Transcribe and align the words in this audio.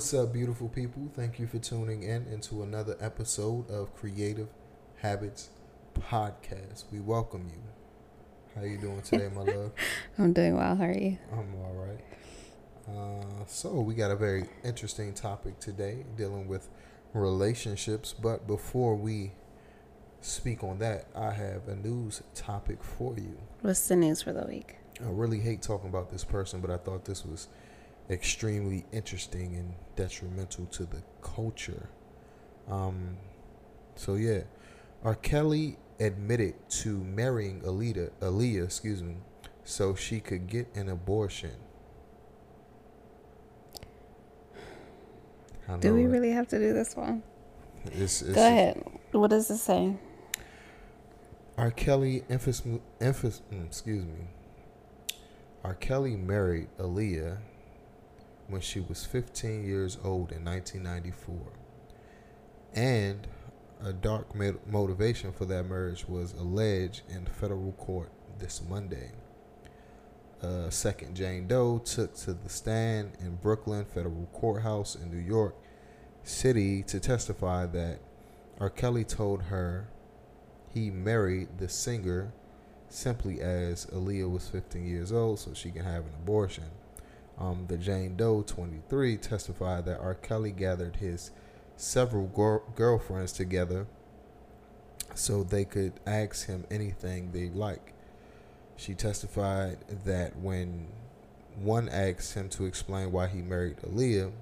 What's 0.00 0.14
up, 0.14 0.32
beautiful 0.32 0.70
people? 0.70 1.10
Thank 1.14 1.38
you 1.38 1.46
for 1.46 1.58
tuning 1.58 2.04
in 2.04 2.26
into 2.28 2.62
another 2.62 2.96
episode 3.02 3.68
of 3.70 3.94
Creative 3.94 4.48
Habits 4.96 5.50
Podcast. 5.92 6.84
We 6.90 7.00
welcome 7.00 7.50
you. 7.50 7.60
How 8.56 8.66
you 8.66 8.78
doing 8.78 9.02
today, 9.02 9.28
my 9.28 9.42
love? 9.42 9.72
I'm 10.18 10.32
doing 10.32 10.56
well. 10.56 10.74
How 10.74 10.84
are 10.84 10.96
you? 10.96 11.18
I'm 11.30 11.54
all 11.54 11.74
right. 11.74 12.00
Uh, 12.88 13.44
so 13.46 13.72
we 13.82 13.94
got 13.94 14.10
a 14.10 14.16
very 14.16 14.46
interesting 14.64 15.12
topic 15.12 15.60
today, 15.60 16.06
dealing 16.16 16.48
with 16.48 16.70
relationships. 17.12 18.14
But 18.14 18.46
before 18.46 18.96
we 18.96 19.32
speak 20.22 20.64
on 20.64 20.78
that, 20.78 21.08
I 21.14 21.32
have 21.32 21.68
a 21.68 21.76
news 21.76 22.22
topic 22.34 22.82
for 22.82 23.18
you. 23.18 23.36
What's 23.60 23.86
the 23.86 23.96
news 23.96 24.22
for 24.22 24.32
the 24.32 24.46
week? 24.46 24.76
I 24.98 25.10
really 25.10 25.40
hate 25.40 25.60
talking 25.60 25.90
about 25.90 26.10
this 26.10 26.24
person, 26.24 26.62
but 26.62 26.70
I 26.70 26.78
thought 26.78 27.04
this 27.04 27.22
was 27.22 27.48
extremely 28.10 28.84
interesting 28.92 29.56
and 29.56 29.74
detrimental 29.96 30.66
to 30.66 30.84
the 30.84 31.02
culture. 31.22 31.88
Um, 32.68 33.16
so 33.94 34.14
yeah, 34.14 34.40
R. 35.04 35.14
Kelly 35.14 35.78
admitted 36.00 36.54
to 36.68 36.98
marrying 36.98 37.60
Alita, 37.62 38.10
Aaliyah, 38.20 38.64
excuse 38.64 39.02
me, 39.02 39.16
so 39.64 39.94
she 39.94 40.20
could 40.20 40.46
get 40.48 40.68
an 40.74 40.88
abortion. 40.88 41.52
Do 45.78 45.94
we 45.94 46.06
really 46.06 46.32
have 46.32 46.48
to 46.48 46.58
do 46.58 46.72
this 46.72 46.96
one? 46.96 47.22
It's, 47.84 48.22
it's 48.22 48.34
Go 48.34 48.44
ahead. 48.44 48.84
What 49.12 49.30
does 49.30 49.48
it 49.50 49.58
say? 49.58 49.94
R. 51.56 51.70
Kelly, 51.70 52.24
emphasis, 52.28 52.80
emphasis, 53.00 53.42
mm, 53.52 53.66
excuse 53.66 54.04
me. 54.04 54.26
R. 55.62 55.74
Kelly 55.74 56.16
married 56.16 56.68
Aaliyah 56.78 57.38
when 58.50 58.60
she 58.60 58.80
was 58.80 59.04
15 59.04 59.64
years 59.64 59.98
old 60.02 60.32
in 60.32 60.44
1994. 60.44 61.52
And 62.74 63.26
a 63.82 63.92
dark 63.92 64.34
motivation 64.66 65.32
for 65.32 65.44
that 65.46 65.64
marriage 65.64 66.06
was 66.08 66.32
alleged 66.34 67.02
in 67.08 67.26
federal 67.26 67.72
court 67.72 68.12
this 68.38 68.62
Monday. 68.68 69.12
Uh, 70.42 70.70
second 70.70 71.14
Jane 71.14 71.46
Doe 71.46 71.78
took 71.78 72.14
to 72.16 72.32
the 72.32 72.48
stand 72.48 73.12
in 73.20 73.36
Brooklyn 73.36 73.84
Federal 73.84 74.28
Courthouse 74.32 74.94
in 74.94 75.10
New 75.10 75.18
York 75.18 75.54
City 76.22 76.82
to 76.84 76.98
testify 76.98 77.66
that 77.66 78.00
R. 78.58 78.70
Kelly 78.70 79.04
told 79.04 79.42
her 79.44 79.88
he 80.72 80.90
married 80.90 81.58
the 81.58 81.68
singer 81.68 82.32
simply 82.88 83.40
as 83.40 83.86
Aaliyah 83.86 84.30
was 84.30 84.48
15 84.48 84.86
years 84.86 85.12
old 85.12 85.38
so 85.38 85.54
she 85.54 85.70
can 85.70 85.84
have 85.84 86.04
an 86.04 86.12
abortion. 86.22 86.64
Um, 87.40 87.64
the 87.68 87.78
Jane 87.78 88.16
Doe 88.16 88.42
23 88.42 89.16
testified 89.16 89.86
that 89.86 89.98
R. 89.98 90.14
Kelly 90.14 90.52
gathered 90.52 90.96
his 90.96 91.30
several 91.76 92.26
girlfriends 92.76 93.32
together 93.32 93.86
so 95.14 95.42
they 95.42 95.64
could 95.64 95.94
ask 96.06 96.46
him 96.46 96.66
anything 96.70 97.32
they 97.32 97.48
like. 97.48 97.94
She 98.76 98.94
testified 98.94 99.78
that 100.04 100.36
when 100.36 100.88
one 101.56 101.88
asked 101.88 102.34
him 102.34 102.48
to 102.50 102.66
explain 102.66 103.10
why 103.10 103.26
he 103.28 103.40
married 103.42 103.78
Aaliyah, 103.78 104.32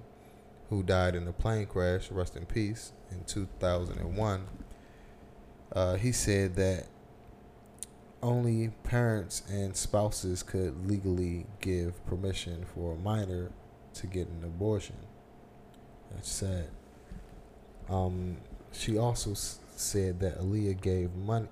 who 0.69 0.83
died 0.83 1.15
in 1.15 1.27
a 1.27 1.33
plane 1.33 1.65
crash, 1.65 2.11
rest 2.11 2.35
in 2.35 2.45
peace, 2.45 2.91
in 3.11 3.23
2001, 3.25 4.47
uh, 5.73 5.95
he 5.95 6.11
said 6.11 6.55
that 6.55 6.87
only 8.21 8.69
parents 8.83 9.43
and 9.49 9.75
spouses 9.75 10.43
could 10.43 10.89
legally 10.89 11.45
give 11.61 12.05
permission 12.05 12.65
for 12.73 12.93
a 12.93 12.97
minor 12.97 13.51
to 13.93 14.07
get 14.07 14.27
an 14.27 14.43
abortion. 14.43 14.97
That's 16.11 16.29
sad. 16.29 16.69
Um, 17.89 18.37
she 18.71 18.97
also 18.97 19.33
said 19.33 20.19
that 20.19 20.39
Aaliyah 20.39 20.81
gave 20.81 21.15
money. 21.15 21.47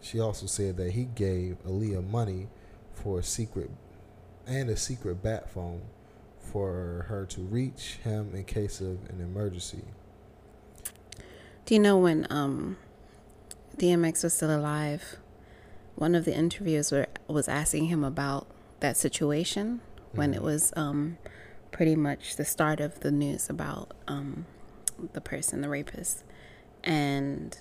She 0.00 0.20
also 0.20 0.46
said 0.46 0.76
that 0.78 0.92
he 0.92 1.04
gave 1.04 1.62
Aaliyah 1.64 2.08
money 2.08 2.48
for 2.92 3.18
a 3.18 3.22
secret 3.22 3.70
and 4.46 4.70
a 4.70 4.76
secret 4.76 5.22
bat 5.22 5.50
phone 5.50 5.82
for 6.38 7.06
her 7.08 7.26
to 7.26 7.40
reach 7.40 7.98
him 8.02 8.34
in 8.34 8.44
case 8.44 8.80
of 8.80 8.98
an 9.08 9.20
emergency. 9.20 9.84
Do 11.66 11.74
you 11.74 11.80
know 11.80 11.98
when 11.98 12.26
um, 12.30 12.76
DMX 13.76 14.24
was 14.24 14.34
still 14.34 14.54
alive? 14.54 15.19
One 15.96 16.14
of 16.14 16.24
the 16.24 16.34
interviews 16.34 16.92
were, 16.92 17.06
was 17.28 17.48
asking 17.48 17.86
him 17.86 18.04
about 18.04 18.46
that 18.80 18.96
situation 18.96 19.80
when 20.12 20.30
mm-hmm. 20.30 20.38
it 20.38 20.42
was 20.42 20.72
um, 20.76 21.18
pretty 21.70 21.96
much 21.96 22.36
the 22.36 22.44
start 22.44 22.80
of 22.80 23.00
the 23.00 23.10
news 23.10 23.48
about 23.48 23.92
um, 24.08 24.46
the 25.12 25.20
person, 25.20 25.60
the 25.60 25.68
rapist. 25.68 26.24
And 26.82 27.56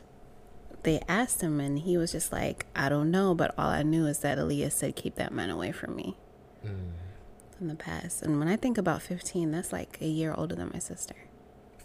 they 0.84 1.01
asked 1.07 1.41
him, 1.41 1.59
and 1.59 1.79
he 1.79 1.97
was 1.97 2.12
just 2.12 2.31
like, 2.31 2.66
I 2.75 2.89
don't 2.89 3.12
know, 3.12 3.35
but 3.35 3.53
all 3.57 3.69
I 3.69 3.84
knew 3.84 4.06
is 4.06 4.19
that 4.19 4.38
Aaliyah 4.38 4.72
said, 4.72 4.95
keep 4.95 5.16
that 5.16 5.34
man 5.34 5.50
away 5.50 5.72
from 5.72 5.95
me 5.95 6.18
mm. 6.66 6.91
in 7.59 7.68
the 7.68 7.75
past. 7.75 8.22
And 8.22 8.39
when 8.39 8.47
I 8.47 8.56
think 8.56 8.78
about 8.78 9.01
15, 9.01 9.51
that's 9.51 9.73
like 9.73 9.97
a 10.01 10.07
year 10.07 10.34
older 10.38 10.56
than 10.56 10.69
my 10.73 10.79
sister. 10.79 11.16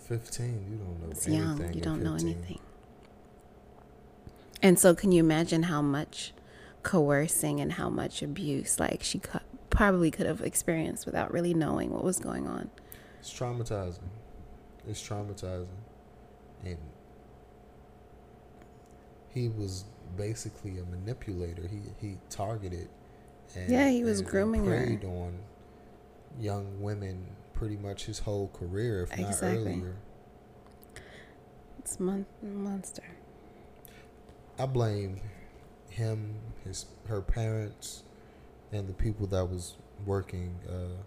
15? 0.09 0.47
You 0.47 0.77
don't 0.77 1.03
know 1.03 1.11
it's 1.11 1.27
anything. 1.27 1.43
young. 1.43 1.75
You 1.75 1.81
don't 1.81 2.01
15. 2.01 2.05
know 2.05 2.15
anything. 2.15 2.61
And 4.65 4.79
so, 4.79 4.95
can 4.95 5.13
you 5.13 5.21
imagine 5.21 5.65
how 5.65 5.81
much 5.83 6.33
coercing 6.85 7.61
and 7.61 7.73
how 7.73 7.89
much 7.89 8.23
abuse 8.23 8.79
like 8.79 9.03
she 9.03 9.19
co- 9.19 9.41
probably 9.71 10.11
could 10.11 10.27
have 10.27 10.41
experienced 10.41 11.05
without 11.07 11.33
really 11.33 11.53
knowing 11.53 11.91
what 11.91 12.05
was 12.05 12.21
going 12.21 12.47
on. 12.47 12.71
It's 13.19 13.33
traumatizing. 13.33 14.09
It's 14.89 15.03
traumatizing. 15.03 15.67
And 16.65 16.79
he 19.33 19.49
was 19.49 19.85
basically 20.17 20.79
a 20.79 20.85
manipulator. 20.85 21.67
He 21.67 21.81
he 22.01 22.19
targeted 22.31 22.89
and 23.57 23.69
Yeah, 23.71 23.89
he 23.89 24.05
was 24.05 24.21
and, 24.21 24.29
grooming 24.29 24.67
and 24.69 24.85
preyed 24.87 25.03
her. 25.03 25.09
on 25.09 25.39
young 26.39 26.81
women 26.81 27.27
pretty 27.55 27.77
much 27.77 28.05
his 28.07 28.19
whole 28.21 28.49
career, 28.49 29.03
if 29.05 29.13
exactly. 29.19 29.49
not 29.59 29.79
earlier. 29.79 29.97
It's 31.79 31.99
mon- 31.99 32.27
monster. 32.43 33.05
I 34.59 34.67
blame 34.67 35.21
him, 35.89 36.35
his 36.65 36.87
her 37.09 37.21
parents, 37.21 38.03
and 38.73 38.89
the 38.89 38.93
people 38.93 39.27
that 39.29 39.45
was 39.45 39.77
working. 40.05 40.55
Uh, 40.69 41.03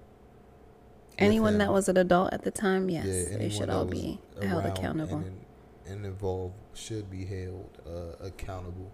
anyone 1.18 1.58
that 1.58 1.72
was 1.72 1.90
an 1.90 1.98
adult 1.98 2.34
at 2.34 2.44
the 2.44 2.52
time, 2.52 2.90
yes, 2.90 3.06
yeah, 3.06 3.38
they 3.38 3.50
should 3.50 3.70
all 3.70 3.86
be 3.86 4.20
held 4.42 4.66
accountable. 4.66 5.18
And, 5.18 5.46
and, 5.86 6.06
involved 6.06 6.56
should 6.74 7.10
be 7.10 7.26
held 7.26 7.82
uh, 7.86 8.26
accountable. 8.26 8.92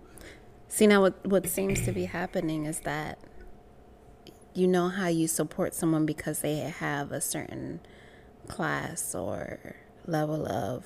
See 0.67 0.87
now, 0.87 1.01
what 1.01 1.25
what 1.25 1.47
seems 1.47 1.83
to 1.85 1.91
be 1.91 2.05
happening 2.05 2.65
is 2.65 2.79
that 2.81 3.19
you 4.53 4.67
know 4.67 4.89
how 4.89 5.07
you 5.07 5.27
support 5.27 5.73
someone 5.73 6.05
because 6.05 6.39
they 6.39 6.57
have 6.57 7.11
a 7.11 7.21
certain 7.21 7.79
class 8.47 9.15
or 9.15 9.75
level 10.06 10.47
of 10.47 10.85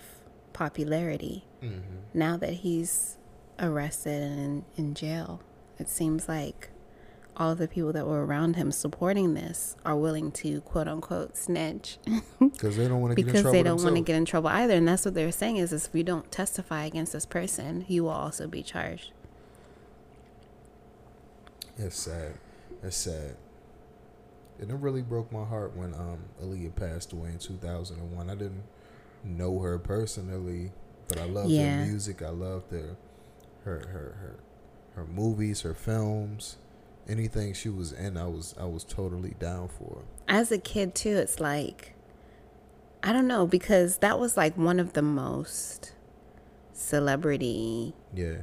popularity. 0.54 1.46
Mm-hmm. 1.62 1.98
Now 2.14 2.38
that 2.38 2.54
he's 2.54 3.18
arrested 3.60 4.22
and 4.24 4.64
in, 4.76 4.86
in 4.86 4.94
jail. 4.94 5.42
It 5.80 5.90
seems 5.90 6.28
like 6.28 6.70
all 7.36 7.54
the 7.54 7.68
people 7.68 7.94
that 7.94 8.08
were 8.08 8.26
around 8.26 8.56
him 8.56 8.72
supporting 8.72 9.36
this 9.36 9.76
are 9.86 9.96
willing 9.96 10.32
to 10.32 10.60
quote 10.62 10.88
unquote 10.88 11.38
snitch 11.38 12.00
because 12.40 12.76
they 12.76 12.88
don't 12.88 13.00
want 13.00 13.16
to 13.16 13.24
because 13.24 13.44
they 13.52 13.62
don't 13.62 13.84
want 13.84 13.96
to 13.96 14.02
get 14.02 14.16
in 14.16 14.26
trouble 14.26 14.50
either. 14.50 14.74
And 14.74 14.88
that's 14.88 15.06
what 15.06 15.14
they're 15.14 15.32
saying 15.32 15.58
is, 15.58 15.72
is 15.72 15.88
if 15.88 15.96
you 15.96 16.04
don't 16.04 16.32
testify 16.32 16.86
against 16.86 17.14
this 17.14 17.26
person, 17.26 17.86
you 17.88 18.04
will 18.04 18.12
also 18.12 18.48
be 18.48 18.64
charged. 18.64 19.12
It's 21.78 21.98
sad. 21.98 22.34
It's 22.82 22.98
sad. 22.98 23.38
And 24.60 24.72
it 24.72 24.76
really 24.76 25.04
broke 25.04 25.32
my 25.32 25.46
heart 25.46 25.76
when 25.76 25.94
um 25.94 26.20
Aaliyah 26.44 26.76
passed 26.76 27.14
away 27.14 27.30
in 27.30 27.38
2001. 27.38 28.30
I 28.30 28.34
didn't 28.34 28.64
know 29.24 29.60
her 29.60 29.78
personally, 29.78 30.72
but 31.08 31.20
I 31.20 31.26
loved 31.26 31.52
yeah. 31.52 31.82
her 31.82 31.86
music. 31.86 32.24
I 32.24 32.30
loved 32.30 32.72
her 32.72 32.98
her 33.68 33.80
her 33.92 34.16
her 34.22 34.36
her 34.96 35.06
movies, 35.06 35.62
her 35.62 35.74
films, 35.76 36.58
anything 37.08 37.54
she 37.54 37.70
was 37.70 37.92
in, 37.92 38.18
I 38.18 38.28
was 38.28 38.56
I 38.60 38.66
was 38.66 38.84
totally 38.84 39.36
down 39.40 39.68
for. 39.68 40.04
As 40.28 40.52
a 40.52 40.58
kid 40.58 40.96
too, 40.96 41.18
it's 41.18 41.40
like 41.40 41.94
I 43.04 43.14
don't 43.14 43.28
know 43.28 43.46
because 43.46 43.98
that 44.00 44.20
was 44.20 44.36
like 44.38 44.58
one 44.58 44.80
of 44.80 44.94
the 44.94 45.02
most 45.04 45.94
celebrity 46.74 47.94
Yeah. 48.14 48.38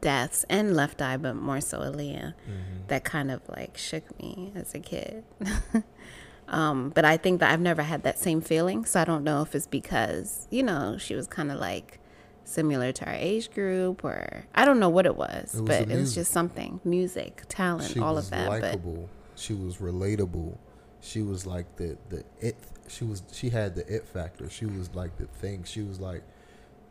deaths 0.00 0.44
and 0.48 0.74
Left 0.76 1.00
Eye, 1.00 1.16
but 1.16 1.34
more 1.34 1.60
so 1.60 1.80
Aaliyah, 1.80 2.34
Mm-hmm. 2.48 2.86
that 2.88 3.04
kind 3.04 3.30
of 3.30 3.40
like 3.48 3.76
shook 3.78 4.18
me 4.20 4.52
as 4.54 4.74
a 4.74 4.80
kid. 4.80 5.24
um, 6.48 6.90
but 6.90 7.04
I 7.04 7.16
think 7.16 7.40
that 7.40 7.50
I've 7.52 7.60
never 7.60 7.82
had 7.82 8.02
that 8.04 8.18
same 8.18 8.40
feeling, 8.40 8.84
so 8.84 9.00
I 9.00 9.04
don't 9.04 9.24
know 9.24 9.42
if 9.42 9.54
it's 9.54 9.66
because 9.66 10.46
you 10.50 10.62
know 10.62 10.96
she 10.98 11.14
was 11.14 11.26
kind 11.26 11.50
of 11.50 11.58
like 11.58 11.98
similar 12.44 12.92
to 12.92 13.06
our 13.06 13.14
age 13.14 13.50
group, 13.52 14.04
or 14.04 14.44
I 14.54 14.64
don't 14.64 14.78
know 14.80 14.88
what 14.88 15.06
it 15.06 15.16
was, 15.16 15.54
It 15.54 15.60
was 15.60 15.68
but 15.68 15.90
it 15.90 15.96
was 15.96 16.14
just 16.14 16.30
something, 16.32 16.80
music, 16.84 17.42
talent, 17.48 17.92
She 17.92 18.00
all 18.00 18.18
of 18.18 18.28
that. 18.30 18.48
But 18.48 18.54
she 18.54 18.60
was 18.60 18.62
likable. 18.62 19.08
She 19.34 19.52
was 19.54 19.76
relatable. 19.78 20.56
She 21.00 21.22
was 21.22 21.46
like 21.46 21.76
the 21.76 21.96
the 22.10 22.24
it. 22.40 22.56
She 22.88 23.04
was 23.04 23.22
she 23.32 23.50
had 23.50 23.74
the 23.74 23.86
it 23.92 24.06
factor. 24.06 24.48
She 24.50 24.66
was 24.66 24.94
like 24.94 25.16
the 25.16 25.26
thing. 25.26 25.64
She 25.64 25.82
was 25.82 25.98
like 26.00 26.22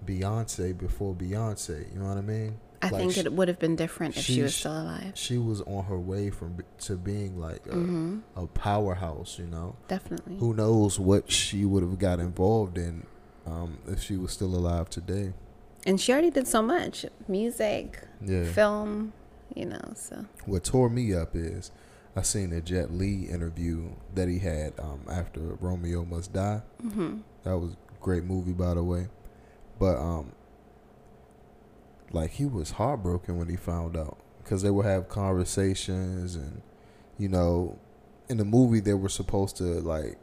Beyonce 0.05 0.77
before 0.77 1.13
Beyonce. 1.13 1.93
You 1.93 1.99
know 1.99 2.07
what 2.07 2.17
I 2.17 2.21
mean? 2.21 2.57
I 2.83 2.89
Like, 2.89 2.99
think 3.01 3.13
she- 3.13 3.19
it 3.19 3.31
would 3.33 3.47
have 3.47 3.59
been 3.59 3.75
different 3.75 4.17
if 4.17 4.23
she 4.23 4.41
was 4.41 4.55
still 4.55 4.71
alive. 4.81 5.11
she 5.13 5.37
was 5.37 5.61
on 5.61 5.83
her 5.85 5.99
way 5.99 6.31
from 6.31 6.57
to 6.79 6.95
being 6.95 7.39
like 7.39 7.65
a, 7.67 7.73
hmm 7.75 8.19
a 8.35 8.47
powerhouse. 8.47 9.37
You 9.37 9.45
know, 9.45 9.75
Definitely. 9.87 10.37
who 10.39 10.53
knows 10.55 10.99
what 10.99 11.31
she 11.31 11.63
would 11.63 11.83
have 11.83 11.99
got 11.99 12.19
involved 12.19 12.77
in 12.79 13.05
um, 13.45 13.77
if 13.87 14.01
she 14.01 14.17
was 14.17 14.31
still 14.31 14.55
alive 14.55 14.89
today. 14.89 15.33
And 15.85 15.99
she 15.99 16.11
already 16.11 16.29
did 16.29 16.47
so 16.47 16.61
much 16.61 17.05
music, 17.27 17.99
Yeah. 18.23 18.45
film, 18.45 19.13
you 19.55 19.65
know, 19.65 19.81
so. 19.95 20.25
What 20.45 20.63
tore 20.63 20.89
me 20.89 21.13
up 21.13 21.35
is 21.35 21.71
I 22.15 22.21
seen 22.21 22.53
a 22.53 22.61
Jet 22.61 22.91
Li 22.91 23.25
interview 23.25 23.89
that 24.13 24.27
he 24.27 24.39
had 24.39 24.79
um, 24.79 25.01
after 25.09 25.39
Romeo 25.39 26.05
Must 26.05 26.31
Die. 26.31 26.61
hmm 26.81 27.17
That 27.43 27.57
was 27.57 27.73
a 27.73 27.77
great 28.03 28.23
movie, 28.23 28.51
by 28.53 28.73
the 28.75 28.83
way. 28.83 29.07
But 29.79 29.97
um, 29.97 30.33
like 32.11 32.31
he 32.31 32.45
was 32.45 32.71
heartbroken 32.71 33.37
when 33.37 33.49
he 33.49 33.55
found 33.55 33.97
out 33.97 34.17
because 34.43 34.61
they 34.61 34.69
would 34.69 34.85
have 34.85 35.07
conversations 35.09 36.35
and 36.35 36.61
you 37.17 37.29
know, 37.29 37.79
in 38.29 38.37
the 38.37 38.45
movie 38.45 38.79
they 38.81 38.93
were 38.93 39.09
supposed 39.09 39.55
to 39.57 39.63
like 39.63 40.17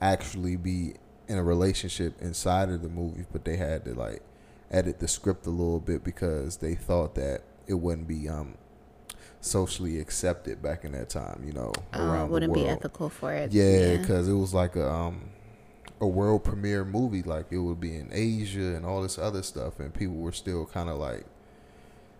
actually 0.00 0.56
be 0.56 0.94
in 1.30 1.38
a 1.38 1.44
relationship 1.44 2.20
inside 2.22 2.70
of 2.70 2.82
the 2.82 2.90
movie, 2.90 3.24
but 3.32 3.44
they 3.46 3.56
had 3.56 3.84
to 3.86 3.94
like 3.94 4.22
edit 4.70 5.00
the 5.00 5.08
script 5.08 5.46
a 5.46 5.50
little 5.50 5.80
bit 5.80 6.04
because 6.04 6.58
they 6.58 6.74
thought 6.76 7.14
that 7.16 7.42
it 7.68 7.74
wouldn't 7.74 8.08
be 8.08 8.28
um 8.28 8.56
socially 9.40 9.98
accepted 10.00 10.62
back 10.62 10.84
in 10.84 10.92
that 10.92 11.08
time, 11.10 11.42
you 11.46 11.52
know, 11.52 11.72
Uh, 11.94 11.98
around 12.00 12.30
wouldn't 12.30 12.52
the 12.54 12.60
be 12.60 12.66
ethical 12.66 13.08
for 13.08 13.32
it. 13.32 13.52
Yeah, 13.52 13.96
because 13.96 14.28
it 14.28 14.34
was 14.34 14.54
like 14.54 14.76
a 14.76 14.90
um 14.90 15.30
a 16.00 16.06
world 16.06 16.44
premiere 16.44 16.84
movie. 16.84 17.22
Like 17.22 17.52
it 17.52 17.58
would 17.58 17.80
be 17.80 17.96
in 17.96 18.10
Asia 18.12 18.76
and 18.76 18.84
all 18.86 19.02
this 19.02 19.18
other 19.18 19.42
stuff, 19.42 19.80
and 19.80 19.94
people 19.94 20.16
were 20.16 20.32
still 20.32 20.66
kind 20.66 20.88
of 20.90 20.98
like, 20.98 21.26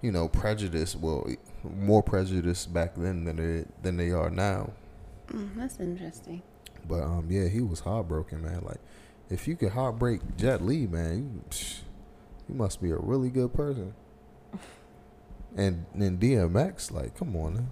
you 0.02 0.12
know, 0.12 0.28
prejudiced. 0.28 0.96
Well, 0.96 1.26
more 1.64 2.02
prejudiced 2.02 2.72
back 2.72 2.94
then 2.96 3.24
than 3.24 3.36
they 3.36 3.66
than 3.82 3.96
they 3.96 4.12
are 4.12 4.30
now. 4.30 4.72
Mm, 5.32 5.56
that's 5.56 5.80
interesting. 5.80 6.42
But 6.88 7.02
um, 7.02 7.26
yeah, 7.28 7.48
he 7.48 7.60
was 7.60 7.80
heartbroken, 7.80 8.42
man. 8.42 8.62
Like 8.64 8.80
if 9.28 9.46
you 9.46 9.56
could 9.56 9.72
heartbreak 9.72 10.20
Jet 10.36 10.62
Li, 10.62 10.86
man, 10.86 11.42
you, 11.50 11.58
you 12.48 12.54
must 12.54 12.82
be 12.82 12.90
a 12.90 12.96
really 12.96 13.30
good 13.30 13.54
person. 13.54 13.94
And 15.56 15.84
then 15.96 16.16
DMX, 16.18 16.92
like, 16.92 17.18
come 17.18 17.34
on. 17.34 17.54
Man. 17.54 17.70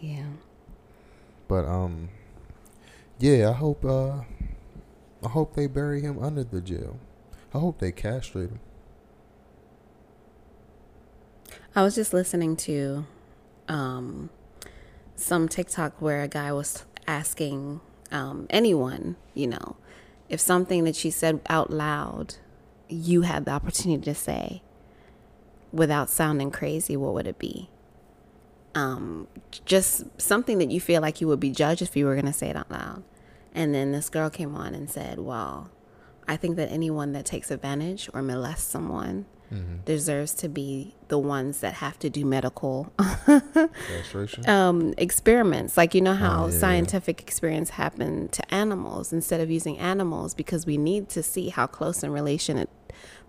Yeah. 0.00 0.26
But 1.48 1.64
um, 1.64 2.08
yeah, 3.18 3.50
I 3.50 3.52
hope 3.52 3.84
uh, 3.84 4.20
I 5.24 5.28
hope 5.28 5.54
they 5.54 5.66
bury 5.66 6.00
him 6.00 6.22
under 6.22 6.44
the 6.44 6.60
jail. 6.60 6.98
I 7.52 7.58
hope 7.58 7.80
they 7.80 7.90
castrate 7.90 8.50
him. 8.50 8.60
I 11.74 11.82
was 11.82 11.94
just 11.94 12.14
listening 12.14 12.56
to 12.58 13.06
um, 13.68 14.30
some 15.16 15.48
TikTok 15.48 16.00
where 16.00 16.22
a 16.22 16.28
guy 16.28 16.52
was 16.52 16.84
asking 17.10 17.80
um, 18.12 18.46
anyone, 18.50 19.16
you 19.34 19.48
know, 19.48 19.76
if 20.28 20.40
something 20.40 20.84
that 20.84 20.94
she 20.94 21.10
said 21.10 21.40
out 21.48 21.70
loud, 21.70 22.36
you 22.88 23.22
had 23.22 23.44
the 23.44 23.50
opportunity 23.50 24.02
to 24.04 24.14
say 24.14 24.62
without 25.72 26.08
sounding 26.08 26.50
crazy, 26.52 26.96
what 26.96 27.12
would 27.14 27.26
it 27.26 27.38
be? 27.38 27.68
Um, 28.74 29.26
just 29.64 30.04
something 30.20 30.58
that 30.58 30.70
you 30.70 30.80
feel 30.80 31.02
like 31.02 31.20
you 31.20 31.26
would 31.26 31.40
be 31.40 31.50
judged 31.50 31.82
if 31.82 31.96
you 31.96 32.06
were 32.06 32.14
going 32.14 32.26
to 32.26 32.32
say 32.32 32.48
it 32.48 32.56
out 32.56 32.70
loud. 32.70 33.02
And 33.52 33.74
then 33.74 33.90
this 33.90 34.08
girl 34.08 34.30
came 34.30 34.54
on 34.54 34.76
and 34.76 34.88
said, 34.88 35.18
Well, 35.18 35.70
I 36.28 36.36
think 36.36 36.54
that 36.56 36.70
anyone 36.70 37.12
that 37.12 37.26
takes 37.26 37.50
advantage 37.50 38.08
or 38.14 38.22
molests 38.22 38.70
someone 38.70 39.26
deserves 39.84 40.32
to 40.34 40.48
be 40.48 40.94
the 41.08 41.18
ones 41.18 41.58
that 41.60 41.74
have 41.74 41.98
to 41.98 42.08
do 42.08 42.24
medical 42.24 42.92
um, 44.48 44.94
experiments. 44.96 45.76
Like, 45.76 45.94
you 45.94 46.00
know 46.00 46.14
how 46.14 46.44
Oh, 46.44 46.48
yeah. 46.48 46.58
scientific 46.58 47.20
experiments 47.20 47.70
happen 47.70 48.28
to 48.28 48.54
animals 48.54 49.12
instead 49.12 49.40
of 49.40 49.50
using 49.50 49.78
animals 49.78 50.34
because 50.34 50.66
we 50.66 50.76
need 50.78 51.08
to 51.10 51.22
see 51.22 51.48
how 51.48 51.66
close 51.66 52.02
in 52.04 52.12
relation 52.12 52.58
it, 52.58 52.70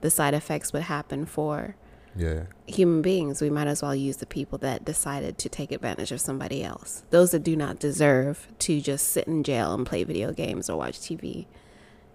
the 0.01 0.09
side 0.11 0.33
effects 0.33 0.71
would 0.73 0.83
happen 0.83 1.25
for 1.25 1.75
yeah, 2.15 2.43
human 2.67 3.01
beings. 3.01 3.41
We 3.41 3.49
might 3.49 3.67
as 3.67 3.81
well 3.81 3.95
use 3.95 4.17
the 4.17 4.25
people 4.25 4.57
that 4.59 4.83
decided 4.85 5.37
to 5.39 5.49
take 5.49 5.71
advantage 5.71 6.11
of 6.11 6.19
somebody 6.21 6.63
else. 6.63 7.03
Those 7.09 7.31
that 7.31 7.41
do 7.43 7.55
not 7.55 7.79
deserve 7.79 8.47
to 8.59 8.81
just 8.81 9.07
sit 9.07 9.27
in 9.27 9.43
jail 9.43 9.73
and 9.73 9.85
play 9.85 10.03
video 10.03 10.33
games 10.33 10.69
or 10.69 10.77
watch 10.77 10.99
TV 10.99 11.45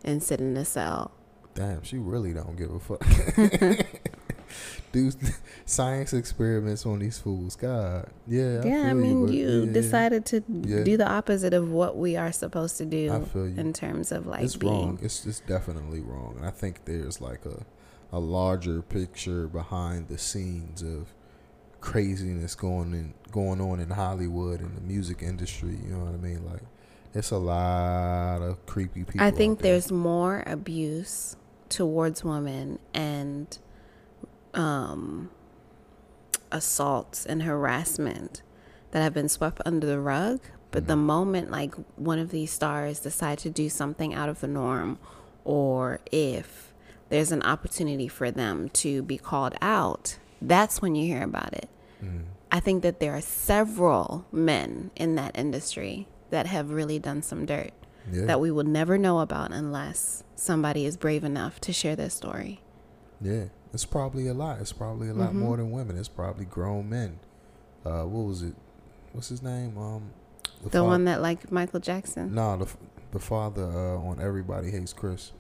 and 0.05 0.23
sit 0.23 0.39
in 0.41 0.57
a 0.57 0.65
cell. 0.67 1.13
Damn, 1.57 1.83
she 1.83 1.99
really 1.99 2.33
don't 2.33 2.57
give 2.57 2.71
a 2.71 2.79
fuck. 2.79 3.87
Do 4.93 5.11
science 5.67 6.13
experiments 6.13 6.87
on 6.87 7.01
these 7.01 7.19
fools. 7.19 7.57
God, 7.57 8.09
yeah. 8.27 8.63
yeah, 8.65 8.81
I 8.83 8.85
feel 8.91 8.95
mean, 8.95 9.27
but 9.27 9.35
you 9.35 9.65
yeah, 9.65 9.73
decided 9.73 10.25
to 10.27 10.45
Yeah. 10.49 10.85
do 10.85 10.97
the 10.97 11.07
opposite 11.07 11.53
of 11.53 11.71
what 11.71 11.97
we 11.99 12.17
are 12.17 12.31
supposed 12.33 12.79
to 12.79 12.85
I 12.85 12.87
do 12.87 13.25
feel 13.33 13.49
you. 13.49 13.61
in 13.61 13.73
terms 13.73 14.13
of 14.13 14.27
like 14.27 14.45
it's 14.45 14.57
being. 14.57 14.73
wrong. 14.73 14.99
It's 15.03 15.27
it's 15.27 15.41
definitely 15.41 16.01
wrong. 16.01 16.37
And 16.39 16.47
I 16.47 16.51
think 16.51 16.85
there's 16.85 17.21
like 17.21 17.45
a 17.45 17.67
a 18.13 18.21
larger 18.21 18.81
picture 18.81 19.49
behind 19.49 20.07
the 20.09 20.17
scenes 20.17 20.81
of 20.81 21.09
craziness 21.81 22.55
going 22.55 22.95
in 22.95 23.15
going 23.33 23.61
on 23.61 23.81
in 23.81 23.91
Hollywood 23.91 24.61
and 24.61 24.77
the 24.77 24.81
music 24.81 25.23
industry. 25.23 25.77
You 25.83 25.91
know 25.95 26.05
what 26.05 26.15
I 26.15 26.19
mean? 26.19 26.47
Like 26.47 26.63
it's 27.13 27.33
a 27.33 27.39
lot 27.39 28.41
of 28.41 28.65
creepy 28.67 29.03
people. 29.05 29.21
I 29.27 29.31
think 29.33 29.59
there. 29.61 29.73
there's 29.73 29.91
more 29.91 30.43
abuse 30.47 31.37
towards 31.69 32.25
women 32.25 32.79
and 32.95 33.59
um, 34.55 35.31
assaults 36.51 37.27
and 37.27 37.43
harassment 37.43 38.43
that 38.91 39.03
have 39.03 39.15
been 39.15 39.29
swept 39.29 39.61
under 39.65 39.87
the 39.87 40.01
rug. 40.01 40.41
But 40.71 40.87
the 40.87 40.97
moment 40.97 41.51
like 41.51 41.75
one 41.97 42.19
of 42.19 42.31
these 42.31 42.51
stars 42.51 43.01
decide 43.01 43.39
to 43.39 43.51
do 43.51 43.69
something 43.69 44.15
out 44.15 44.29
of 44.29 44.41
the 44.41 44.49
norm, 44.49 44.99
or 45.45 46.01
if 46.11 46.73
there's 47.09 47.33
an 47.33 47.43
opportunity 47.43 48.09
for 48.09 48.31
them 48.31 48.69
to 48.71 49.03
be 49.03 49.17
called 49.17 49.55
out, 49.63 50.19
that's 50.43 50.83
when 50.83 50.95
you 50.95 51.07
hear 51.07 51.23
about 51.23 51.55
it. 51.55 51.69
Mm. 52.03 52.25
I 52.51 52.61
think 52.61 52.83
that 52.83 53.01
there 53.01 53.15
are 53.15 53.21
several 53.21 54.27
men 54.33 54.91
in 54.97 55.15
that 55.17 55.37
industry 55.39 56.09
that 56.31 56.47
have 56.47 56.71
really 56.71 56.99
done 56.99 57.23
some 57.23 57.47
dirt 57.47 57.73
yeah, 58.13 58.25
that 58.27 58.41
we 58.41 58.51
will 58.51 58.65
never 58.65 58.97
know 58.99 59.21
about 59.21 59.53
unless 59.53 60.23
somebody 60.35 60.85
is 60.85 60.97
brave 60.97 61.25
enough 61.25 61.61
to 61.61 61.73
share 61.73 61.97
their 61.97 62.11
story. 62.11 62.61
yeah. 63.21 63.45
It's 63.73 63.85
probably 63.85 64.27
a 64.27 64.33
lot. 64.33 64.61
It's 64.61 64.73
probably 64.73 65.09
a 65.11 65.13
lot 65.13 65.33
Mhm. 65.33 65.35
more 65.41 65.57
than 65.59 65.71
women. 65.71 65.99
It's 65.99 66.09
probably 66.09 66.47
grown 66.47 66.89
men. 66.89 67.19
Uh, 67.85 68.05
what 68.05 68.27
was 68.27 68.43
it? 68.43 68.55
What's 69.13 69.29
his 69.29 69.43
name? 69.43 69.77
Um, 69.77 70.13
The 70.63 70.71
fa- 70.71 70.85
one 70.85 71.05
that 71.05 71.21
like 71.21 71.53
Michael 71.53 71.81
Jackson. 71.81 72.35
No, 72.35 72.57
the 72.57 72.65
f- 72.65 72.79
the 73.13 73.19
father 73.19 73.65
uh, 73.65 73.99
on 73.99 74.19
Everybody 74.19 74.71
Hates 74.71 74.95
Chris. 74.95 75.33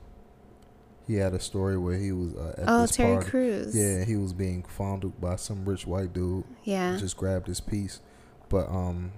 He 1.06 1.14
had 1.14 1.32
a 1.35 1.40
story 1.40 1.78
where 1.78 1.96
he 1.96 2.12
was 2.12 2.35
uh, 2.35 2.54
at 2.58 2.64
oh, 2.66 2.80
this 2.82 2.96
Terry 2.96 3.14
party. 3.14 3.30
Crews. 3.30 3.75
Yeah, 3.76 4.04
he 4.04 4.16
was 4.16 4.32
being 4.35 4.64
fondled 4.64 5.18
by 5.20 5.37
some 5.37 5.64
rich 5.64 5.87
white 5.87 6.12
dude. 6.12 6.44
Yeah. 6.64 6.96
Just 6.99 7.16
grabbed 7.16 7.46
his 7.46 7.61
piece. 7.61 8.00
But 8.50 8.68
um, 8.68 9.12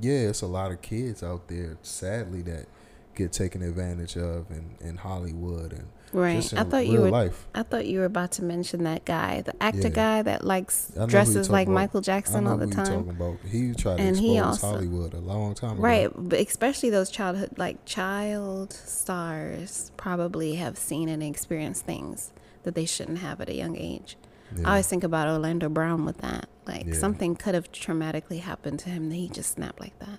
yeah, 0.00 0.30
it's 0.30 0.42
a 0.42 0.46
lot 0.48 0.72
of 0.72 0.80
kids 0.82 1.22
out 1.22 1.46
there, 1.48 1.76
sadly, 1.82 2.42
that 2.42 2.66
get 3.14 3.32
taken 3.32 3.62
advantage 3.62 4.16
of 4.16 4.50
in, 4.50 4.76
in 4.80 4.96
Hollywood 4.96 5.72
and 5.72 5.88
right. 6.12 6.52
I 6.54 6.64
thought 6.64 6.82
real 6.82 6.92
you 6.92 7.00
were. 7.02 7.10
life. 7.10 7.46
I 7.54 7.62
thought 7.62 7.86
you 7.86 7.98
were 8.00 8.04
about 8.04 8.32
to 8.32 8.44
mention 8.44 8.84
that 8.84 9.04
guy, 9.04 9.40
the 9.42 9.60
actor 9.62 9.82
Yeah. 9.88 9.88
guy 9.88 10.22
that 10.22 10.44
likes 10.44 10.90
I 10.90 10.94
know 10.94 11.00
who 11.00 11.06
you 11.06 11.10
dresses 11.10 11.50
like 11.50 11.66
about. 11.66 11.74
Michael 11.74 12.00
Jackson 12.00 12.46
all 12.46 12.56
the 12.56 12.64
who 12.66 12.70
you 12.70 12.76
talking 12.76 13.04
time. 13.06 13.08
about. 13.10 13.36
He 13.50 13.72
tried 13.74 13.96
to 13.96 14.02
And 14.02 14.10
expose 14.10 14.18
he 14.20 14.38
also- 14.38 14.66
Hollywood 14.68 15.14
a 15.14 15.18
long 15.20 15.54
time 15.54 15.72
ago. 15.72 15.82
Right, 15.82 16.10
but 16.14 16.38
especially 16.40 16.90
those 16.90 17.10
childhood, 17.10 17.50
like 17.58 17.84
child 17.84 18.72
stars, 18.72 19.90
probably 19.96 20.54
have 20.56 20.76
seen 20.78 21.08
and 21.08 21.22
experienced 21.22 21.84
things 21.84 22.32
that 22.64 22.74
they 22.74 22.86
shouldn't 22.86 23.18
have 23.18 23.40
at 23.40 23.48
a 23.48 23.54
young 23.54 23.76
age. 23.76 24.16
Yeah. 24.56 24.66
I 24.66 24.70
always 24.72 24.86
think 24.86 25.04
about 25.04 25.28
Orlando 25.28 25.68
Brown 25.68 26.04
with 26.04 26.18
that. 26.18 26.48
Like 26.66 26.86
Yeah. 26.86 26.94
something 26.94 27.34
could 27.36 27.54
have 27.54 27.70
traumatically 27.72 28.40
happened 28.40 28.78
to 28.80 28.90
him, 28.90 29.08
that 29.10 29.16
he 29.16 29.28
just 29.28 29.50
snapped 29.52 29.80
like 29.80 29.98
that. 29.98 30.18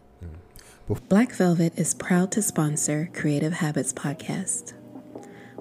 Black 0.88 1.32
Velvet 1.32 1.74
is 1.80 1.96
proud 1.96 2.32
to 2.34 2.44
sponsor 2.44 3.10
Creative 3.12 3.54
Habits 3.54 3.92
Podcast. 3.92 4.74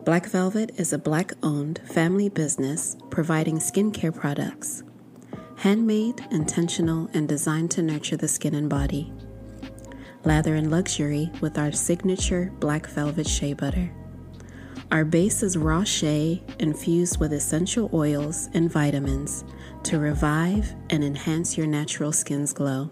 Black 0.05 0.27
Velvet 0.27 0.73
is 0.77 0.93
a 0.93 0.99
black 0.99 1.33
owned 1.43 1.81
family 1.87 2.29
business 2.29 2.99
providing 3.09 3.57
skincare 3.57 4.15
products. 4.15 4.83
Handmade, 5.57 6.23
intentional, 6.31 7.09
and 7.15 7.27
designed 7.27 7.71
to 7.71 7.81
nurture 7.81 8.19
the 8.19 8.29
skin 8.29 8.55
and 8.55 8.69
body. 8.69 9.15
Lather 10.25 10.57
in 10.57 10.69
luxury 10.69 11.31
with 11.41 11.57
our 11.57 11.73
signature 11.73 12.53
black 12.61 12.87
velvet 12.87 13.27
shea 13.27 13.55
butter. 13.55 13.91
Our 14.91 15.07
base 15.07 15.43
is 15.43 15.57
raw 15.57 15.85
shea 15.85 16.43
infused 16.59 17.19
with 17.19 17.33
essential 17.33 17.89
oils 17.95 18.51
and 18.53 18.71
vitamins 18.71 19.47
to 19.85 19.99
revive 19.99 20.75
and 20.91 21.03
enhance 21.03 21.57
your 21.57 21.67
natural 21.67 22.13
skin's 22.13 22.53
glow. 22.53 22.91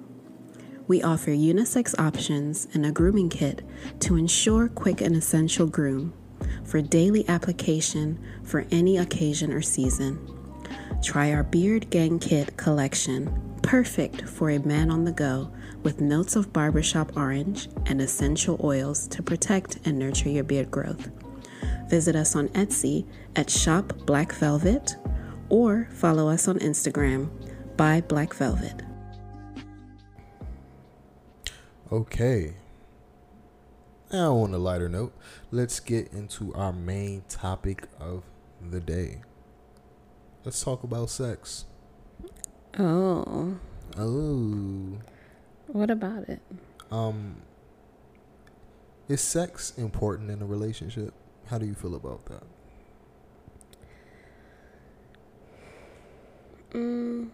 We 0.88 1.02
offer 1.02 1.30
unisex 1.30 1.98
options 1.98 2.66
and 2.74 2.84
a 2.84 2.92
grooming 2.92 3.28
kit 3.28 3.62
to 4.00 4.16
ensure 4.16 4.68
quick 4.68 5.00
and 5.00 5.16
essential 5.16 5.66
groom 5.66 6.12
for 6.64 6.80
daily 6.82 7.28
application 7.28 8.18
for 8.42 8.66
any 8.70 8.98
occasion 8.98 9.52
or 9.52 9.62
season. 9.62 10.18
Try 11.02 11.32
our 11.32 11.44
Beard 11.44 11.90
Gang 11.90 12.18
Kit 12.18 12.56
collection, 12.56 13.58
perfect 13.62 14.22
for 14.22 14.50
a 14.50 14.58
man 14.58 14.90
on 14.90 15.04
the 15.04 15.12
go 15.12 15.52
with 15.82 16.00
notes 16.00 16.36
of 16.36 16.52
barbershop 16.52 17.16
orange 17.16 17.68
and 17.86 18.00
essential 18.00 18.60
oils 18.62 19.06
to 19.08 19.22
protect 19.22 19.78
and 19.84 19.98
nurture 19.98 20.28
your 20.28 20.44
beard 20.44 20.70
growth. 20.70 21.10
Visit 21.88 22.16
us 22.16 22.34
on 22.34 22.48
Etsy 22.50 23.06
at 23.36 23.50
Shop 23.50 23.92
Black 24.06 24.32
Velvet 24.32 24.96
or 25.48 25.88
follow 25.92 26.28
us 26.28 26.48
on 26.48 26.58
Instagram 26.58 27.28
by 27.76 28.00
Black 28.00 28.34
Velvet. 28.34 28.82
Okay. 31.92 32.54
Now, 34.10 34.36
on 34.36 34.54
a 34.54 34.58
lighter 34.58 34.88
note, 34.88 35.12
let's 35.50 35.78
get 35.78 36.10
into 36.10 36.54
our 36.54 36.72
main 36.72 37.22
topic 37.28 37.86
of 38.00 38.22
the 38.70 38.80
day. 38.80 39.20
Let's 40.42 40.64
talk 40.64 40.84
about 40.84 41.10
sex. 41.10 41.66
Oh. 42.78 43.58
Oh. 43.98 44.98
What 45.66 45.90
about 45.90 46.30
it? 46.30 46.40
Um 46.90 47.42
is 49.06 49.20
sex 49.20 49.74
important 49.76 50.30
in 50.30 50.40
a 50.40 50.46
relationship? 50.46 51.12
How 51.48 51.58
do 51.58 51.66
you 51.66 51.74
feel 51.74 51.94
about 51.94 52.24
that? 52.24 52.44
Mm, 56.70 57.28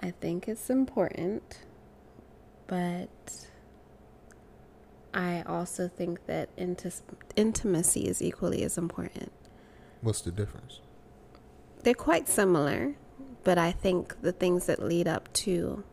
I 0.00 0.12
think 0.12 0.48
it's 0.48 0.70
important, 0.70 1.60
but 2.66 3.46
I 5.12 5.42
also 5.42 5.88
think 5.88 6.26
that 6.26 6.54
inti- 6.56 7.02
intimacy 7.36 8.06
is 8.06 8.22
equally 8.22 8.62
as 8.62 8.78
important. 8.78 9.30
What's 10.00 10.22
the 10.22 10.30
difference? 10.30 10.80
They're 11.82 11.94
quite 11.94 12.28
similar, 12.28 12.94
but 13.44 13.58
I 13.58 13.72
think 13.72 14.22
the 14.22 14.32
things 14.32 14.66
that 14.66 14.82
lead 14.82 15.06
up 15.06 15.30
to 15.34 15.84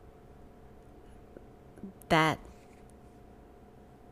that 2.08 2.40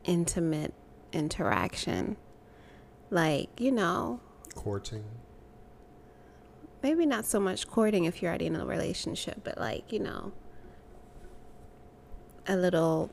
intimate 0.04 0.74
interaction, 1.14 2.18
like, 3.10 3.60
you 3.60 3.72
know, 3.72 4.20
Courting. 4.56 5.04
Maybe 6.86 7.04
not 7.04 7.26
so 7.26 7.40
much 7.40 7.68
courting 7.68 8.06
if 8.06 8.22
you're 8.22 8.30
already 8.30 8.46
in 8.46 8.56
a 8.56 8.64
relationship, 8.64 9.38
but 9.44 9.58
like, 9.58 9.92
you 9.92 10.00
know, 10.00 10.32
a 12.48 12.56
little 12.56 13.10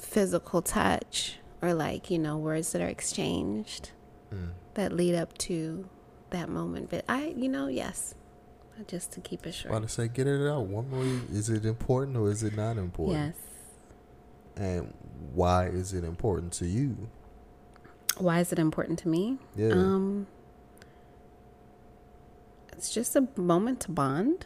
physical 0.00 0.60
touch 0.60 1.38
or 1.62 1.72
like, 1.72 2.10
you 2.10 2.18
know, 2.18 2.36
words 2.36 2.72
that 2.72 2.82
are 2.82 2.88
exchanged 2.88 3.92
Mm. 4.32 4.48
that 4.74 4.92
lead 4.92 5.14
up 5.14 5.36
to 5.36 5.86
that 6.30 6.48
moment. 6.48 6.88
But 6.90 7.04
I, 7.08 7.26
you 7.36 7.48
know, 7.48 7.66
yes, 7.68 8.14
just 8.88 9.12
to 9.12 9.20
keep 9.20 9.46
it 9.46 9.52
short. 9.52 9.82
to 9.82 9.88
say, 9.88 10.08
get 10.08 10.26
it 10.26 10.48
out. 10.48 10.66
One 10.66 10.88
more. 10.90 11.04
Is 11.30 11.48
it 11.50 11.64
important 11.66 12.16
or 12.16 12.28
is 12.30 12.42
it 12.42 12.56
not 12.56 12.76
important? 12.78 13.36
Yes. 13.36 13.36
And 14.56 14.94
why 15.34 15.66
is 15.66 15.92
it 15.92 16.02
important 16.02 16.52
to 16.54 16.66
you? 16.66 17.08
Why 18.16 18.40
is 18.40 18.52
it 18.52 18.58
important 18.58 18.98
to 19.00 19.08
me? 19.08 19.38
Yeah. 19.54 19.72
Um, 19.72 20.26
it's 22.82 22.92
just 22.92 23.14
a 23.14 23.28
moment 23.36 23.78
to 23.78 23.92
bond. 23.92 24.44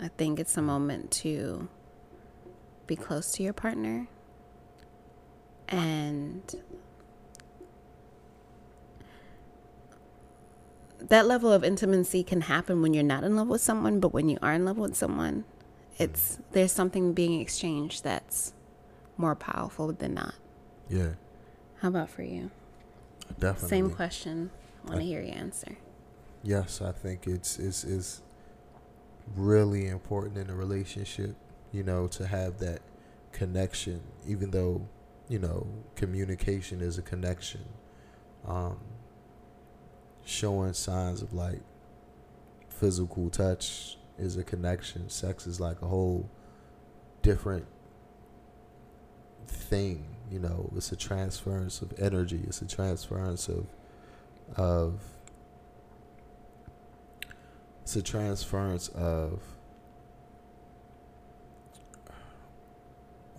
I 0.00 0.08
think 0.08 0.40
it's 0.40 0.56
a 0.56 0.60
moment 0.60 1.12
to 1.22 1.68
be 2.88 2.96
close 2.96 3.30
to 3.34 3.44
your 3.44 3.52
partner 3.52 4.08
and 5.68 6.56
that 10.98 11.26
level 11.26 11.52
of 11.52 11.62
intimacy 11.62 12.24
can 12.24 12.40
happen 12.40 12.82
when 12.82 12.92
you're 12.92 13.04
not 13.04 13.22
in 13.22 13.36
love 13.36 13.46
with 13.46 13.60
someone, 13.60 14.00
but 14.00 14.12
when 14.12 14.28
you 14.28 14.38
are 14.42 14.54
in 14.54 14.64
love 14.64 14.78
with 14.78 14.96
someone, 14.96 15.44
it's 15.96 16.40
there's 16.50 16.72
something 16.72 17.12
being 17.12 17.40
exchanged 17.40 18.02
that's 18.02 18.52
more 19.16 19.36
powerful 19.36 19.92
than 19.92 20.14
not. 20.14 20.34
yeah. 20.88 21.10
How 21.82 21.88
about 21.88 22.10
for 22.10 22.24
you? 22.24 22.50
Definitely. 23.38 23.68
Same 23.68 23.90
question. 23.90 24.50
I 24.84 24.88
want 24.88 25.00
to 25.02 25.06
hear 25.06 25.22
your 25.22 25.36
answer. 25.36 25.76
Yes, 26.42 26.80
I 26.80 26.92
think 26.92 27.26
it's 27.26 27.58
it's 27.58 27.84
is 27.84 28.22
really 29.34 29.88
important 29.88 30.38
in 30.38 30.50
a 30.50 30.54
relationship, 30.54 31.36
you 31.72 31.82
know, 31.82 32.06
to 32.08 32.26
have 32.26 32.58
that 32.58 32.80
connection, 33.32 34.00
even 34.26 34.50
though, 34.50 34.88
you 35.28 35.38
know, 35.38 35.66
communication 35.96 36.80
is 36.80 36.98
a 36.98 37.02
connection. 37.02 37.64
Um 38.46 38.78
showing 40.24 40.72
signs 40.72 41.22
of 41.22 41.32
like 41.32 41.60
physical 42.68 43.30
touch 43.30 43.98
is 44.18 44.36
a 44.36 44.44
connection. 44.44 45.08
Sex 45.08 45.46
is 45.46 45.60
like 45.60 45.80
a 45.82 45.86
whole 45.86 46.28
different 47.22 47.66
thing, 49.46 50.16
you 50.30 50.38
know, 50.38 50.70
it's 50.76 50.92
a 50.92 50.96
transference 50.96 51.82
of 51.82 51.92
energy, 51.98 52.40
it's 52.46 52.62
a 52.62 52.66
transference 52.66 53.48
of 53.48 53.66
of 54.56 55.00
it's 57.86 57.94
a 57.94 58.02
transference 58.02 58.88
of 58.88 59.40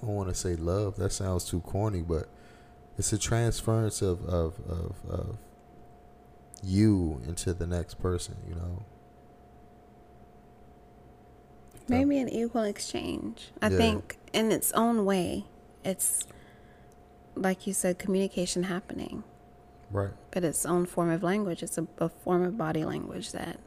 I 0.02 0.06
don't 0.06 0.16
want 0.16 0.30
to 0.30 0.36
say 0.36 0.56
love. 0.56 0.96
That 0.96 1.12
sounds 1.12 1.44
too 1.44 1.60
corny, 1.60 2.02
but 2.02 2.30
it's 2.98 3.12
a 3.12 3.18
transference 3.18 4.02
of 4.02 4.24
of 4.26 4.54
of, 4.70 4.96
of 5.10 5.38
you 6.64 7.22
into 7.28 7.54
the 7.54 7.68
next 7.68 7.96
person. 7.96 8.38
You 8.48 8.56
know. 8.56 8.86
Maybe 11.90 12.18
an 12.18 12.30
equal 12.30 12.64
exchange. 12.64 13.52
I 13.62 13.68
Yeah. 13.68 13.76
think 13.78 14.18
in 14.32 14.54
its 14.54 14.72
own 14.72 15.04
way, 15.04 15.44
it's 15.84 16.26
like 17.36 17.68
you 17.68 17.74
said, 17.74 18.00
communication 18.00 18.64
happening, 18.64 19.26
Right. 19.92 20.12
but 20.32 20.46
its 20.46 20.66
own 20.66 20.86
form 20.86 21.10
of 21.10 21.22
language. 21.22 21.62
It's 21.64 21.78
a, 21.78 21.86
a 21.98 22.08
form 22.08 22.44
of 22.44 22.58
body 22.58 22.86
language 22.86 23.34
that 23.34 23.60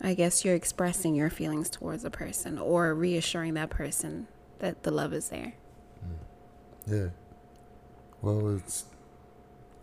I 0.00 0.14
guess 0.14 0.44
you're 0.44 0.54
expressing 0.54 1.14
your 1.14 1.30
feelings 1.30 1.68
towards 1.68 2.04
a 2.04 2.10
person 2.10 2.58
or 2.58 2.94
reassuring 2.94 3.54
that 3.54 3.70
person 3.70 4.28
that 4.60 4.82
the 4.82 4.90
love 4.90 5.12
is 5.12 5.28
there. 5.28 5.54
Yeah. 6.86 7.08
Well, 8.22 8.56
it's. 8.56 8.84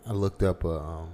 I 0.06 0.12
looked 0.12 0.42
up. 0.42 0.64
Um, 0.64 1.10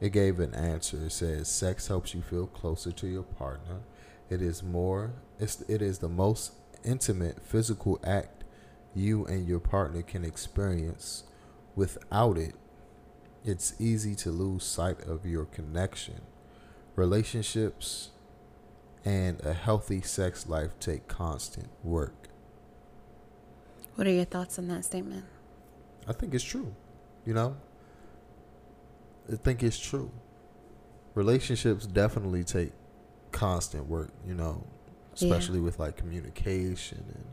it 0.00 0.10
gave 0.10 0.40
an 0.40 0.54
answer. 0.54 0.96
It 1.04 1.12
says 1.12 1.48
sex 1.48 1.88
helps 1.88 2.14
you 2.14 2.22
feel 2.22 2.46
closer 2.46 2.92
to 2.92 3.06
your 3.06 3.22
partner. 3.22 3.80
It 4.28 4.40
is 4.40 4.62
more. 4.62 5.12
It's. 5.38 5.60
It 5.62 5.82
is 5.82 5.98
the 5.98 6.08
most 6.08 6.52
intimate 6.84 7.44
physical 7.44 8.00
act 8.04 8.44
you 8.94 9.24
and 9.26 9.46
your 9.46 9.60
partner 9.60 10.02
can 10.02 10.24
experience. 10.24 11.24
Without 11.76 12.38
it, 12.38 12.54
it's 13.44 13.74
easy 13.80 14.14
to 14.16 14.30
lose 14.30 14.64
sight 14.64 15.00
of 15.02 15.26
your 15.26 15.44
connection. 15.44 16.22
Relationships 17.00 18.10
and 19.06 19.40
a 19.40 19.54
healthy 19.54 20.02
sex 20.02 20.46
life 20.46 20.78
take 20.78 21.08
constant 21.08 21.70
work. 21.82 22.28
What 23.94 24.06
are 24.06 24.12
your 24.12 24.26
thoughts 24.26 24.58
on 24.58 24.68
that 24.68 24.84
statement? 24.84 25.24
I 26.06 26.12
think 26.12 26.34
it's 26.34 26.44
true. 26.44 26.74
You 27.24 27.32
know? 27.32 27.56
I 29.32 29.36
think 29.36 29.62
it's 29.62 29.78
true. 29.78 30.10
Relationships 31.14 31.86
definitely 31.86 32.44
take 32.44 32.72
constant 33.32 33.86
work, 33.86 34.10
you 34.26 34.34
know, 34.34 34.66
Yeah. 35.16 35.28
especially 35.28 35.60
with 35.60 35.78
like 35.78 35.96
communication 35.96 37.02
and 37.14 37.24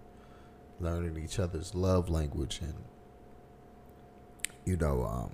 learning 0.79 1.21
each 1.21 1.39
other's 1.39 1.75
love 1.75 2.07
language 2.09 2.61
and 2.61 2.75
you 4.63 4.77
know, 4.77 5.03
um 5.03 5.31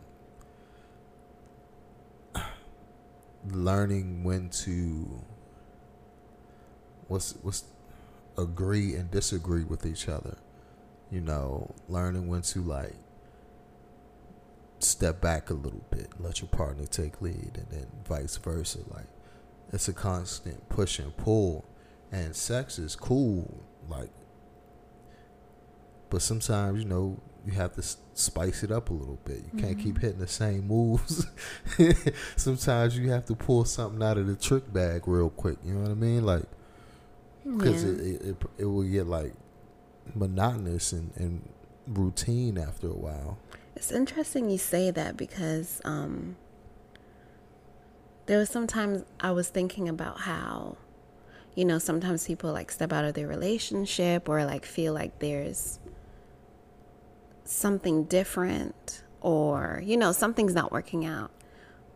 learning 3.51 4.23
when 4.23 4.49
to 4.49 5.21
what's 7.07 7.35
what's 7.41 7.63
agree 8.37 8.95
and 8.95 9.11
disagree 9.11 9.63
with 9.63 9.85
each 9.85 10.07
other. 10.07 10.37
You 11.11 11.21
know, 11.21 11.75
learning 11.87 12.27
when 12.27 12.41
to 12.43 12.61
like 12.61 12.95
step 14.79 15.21
back 15.21 15.49
a 15.49 15.53
little 15.53 15.83
bit, 15.89 16.09
let 16.19 16.41
your 16.41 16.49
partner 16.49 16.85
take 16.85 17.21
lead, 17.21 17.51
and 17.55 17.67
then 17.69 17.87
vice 18.07 18.37
versa. 18.37 18.79
Like 18.87 19.07
it's 19.71 19.87
a 19.87 19.93
constant 19.93 20.69
push 20.69 20.99
and 20.99 21.15
pull, 21.15 21.65
and 22.11 22.35
sex 22.35 22.79
is 22.79 22.95
cool. 22.95 23.63
Like, 23.87 24.11
but 26.09 26.21
sometimes 26.21 26.79
you 26.81 26.89
know 26.89 27.19
you 27.45 27.53
have 27.53 27.73
to 27.73 27.83
spice 28.13 28.63
it 28.63 28.71
up 28.71 28.89
a 28.89 28.93
little 28.93 29.19
bit. 29.25 29.37
You 29.37 29.59
can't 29.59 29.77
mm-hmm. 29.77 29.83
keep 29.83 29.99
hitting 29.99 30.19
the 30.19 30.27
same 30.27 30.67
moves. 30.67 31.27
sometimes 32.35 32.97
you 32.97 33.11
have 33.11 33.25
to 33.25 33.35
pull 33.35 33.65
something 33.65 34.01
out 34.01 34.17
of 34.17 34.27
the 34.27 34.35
trick 34.35 34.71
bag 34.71 35.07
real 35.07 35.29
quick. 35.29 35.57
You 35.63 35.73
know 35.73 35.81
what 35.81 35.91
I 35.91 35.95
mean? 35.95 36.25
Like, 36.25 36.43
because 37.43 37.83
yeah. 37.83 37.91
it, 37.91 37.99
it, 37.99 38.21
it 38.21 38.37
it 38.59 38.65
will 38.65 38.83
get 38.83 39.07
like 39.07 39.33
monotonous 40.15 40.93
and, 40.93 41.11
and 41.15 41.49
routine 41.87 42.57
after 42.57 42.87
a 42.87 42.95
while. 42.95 43.37
It's 43.75 43.91
interesting 43.91 44.49
you 44.49 44.57
say 44.57 44.91
that 44.91 45.17
because 45.17 45.81
um, 45.83 46.37
there 48.27 48.37
was 48.37 48.49
sometimes 48.49 49.03
I 49.19 49.31
was 49.31 49.49
thinking 49.49 49.89
about 49.89 50.21
how, 50.21 50.77
you 51.55 51.65
know, 51.65 51.79
sometimes 51.79 52.25
people 52.25 52.53
like 52.53 52.71
step 52.71 52.93
out 52.93 53.03
of 53.03 53.15
their 53.15 53.27
relationship 53.27 54.29
or 54.29 54.45
like 54.45 54.65
feel 54.65 54.93
like 54.93 55.19
there's 55.19 55.79
something 57.45 58.05
different 58.05 59.03
or, 59.21 59.81
you 59.83 59.97
know, 59.97 60.11
something's 60.11 60.53
not 60.53 60.71
working 60.71 61.05
out. 61.05 61.31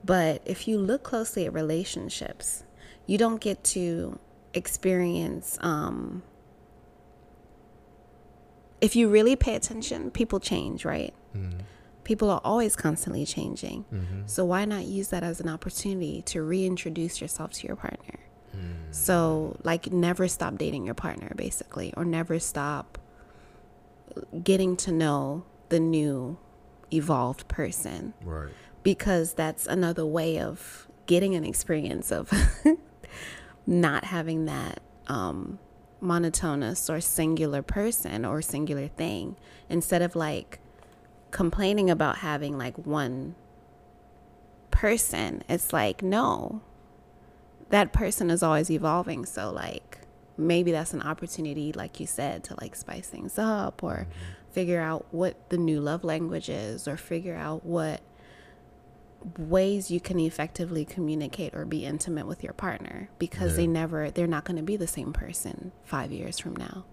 But 0.04 0.42
if 0.46 0.68
you 0.68 0.78
look 0.78 1.04
closely 1.04 1.46
at 1.46 1.54
relationships, 1.54 2.64
you 3.06 3.18
don't 3.18 3.42
get 3.42 3.64
to 3.66 4.20
experience 4.54 5.58
um, 5.62 6.24
if 8.82 8.96
you 8.96 9.10
really 9.10 9.36
pay 9.36 9.56
attention, 9.56 10.12
people 10.12 10.40
change, 10.40 10.86
right? 10.86 11.14
Mm-hmm. 11.36 11.60
People 12.04 12.30
are 12.30 12.42
always 12.44 12.76
constantly 12.76 13.26
changing. 13.26 13.86
Mm-hmm. 13.94 14.22
So 14.28 14.46
why 14.46 14.66
not 14.66 14.86
use 14.86 15.10
that 15.10 15.24
as 15.24 15.40
an 15.42 15.50
opportunity 15.50 16.22
to 16.28 16.42
reintroduce 16.42 17.20
yourself 17.20 17.52
to 17.54 17.68
your 17.68 17.76
partner? 17.76 18.20
Mm. 18.56 18.96
So, 18.96 19.58
like, 19.64 19.92
never 19.92 20.28
stop 20.28 20.58
dating 20.58 20.86
your 20.86 20.96
partner, 20.96 21.34
basically, 21.36 21.94
or 21.98 22.06
never 22.06 22.40
stop 22.40 22.98
getting 24.44 24.76
to 24.78 24.92
know 24.92 25.44
the 25.70 25.80
new 25.80 26.38
evolved 26.92 27.48
person. 27.48 28.14
Right. 28.24 28.52
Because 28.84 29.34
that's 29.34 29.68
another 29.68 30.06
way 30.06 30.40
of 30.40 30.88
getting 31.06 31.36
an 31.36 31.44
experience 31.44 32.12
of 32.12 32.32
not 33.68 34.06
having 34.06 34.46
that 34.46 34.82
um, 35.08 35.60
monotonous 36.00 36.90
or 36.90 37.02
singular 37.02 37.62
person 37.62 38.26
or 38.26 38.42
singular 38.42 38.88
thing 38.88 39.36
instead 39.70 40.02
of 40.02 40.16
like 40.16 40.60
complaining 41.32 41.90
about 41.90 42.20
having 42.20 42.58
like 42.58 42.78
one 42.78 43.36
person 44.72 45.44
it's 45.50 45.74
like 45.74 46.04
no 46.04 46.62
that 47.70 47.92
person 47.92 48.30
is 48.30 48.44
always 48.44 48.70
evolving 48.70 49.26
so 49.26 49.52
like 49.52 50.00
maybe 50.38 50.72
that's 50.72 50.94
an 50.94 51.02
opportunity 51.02 51.72
like 51.74 52.00
you 52.00 52.06
said 52.06 52.44
to 52.44 52.56
like 52.62 52.76
spice 52.76 53.08
things 53.08 53.38
up 53.38 53.84
or 53.84 54.08
mm-hmm. 54.10 54.52
figure 54.52 54.80
out 54.80 55.06
what 55.12 55.50
the 55.50 55.58
new 55.58 55.80
love 55.80 56.04
language 56.04 56.50
is 56.50 56.88
or 56.88 56.98
figure 56.98 57.36
out 57.36 57.66
what 57.66 58.02
ways 59.38 59.90
you 59.90 60.00
can 60.00 60.20
effectively 60.20 60.86
communicate 60.86 61.54
or 61.56 61.66
be 61.66 61.84
intimate 61.84 62.28
with 62.28 62.44
your 62.44 62.54
partner 62.54 63.10
because 63.18 63.52
yeah. 63.52 63.58
they 63.58 63.68
never 63.68 64.12
they're 64.12 64.28
not 64.28 64.46
going 64.46 64.56
to 64.58 64.64
be 64.64 64.78
the 64.78 64.88
same 64.88 65.12
person 65.12 65.72
5 65.86 66.12
years 66.12 66.40
from 66.40 66.56
now 66.56 66.86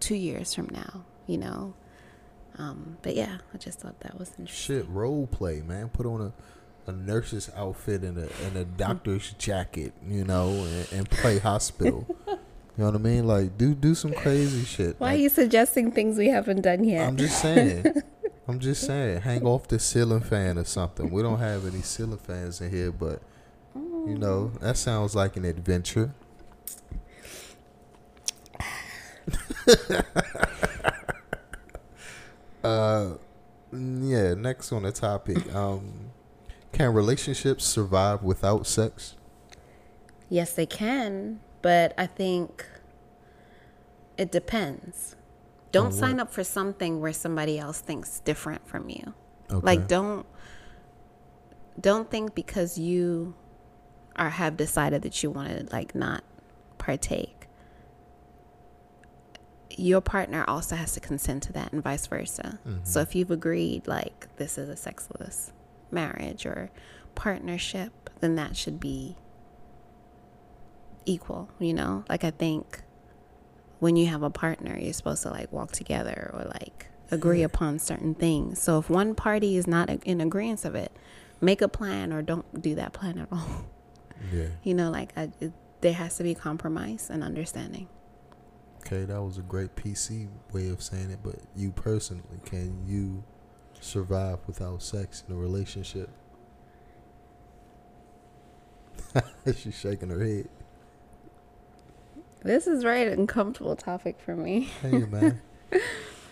2 0.00 0.14
years 0.14 0.54
from 0.54 0.68
now 0.70 1.04
you 1.26 1.38
know 1.38 1.74
um, 2.58 2.96
but 3.02 3.14
yeah 3.14 3.38
i 3.52 3.58
just 3.58 3.80
thought 3.80 4.00
that 4.00 4.18
was 4.18 4.30
interesting 4.38 4.78
shit 4.78 4.88
role 4.88 5.26
play 5.26 5.60
man 5.60 5.88
put 5.90 6.06
on 6.06 6.20
a 6.20 6.32
a 6.86 6.92
nurse's 6.92 7.50
outfit 7.56 8.02
and 8.02 8.18
a 8.18 8.28
and 8.44 8.56
a 8.56 8.64
doctor's 8.64 9.32
jacket, 9.32 9.92
you 10.06 10.24
know, 10.24 10.48
and, 10.48 10.92
and 10.92 11.10
play 11.10 11.38
hospital. 11.38 12.06
You 12.76 12.84
know 12.84 12.90
what 12.90 13.00
I 13.00 13.02
mean? 13.02 13.26
Like 13.26 13.56
do 13.56 13.74
do 13.74 13.94
some 13.94 14.12
crazy 14.12 14.64
shit. 14.64 14.96
Why 14.98 15.08
like, 15.08 15.16
are 15.16 15.20
you 15.22 15.28
suggesting 15.30 15.92
things 15.92 16.18
we 16.18 16.28
haven't 16.28 16.60
done 16.60 16.84
yet? 16.84 17.08
I'm 17.08 17.16
just 17.16 17.40
saying. 17.40 18.02
I'm 18.48 18.60
just 18.60 18.86
saying, 18.86 19.22
hang 19.22 19.44
off 19.44 19.66
the 19.66 19.80
ceiling 19.80 20.20
fan 20.20 20.56
or 20.56 20.64
something. 20.64 21.10
We 21.10 21.20
don't 21.22 21.40
have 21.40 21.66
any 21.66 21.82
ceiling 21.82 22.18
fans 22.18 22.60
in 22.60 22.70
here, 22.70 22.92
but 22.92 23.20
you 23.74 24.16
know 24.18 24.52
that 24.60 24.76
sounds 24.76 25.16
like 25.16 25.36
an 25.36 25.44
adventure. 25.44 26.14
uh, 32.62 33.14
yeah. 33.72 34.34
Next 34.34 34.70
on 34.70 34.84
the 34.84 34.92
topic, 34.92 35.52
um, 35.54 36.10
can 36.72 36.92
relationships 36.92 37.64
survive 37.64 38.22
without 38.22 38.66
sex? 38.66 39.14
Yes, 40.28 40.52
they 40.52 40.66
can, 40.66 41.40
but 41.66 41.92
I 41.98 42.06
think 42.06 42.64
it 44.16 44.30
depends. 44.30 45.16
Don't 45.72 45.90
sign 45.90 46.20
up 46.20 46.32
for 46.32 46.44
something 46.44 47.00
where 47.00 47.12
somebody 47.12 47.58
else 47.58 47.80
thinks 47.80 48.20
different 48.20 48.68
from 48.68 48.88
you. 48.88 49.14
Okay. 49.50 49.66
Like 49.66 49.88
don't 49.88 50.26
don't 51.80 52.08
think 52.08 52.36
because 52.36 52.78
you 52.78 53.34
are 54.14 54.30
have 54.30 54.56
decided 54.56 55.02
that 55.02 55.24
you 55.24 55.32
want 55.32 55.48
to 55.48 55.74
like 55.74 55.92
not 55.92 56.22
partake. 56.78 57.48
Your 59.70 60.00
partner 60.00 60.44
also 60.46 60.76
has 60.76 60.92
to 60.92 61.00
consent 61.00 61.42
to 61.42 61.52
that 61.54 61.72
and 61.72 61.82
vice 61.82 62.06
versa. 62.06 62.60
Mm-hmm. 62.64 62.84
So 62.84 63.00
if 63.00 63.16
you've 63.16 63.32
agreed 63.32 63.88
like 63.88 64.28
this 64.36 64.56
is 64.56 64.68
a 64.68 64.76
sexless 64.76 65.52
marriage 65.90 66.46
or 66.46 66.70
partnership, 67.16 68.08
then 68.20 68.36
that 68.36 68.56
should 68.56 68.78
be 68.78 69.16
equal, 71.06 71.48
you 71.58 71.72
know? 71.72 72.04
Like 72.08 72.24
I 72.24 72.30
think 72.30 72.82
when 73.78 73.96
you 73.96 74.06
have 74.06 74.22
a 74.22 74.30
partner, 74.30 74.78
you're 74.78 74.92
supposed 74.92 75.22
to 75.22 75.30
like 75.30 75.50
walk 75.52 75.72
together 75.72 76.30
or 76.34 76.44
like 76.60 76.88
agree 77.10 77.40
yeah. 77.40 77.46
upon 77.46 77.78
certain 77.78 78.14
things. 78.14 78.60
So 78.60 78.78
if 78.78 78.90
one 78.90 79.14
party 79.14 79.56
is 79.56 79.66
not 79.66 79.88
in 79.88 80.20
agreement 80.20 80.64
of 80.64 80.74
it, 80.74 80.92
make 81.40 81.62
a 81.62 81.68
plan 81.68 82.12
or 82.12 82.22
don't 82.22 82.60
do 82.60 82.74
that 82.74 82.92
plan 82.92 83.18
at 83.18 83.28
all. 83.30 83.66
Yeah. 84.32 84.48
You 84.62 84.74
know, 84.74 84.90
like 84.90 85.12
I, 85.16 85.30
it, 85.40 85.52
there 85.82 85.92
has 85.92 86.16
to 86.16 86.22
be 86.22 86.34
compromise 86.34 87.10
and 87.10 87.22
understanding. 87.22 87.88
Okay, 88.80 89.04
that 89.04 89.22
was 89.22 89.38
a 89.38 89.42
great 89.42 89.74
PC 89.76 90.28
way 90.52 90.68
of 90.68 90.82
saying 90.82 91.10
it, 91.10 91.18
but 91.22 91.36
you 91.54 91.70
personally, 91.72 92.22
can 92.44 92.86
you 92.86 93.22
survive 93.80 94.38
without 94.46 94.82
sex 94.82 95.22
in 95.28 95.34
a 95.34 95.38
relationship? 95.38 96.08
She's 99.56 99.78
shaking 99.78 100.10
her 100.10 100.24
head. 100.24 100.48
This 102.46 102.66
is 102.66 102.84
right 102.84 103.08
uncomfortable 103.08 103.76
topic 103.76 104.20
for 104.20 104.36
me. 104.36 104.70
hey 104.82 104.98
man. 104.98 105.40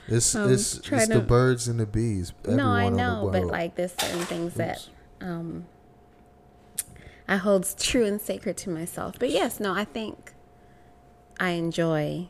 It's 0.07 0.35
um, 0.35 0.53
it's, 0.53 0.77
it's 0.77 0.89
to, 0.89 1.15
the 1.15 1.21
birds 1.21 1.67
and 1.67 1.81
the 1.81 1.87
bees. 1.87 2.35
No, 2.47 2.69
I 2.69 2.91
know, 2.91 3.31
but 3.33 3.45
like 3.45 3.75
there's 3.75 3.93
certain 3.93 4.21
things 4.27 4.49
Oops. 4.49 4.57
that 4.57 4.89
um 5.23 5.65
I 7.27 7.37
hold 7.37 7.67
true 7.79 8.05
and 8.05 8.21
sacred 8.21 8.59
to 8.59 8.71
myself. 8.71 9.19
But 9.19 9.31
yes, 9.31 9.61
no, 9.61 9.73
I 9.73 9.87
think 9.87 10.35
I 11.41 11.51
enjoy 11.51 12.29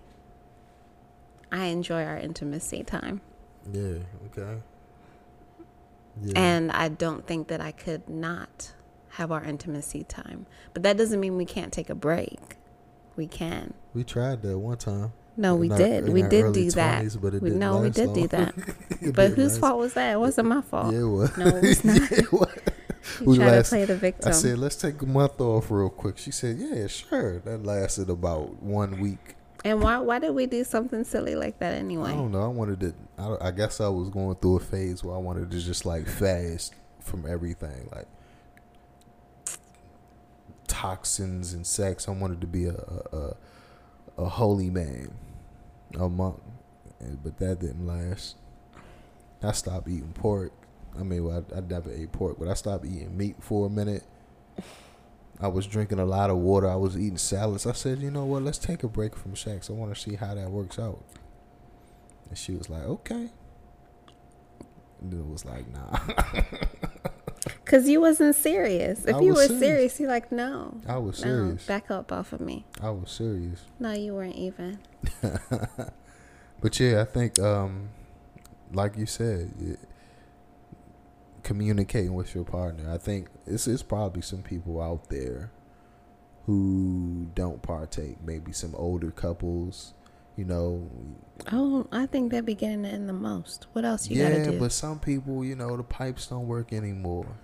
I 1.51 1.64
enjoy 1.64 2.05
our 2.05 2.16
intimacy 2.16 2.85
time. 2.85 3.20
Yeah, 3.73 3.99
okay. 4.27 4.61
Yeah. 6.23 6.33
And 6.37 6.70
I 6.70 6.88
don't 6.88 7.27
think 7.27 7.49
that 7.49 7.61
I 7.61 7.73
could 7.73 8.09
not 8.09 8.73
have 9.11 9.33
our 9.33 9.42
intimacy 9.42 10.05
time. 10.05 10.47
But 10.75 10.85
that 10.85 10.97
doesn't 10.97 11.18
mean 11.18 11.37
we 11.37 11.44
can't 11.44 11.73
take 11.73 11.90
a 11.90 11.94
break. 11.97 12.57
We 13.16 13.27
can. 13.27 13.74
We 13.92 14.05
tried 14.05 14.42
that 14.42 14.59
one 14.59 14.77
time. 14.77 15.12
No, 15.37 15.57
we 15.57 15.70
our, 15.70 15.79
did. 15.79 16.09
We 16.09 16.22
did 16.22 16.53
do 16.53 16.66
20s, 16.66 16.74
that. 16.74 17.20
But 17.20 17.40
we, 17.42 17.50
no, 17.50 17.79
we 17.79 17.90
did 17.90 18.07
long. 18.07 18.14
do 18.14 18.29
that. 18.29 18.55
but 19.14 19.31
whose 19.33 19.53
last. 19.55 19.61
fault 19.61 19.79
was 19.79 19.94
that? 19.94 20.12
It 20.12 20.18
wasn't 20.18 20.48
my 20.48 20.61
fault. 20.61 20.92
Yeah, 20.92 21.00
it 21.00 21.05
was. 21.05 21.37
No, 21.37 21.46
it 21.46 21.62
was 21.62 21.85
not. 21.85 21.96
yeah, 21.96 22.18
it 22.18 22.33
was. 22.33 22.61
we 23.20 23.37
tried 23.37 23.46
last, 23.46 23.70
to 23.70 23.77
play 23.77 23.85
the 23.85 23.96
victim. 23.96 24.29
I 24.29 24.33
said, 24.33 24.59
let's 24.59 24.77
take 24.77 25.03
a 25.03 25.07
month 25.07 25.40
off 25.40 25.70
real 25.70 25.90
quick. 25.90 26.18
She 26.18 26.31
said, 26.31 26.59
yeah, 26.59 26.87
sure. 26.87 27.40
That 27.40 27.64
lasted 27.64 28.11
about 28.11 28.62
one 28.62 29.00
week. 29.00 29.35
And 29.64 29.83
why 29.83 29.96
why 29.98 30.18
did 30.18 30.35
we 30.35 30.44
do 30.44 30.62
something 30.62 31.05
silly 31.05 31.35
like 31.35 31.59
that 31.59 31.72
anyway? 31.72 32.11
I 32.11 32.16
don't 32.16 32.33
know. 32.33 32.42
I 32.42 32.48
wanted 32.48 32.81
to. 32.81 32.94
I, 33.16 33.48
I 33.48 33.50
guess 33.50 33.81
I 33.81 33.88
was 33.88 34.11
going 34.11 34.37
through 34.37 34.57
a 34.57 34.61
phase 34.61 35.03
where 35.03 35.14
I 35.16 35.18
wanted 35.18 35.50
to 35.50 35.59
just 35.59 35.87
like 35.87 36.07
fast 36.07 36.74
from 37.00 37.24
everything. 37.27 37.88
Like 37.90 38.07
toxins 40.85 41.53
and 41.53 41.66
sex. 41.66 42.09
I 42.09 42.12
wanted 42.12 42.40
to 42.40 42.47
be 42.47 42.66
a 42.66 42.77
a, 43.12 43.37
a 44.18 44.29
holy 44.29 44.70
man, 44.70 45.14
a 45.99 46.09
monk, 46.09 46.40
but 47.23 47.38
that 47.38 47.61
didn't 47.61 47.87
last. 47.87 48.37
I 49.42 49.53
stopped 49.53 49.88
eating 49.88 50.14
pork. 50.14 50.53
I 50.99 51.03
mean, 51.03 51.25
well, 51.25 51.44
I, 51.53 51.59
I 51.59 51.61
never 51.61 51.92
ate 51.92 52.12
pork, 52.12 52.37
but 52.38 52.49
I 52.49 52.55
stopped 52.55 52.87
eating 52.87 53.16
meat 53.16 53.37
for 53.40 53.66
a 53.66 53.70
minute, 53.70 54.05
I 55.40 55.49
was 55.49 55.66
drinking 55.66 55.99
a 55.99 56.05
lot 56.05 56.31
of 56.31 56.38
water. 56.38 56.68
I 56.68 56.77
was 56.77 56.97
eating 56.97 57.18
salads. 57.18 57.66
I 57.66 57.73
said, 57.73 58.01
you 58.01 58.11
know 58.11 58.25
what? 58.25 58.42
Let's 58.42 58.59
take 58.59 58.83
a 58.83 58.88
break 58.88 59.16
from 59.16 59.37
sex. 59.37 59.68
I 59.68 59.73
want 59.73 59.94
to 59.94 60.01
see 60.01 60.16
how 60.16 60.35
that 60.35 60.51
works 60.51 60.79
out. 60.79 61.03
And 62.29 62.38
she 62.38 62.53
was 62.53 62.70
like, 62.70 62.85
okay. 62.85 63.29
And 65.01 65.12
then 65.12 65.20
it 65.20 65.27
was 65.27 65.44
like, 65.44 65.66
nah. 65.73 65.99
Cause 67.66 67.88
you 67.88 68.00
wasn't 68.00 68.35
serious. 68.35 69.04
If 69.04 69.16
I 69.16 69.20
you 69.20 69.35
were 69.35 69.46
serious. 69.46 69.61
serious, 69.61 70.00
you're 70.00 70.09
like, 70.09 70.33
no, 70.33 70.80
I 70.87 70.96
was 70.98 71.22
no, 71.24 71.30
serious. 71.30 71.66
back 71.66 71.90
up 71.90 72.11
off 72.11 72.33
of 72.33 72.40
me. 72.40 72.64
I 72.80 72.90
was 72.90 73.11
serious. 73.11 73.64
No, 73.78 73.92
you 73.92 74.14
weren't 74.14 74.37
even. 74.37 74.78
But 76.64 76.80
yeah, 76.80 77.02
I 77.02 77.04
think, 77.04 77.38
um, 77.38 77.90
like 78.72 78.96
you 78.96 79.04
said, 79.04 79.52
it, 79.61 79.78
communicating 81.42 82.14
with 82.14 82.35
your 82.35 82.44
partner. 82.44 82.90
I 82.90 82.96
think 82.96 83.28
it's 83.46 83.68
it's 83.68 83.83
probably 83.83 84.22
some 84.22 84.42
people 84.42 84.80
out 84.80 85.11
there 85.11 85.50
who 86.46 87.26
don't 87.35 87.61
partake. 87.61 88.16
Maybe 88.24 88.52
some 88.52 88.74
older 88.76 89.11
couples, 89.11 89.92
you 90.37 90.44
know. 90.44 90.88
Oh, 91.53 91.87
I 91.92 92.07
think 92.07 92.31
they 92.31 92.40
be 92.40 92.55
getting 92.55 92.85
it 92.85 92.94
in 92.94 93.07
the 93.07 93.12
most. 93.12 93.66
What 93.73 93.85
else 93.85 94.09
you 94.09 94.16
yeah, 94.20 94.31
gotta 94.31 94.44
do? 94.44 94.53
Yeah, 94.53 94.59
but 94.59 94.73
some 94.73 94.99
people, 94.99 95.44
you 95.44 95.57
know, 95.57 95.77
the 95.77 95.83
pipes 95.83 96.27
don't 96.29 96.47
work 96.47 96.73
anymore, 96.73 97.37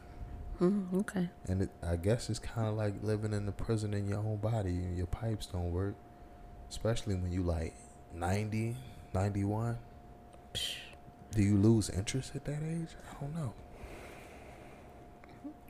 Mm, 0.60 0.92
okay. 1.00 1.28
and 1.46 1.62
it, 1.62 1.70
I 1.82 1.96
guess 1.96 2.28
it's 2.30 2.38
kind 2.38 2.68
of 2.68 2.74
like 2.74 2.94
living 3.02 3.32
in 3.32 3.46
the 3.46 3.52
prison 3.52 3.94
in 3.94 4.06
your 4.08 4.18
own 4.18 4.36
body, 4.36 4.70
and 4.70 4.96
your 4.96 5.06
pipes 5.06 5.46
don't 5.46 5.72
work, 5.72 5.94
especially 6.68 7.14
when 7.14 7.32
you 7.32 7.42
like 7.42 7.74
90, 8.14 8.76
91. 9.14 9.78
Do 11.32 11.42
you 11.42 11.56
lose 11.56 11.88
interest 11.90 12.34
at 12.34 12.44
that 12.46 12.58
age? 12.68 12.88
I 13.10 13.20
don't 13.20 13.34
know. 13.34 13.52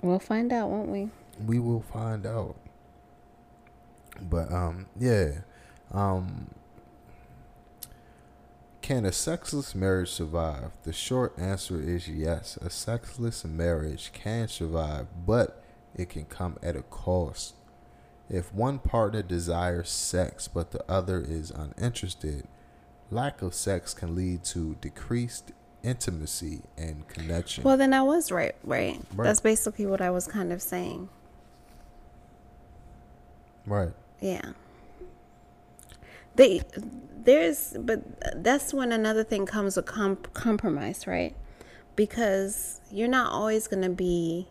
We'll 0.02 0.18
find 0.18 0.52
out, 0.52 0.70
won't 0.70 0.88
we? 0.88 1.11
We 1.44 1.59
will 1.59 1.83
find 1.83 2.26
out. 2.26 2.56
But 4.22 4.52
um 4.52 4.87
yeah. 4.98 5.40
Um 5.92 6.48
can 8.90 9.07
a 9.07 9.12
sexless 9.12 9.72
marriage 9.72 10.11
survive? 10.11 10.72
The 10.83 10.92
short 10.92 11.38
answer 11.38 11.81
is 11.81 12.09
yes. 12.09 12.59
A 12.61 12.68
sexless 12.68 13.44
marriage 13.44 14.11
can 14.12 14.48
survive, 14.48 15.07
but 15.24 15.62
it 15.94 16.09
can 16.09 16.24
come 16.24 16.59
at 16.61 16.74
a 16.74 16.83
cost. 16.83 17.55
If 18.29 18.53
one 18.53 18.81
partner 18.81 19.22
desires 19.22 19.90
sex 19.90 20.48
but 20.48 20.72
the 20.72 20.83
other 20.90 21.20
is 21.20 21.53
uninterested, 21.53 22.48
lack 23.12 23.42
of 23.42 23.55
sex 23.55 23.94
can 23.94 24.16
lead 24.16 24.42
to 24.46 24.74
decreased 24.81 25.53
intimacy 25.85 26.62
and 26.76 27.07
connection. 27.07 27.62
Well, 27.62 27.76
then 27.76 27.94
I 27.94 28.03
was 28.03 28.33
right, 28.33 28.57
right? 28.64 29.00
Right. 29.14 29.24
That's 29.24 29.40
basically 29.40 29.87
what 29.87 30.00
I 30.00 30.11
was 30.11 30.26
kind 30.26 30.53
of 30.53 30.61
saying. 30.61 31.09
right. 33.66 33.92
Yeah. 34.20 34.50
They 36.40 36.62
there's 37.24 37.76
but 37.79 38.00
that's 38.42 38.72
when 38.72 38.92
another 38.92 39.22
thing 39.22 39.44
comes 39.44 39.76
with 39.76 39.85
comp- 39.85 40.33
compromise, 40.33 41.07
right? 41.07 41.37
Because 41.96 42.81
you're 42.90 43.09
not 43.09 43.31
always 43.31 43.68
going 43.68 43.83
to 43.83 43.90
be 43.90 44.48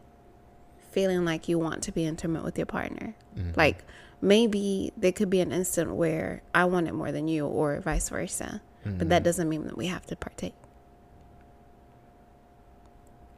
feeling 0.92 1.26
like 1.26 1.50
you 1.50 1.58
want 1.58 1.82
to 1.82 1.92
be 1.92 2.06
intimate 2.06 2.44
with 2.44 2.60
your 2.60 2.68
partner. 2.68 3.16
Mm-hmm. 3.36 3.54
Like 3.56 3.84
maybe 4.22 4.94
there 4.98 5.12
could 5.12 5.32
be 5.32 5.40
an 5.42 5.52
instant 5.52 5.96
where 5.96 6.44
I 6.54 6.66
want 6.66 6.88
it 6.88 6.94
more 6.94 7.12
than 7.12 7.28
you 7.28 7.48
or 7.48 7.80
vice 7.80 8.10
versa. 8.10 8.62
But 8.86 9.10
that 9.10 9.18
mm-hmm. 9.18 9.24
doesn't 9.24 9.50
mean 9.50 9.66
that 9.66 9.76
we 9.76 9.88
have 9.88 10.06
to 10.06 10.16
partake. 10.16 10.54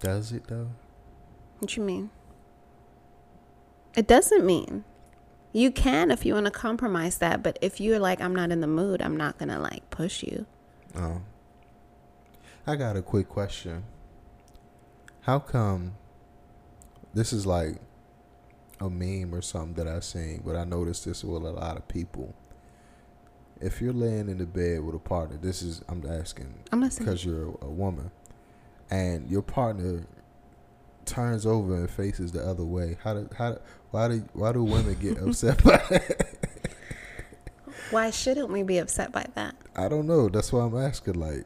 Does 0.01 0.33
it 0.33 0.47
though? 0.47 0.71
What 1.59 1.77
you 1.77 1.83
mean? 1.83 2.09
It 3.95 4.07
doesn't 4.07 4.45
mean. 4.45 4.83
You 5.53 5.71
can 5.71 6.11
if 6.11 6.25
you 6.25 6.33
want 6.33 6.45
to 6.45 6.51
compromise 6.51 7.17
that, 7.17 7.43
but 7.43 7.57
if 7.61 7.79
you're 7.81 7.99
like, 7.99 8.21
I'm 8.21 8.35
not 8.35 8.51
in 8.51 8.61
the 8.61 8.67
mood, 8.67 9.01
I'm 9.01 9.17
not 9.17 9.37
gonna 9.37 9.59
like 9.59 9.89
push 9.89 10.23
you. 10.23 10.45
Oh. 10.95 11.21
I 12.65 12.75
got 12.75 12.95
a 12.95 13.01
quick 13.01 13.27
question. 13.27 13.83
How 15.21 15.39
come 15.39 15.93
this 17.13 17.33
is 17.33 17.45
like 17.45 17.75
a 18.79 18.89
meme 18.89 19.33
or 19.33 19.41
something 19.41 19.73
that 19.73 19.87
I've 19.87 20.03
seen, 20.03 20.41
but 20.45 20.55
I 20.55 20.63
noticed 20.63 21.05
this 21.05 21.23
with 21.23 21.43
a 21.43 21.51
lot 21.51 21.77
of 21.77 21.87
people. 21.87 22.33
If 23.59 23.79
you're 23.79 23.93
laying 23.93 24.27
in 24.29 24.39
the 24.39 24.45
bed 24.45 24.83
with 24.83 24.95
a 24.95 24.99
partner, 24.99 25.37
this 25.37 25.61
is 25.61 25.83
I'm 25.87 26.03
asking 26.07 26.53
I'm 26.71 26.81
listening. 26.81 27.05
because 27.05 27.23
you're 27.23 27.49
a, 27.49 27.65
a 27.65 27.69
woman, 27.69 28.09
and 28.89 29.29
your 29.29 29.43
partner 29.43 30.05
turns 31.05 31.45
over 31.45 31.75
and 31.75 31.89
faces 31.89 32.31
the 32.31 32.45
other 32.47 32.63
way. 32.63 32.97
How 33.03 33.13
do 33.13 33.29
how 33.37 33.59
why 33.91 34.07
do 34.07 34.23
why 34.33 34.51
do 34.51 34.63
women 34.63 34.95
get 34.99 35.17
upset 35.17 35.63
by 35.63 35.77
that? 35.89 36.27
Why 37.91 38.09
shouldn't 38.09 38.49
we 38.49 38.63
be 38.63 38.77
upset 38.77 39.11
by 39.11 39.25
that? 39.35 39.53
I 39.75 39.89
don't 39.89 40.07
know. 40.07 40.29
That's 40.29 40.53
why 40.53 40.61
I'm 40.61 40.77
asking. 40.77 41.15
Like, 41.15 41.43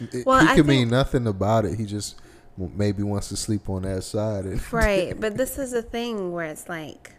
it, 0.00 0.26
Well, 0.26 0.40
he 0.40 0.48
I 0.48 0.56
could 0.56 0.66
mean 0.66 0.90
nothing 0.90 1.28
about 1.28 1.64
it. 1.64 1.78
He 1.78 1.86
just 1.86 2.20
maybe 2.56 3.04
wants 3.04 3.28
to 3.28 3.36
sleep 3.36 3.68
on 3.68 3.82
that 3.82 4.02
side. 4.02 4.46
And 4.46 4.60
Right, 4.72 5.18
but 5.18 5.36
this 5.36 5.56
is 5.56 5.72
a 5.72 5.82
thing 5.82 6.32
where 6.32 6.46
it's 6.46 6.68
like 6.68 7.12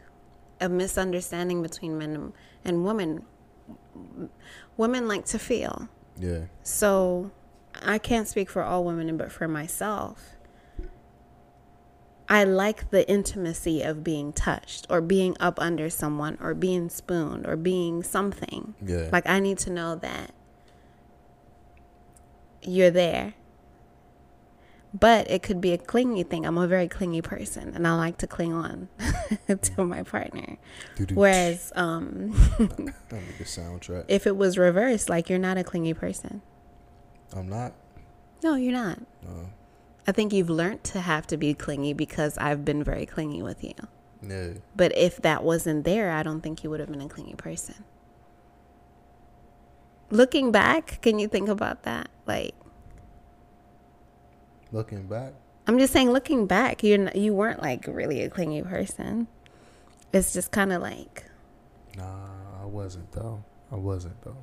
a 0.60 0.68
misunderstanding 0.68 1.62
between 1.62 1.98
men 1.98 2.34
and 2.66 2.84
women. 2.84 3.24
Women 4.76 5.08
like 5.08 5.26
to 5.28 5.40
feel. 5.40 5.88
yeah, 6.18 6.42
So 6.64 7.32
I 7.82 8.00
can't 8.00 8.28
speak 8.28 8.50
for 8.50 8.64
all 8.64 8.84
women, 8.84 9.16
but 9.16 9.32
for 9.32 9.48
myself, 9.48 10.36
I 12.32 12.44
like 12.44 12.92
the 12.92 13.10
intimacy 13.10 13.82
of 13.82 14.04
being 14.04 14.32
touched 14.34 14.86
or 14.90 15.02
being 15.02 15.36
up 15.40 15.60
under 15.60 15.90
someone 15.90 16.38
or 16.40 16.54
being 16.54 16.88
spooned 16.90 17.48
or 17.48 17.56
being 17.56 18.04
something. 18.04 18.76
yeah, 18.86 19.10
Like 19.12 19.28
I 19.28 19.40
need 19.40 19.58
to 19.60 19.72
know 19.72 19.96
that 19.96 20.32
you're 22.62 22.92
there. 22.92 23.34
But 24.92 25.30
it 25.30 25.44
could 25.44 25.62
be 25.62 25.72
a 25.72 25.78
clingy 25.78 26.24
thing. 26.24 26.46
I'm 26.46 26.58
a 26.58 26.68
very 26.68 26.88
clingy 26.88 27.22
person 27.22 27.74
and 27.76 27.88
I 27.88 27.96
like 27.96 28.18
to 28.20 28.28
cling 28.28 28.54
on 28.54 28.90
to 29.62 29.84
my 29.86 30.02
partner. 30.04 30.58
Doo-doo. 30.96 31.16
Whereas 31.16 31.72
um 31.76 32.32
I 32.60 32.64
need 32.68 33.38
the 33.38 33.44
soundtrack. 33.46 34.06
if 34.08 34.26
it 34.28 34.36
was 34.36 34.58
reversed, 34.58 35.10
like 35.10 35.30
you're 35.30 35.40
not 35.40 35.58
a 35.58 35.64
clingy 35.64 35.94
person. 35.94 36.42
I'm 37.34 37.50
not. 37.50 37.74
No, 38.44 38.56
you're 38.56 38.74
not. 38.74 39.00
Uh, 39.28 39.46
I 40.10 40.12
think 40.12 40.34
you've 40.34 40.50
learned 40.50 40.84
to 40.86 41.02
have 41.02 41.28
to 41.28 41.38
be 41.38 41.54
clingy 41.54 41.94
because 41.94 42.36
I've 42.40 42.66
been 42.66 42.84
very 42.84 43.06
clingy 43.06 43.44
with 43.44 43.64
you. 43.64 43.76
No. 44.24 44.56
But 44.76 44.98
if 44.98 45.18
that 45.22 45.44
wasn't 45.44 45.86
there, 45.86 46.10
I 46.10 46.24
don't 46.24 46.42
think 46.42 46.64
you 46.64 46.72
would 46.72 46.80
have 46.80 46.90
been 46.90 47.00
a 47.00 47.08
clingy 47.08 47.36
person. 47.36 47.76
Looking 50.10 50.52
back, 50.52 51.00
can 51.04 51.20
you 51.20 51.28
think 51.28 51.48
about 51.48 51.84
that? 51.84 52.10
Like, 52.26 52.56
looking 54.72 55.06
back, 55.06 55.34
I'm 55.68 55.78
just 55.78 55.94
saying, 55.94 56.10
looking 56.10 56.48
back, 56.48 56.82
you're 56.82 57.12
you 57.12 57.36
weren't 57.36 57.62
like 57.62 57.86
really 57.86 58.24
a 58.24 58.32
clingy 58.32 58.64
person. 58.64 59.28
It's 60.12 60.34
just 60.34 60.50
kind 60.50 60.74
of 60.74 60.82
like, 60.82 61.26
nah, 61.96 62.64
I 62.64 62.66
wasn't 62.66 63.12
though. 63.12 63.44
I 63.72 63.76
wasn't 63.76 64.20
though. 64.24 64.38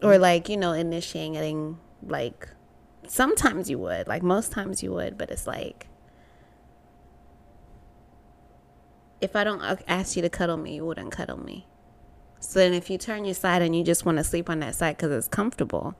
or 0.00 0.16
like 0.16 0.48
you 0.48 0.56
know, 0.56 0.70
initiating. 0.70 1.78
Like, 2.06 2.50
sometimes 3.10 3.70
you 3.70 3.78
would, 3.78 4.06
like 4.06 4.22
most 4.22 4.52
times 4.52 4.82
you 4.82 4.92
would, 4.92 5.18
but 5.18 5.30
it's 5.30 5.46
like, 5.46 5.86
if 9.20 9.34
I 9.34 9.44
don't 9.44 9.60
uh, 9.60 9.76
ask 9.88 10.16
you 10.16 10.22
to 10.22 10.28
cuddle 10.28 10.56
me, 10.56 10.76
you 10.76 10.84
wouldn't 10.84 11.12
cuddle 11.12 11.38
me. 11.38 11.66
So 12.38 12.58
then, 12.58 12.74
if 12.74 12.90
you 12.90 12.98
turn 12.98 13.24
your 13.24 13.34
side 13.34 13.62
and 13.62 13.74
you 13.74 13.82
just 13.82 14.04
want 14.04 14.18
to 14.18 14.24
sleep 14.24 14.50
on 14.50 14.60
that 14.60 14.74
side 14.74 14.96
because 14.96 15.10
it's 15.10 15.28
comfortable, 15.28 15.96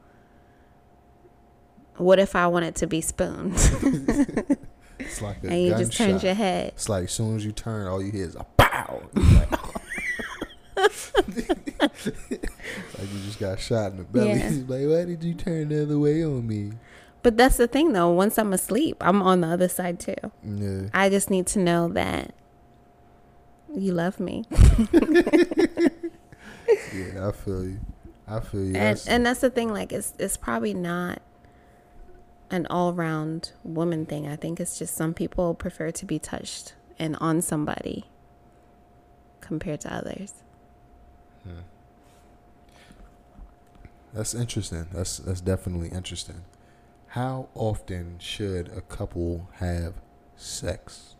what 1.96 2.18
if 2.18 2.36
I 2.36 2.46
wanted 2.46 2.74
to 2.76 2.86
be 2.86 3.00
spooned 3.00 3.54
It's 4.98 5.22
like 5.22 5.38
a 5.44 5.48
and 5.48 5.62
you 5.62 5.70
just 5.70 5.92
turned 5.92 6.22
your 6.22 6.34
head? 6.34 6.68
It's 6.68 6.88
like 6.88 7.04
as 7.04 7.12
soon 7.12 7.36
as 7.36 7.44
you 7.44 7.52
turn, 7.52 7.86
all 7.86 8.02
you 8.02 8.12
hear 8.12 8.26
is 8.26 8.36
a 8.36 8.44
pow. 8.56 9.02
Like, 9.14 9.50
like 10.76 11.96
you 13.12 13.20
just 13.24 13.38
got 13.38 13.60
shot 13.60 13.92
in 13.92 13.98
the 13.98 14.04
belly. 14.04 14.30
Yeah. 14.30 14.50
Like, 14.66 14.86
why 14.86 15.04
did 15.04 15.24
you 15.24 15.34
turn 15.34 15.68
the 15.68 15.82
other 15.82 15.98
way 15.98 16.24
on 16.24 16.46
me? 16.46 16.72
But 17.26 17.36
that's 17.36 17.56
the 17.56 17.66
thing, 17.66 17.92
though. 17.92 18.08
Once 18.10 18.38
I'm 18.38 18.52
asleep, 18.52 18.98
I'm 19.00 19.20
on 19.20 19.40
the 19.40 19.48
other 19.48 19.68
side 19.68 19.98
too. 19.98 20.14
Yeah. 20.44 20.82
I 20.94 21.08
just 21.10 21.28
need 21.28 21.48
to 21.48 21.58
know 21.58 21.88
that 21.88 22.32
you 23.74 23.92
love 23.92 24.20
me, 24.20 24.44
Yeah, 26.94 27.26
I 27.26 27.32
feel 27.32 27.64
you. 27.64 27.80
I 28.28 28.38
feel 28.38 28.60
you. 28.60 28.66
and 28.66 28.74
That's- 28.76 29.08
and 29.08 29.26
that's 29.26 29.40
the 29.40 29.50
thing. 29.50 29.72
Like, 29.72 29.92
it's 29.92 30.14
it's 30.20 30.36
probably 30.36 30.72
not 30.72 31.20
an 32.48 32.68
all 32.70 32.92
round 32.92 33.50
woman 33.64 34.06
thing. 34.06 34.28
I 34.28 34.36
think 34.36 34.60
it's 34.60 34.78
just 34.78 34.94
some 34.94 35.12
people 35.12 35.52
prefer 35.54 35.90
to 35.90 36.06
be 36.06 36.20
touched 36.20 36.74
and 36.96 37.16
on 37.20 37.42
somebody 37.42 38.04
compared 39.40 39.80
to 39.80 39.92
others. 39.92 40.32
Hmm. 41.42 41.62
That's 44.14 44.32
interesting. 44.32 44.86
That's 44.92 45.18
that's 45.18 45.40
definitely 45.40 45.88
interesting. 45.88 46.44
How 47.16 47.48
often 47.54 48.18
should 48.18 48.68
a 48.76 48.82
couple 48.82 49.48
have 49.54 49.94
sex? 50.36 51.16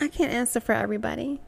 I 0.00 0.08
can't 0.08 0.32
answer 0.32 0.58
for 0.58 0.72
everybody. 0.72 1.42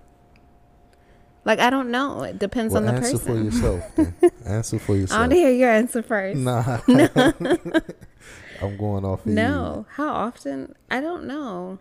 Like 1.47 1.61
I 1.61 1.71
don't 1.71 1.91
know. 1.91 2.25
It 2.25 2.39
depends 2.39 2.75
Well, 2.75 2.87
on 2.87 2.95
the 2.95 3.01
answer 3.01 3.17
person. 3.17 3.39
Answer 3.47 3.59
for 3.59 3.73
yourself. 3.73 3.97
Then. 3.97 4.15
answer 4.45 4.79
for 4.79 4.97
yourself. 4.97 5.17
I 5.17 5.23
want 5.23 5.33
to 5.33 5.39
hear 5.39 5.51
your 5.51 5.71
answer 5.71 6.03
first. 6.03 6.39
Nah. 6.39 6.81
I'm 8.61 8.77
going 8.77 9.07
off 9.07 9.25
of 9.25 9.33
No. 9.33 9.87
How 9.93 10.11
often? 10.11 10.75
I 10.91 11.01
don't 11.01 11.25
know. 11.25 11.79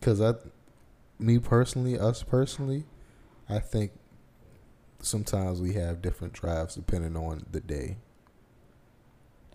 Because 0.00 0.20
I, 0.20 0.34
me 1.20 1.38
personally, 1.38 1.96
us 1.96 2.24
personally, 2.24 2.86
I 3.48 3.60
think 3.60 3.92
sometimes 5.00 5.60
we 5.60 5.74
have 5.74 6.02
different 6.02 6.32
drives 6.32 6.74
depending 6.74 7.16
on 7.16 7.46
the 7.48 7.60
day. 7.60 7.98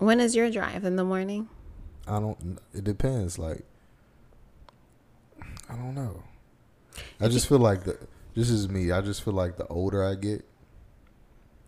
When 0.03 0.19
is 0.19 0.35
your 0.35 0.51
drive 0.51 0.83
in 0.83 0.97
the 0.97 1.03
morning? 1.05 1.47
I 2.07 2.19
don't. 2.19 2.59
It 2.73 2.83
depends. 2.83 3.39
Like, 3.39 3.63
I 5.69 5.75
don't 5.75 5.95
know. 5.95 6.23
I 7.21 7.29
just 7.29 7.47
feel 7.47 7.59
like 7.59 7.85
the. 7.85 7.97
This 8.35 8.49
is 8.49 8.67
me. 8.67 8.91
I 8.91 8.99
just 9.01 9.23
feel 9.23 9.33
like 9.33 9.57
the 9.57 9.67
older 9.67 10.03
I 10.03 10.15
get, 10.15 10.43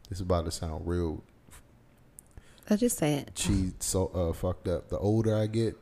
it's 0.10 0.20
about 0.20 0.46
to 0.46 0.52
sound 0.52 0.86
real 0.88 1.24
I'll 2.70 2.78
just 2.78 2.98
say 2.98 3.14
it. 3.14 3.36
cheat 3.36 3.82
so 3.84 4.08
uh 4.08 4.34
fucked 4.34 4.68
up. 4.68 4.90
The 4.90 4.98
older 4.98 5.38
I 5.38 5.46
get, 5.48 5.78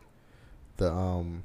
the 0.77 0.91
um 0.91 1.43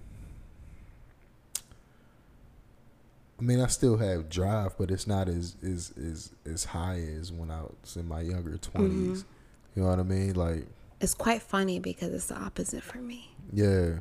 I 3.39 3.43
mean 3.45 3.61
I 3.61 3.69
still 3.69 3.97
have 3.99 4.29
drive, 4.29 4.77
but 4.77 4.91
it's 4.91 5.07
not 5.07 5.29
as 5.29 5.55
as 5.63 5.93
as 5.97 6.33
as 6.45 6.65
high 6.65 6.99
as 6.99 7.31
when 7.33 7.51
I 7.51 7.63
was 7.63 7.97
in 7.97 8.09
my 8.09 8.21
younger 8.21 8.59
20s 8.59 9.25
You 9.77 9.83
know 9.83 9.89
what 9.89 10.01
I 10.01 10.03
mean? 10.03 10.35
Like 10.35 10.67
It's 11.01 11.15
quite 11.15 11.43
funny 11.43 11.79
because 11.79 12.13
it's 12.13 12.27
the 12.27 12.37
opposite 12.37 12.83
for 12.83 12.99
me. 12.99 13.31
yeah, 13.53 13.99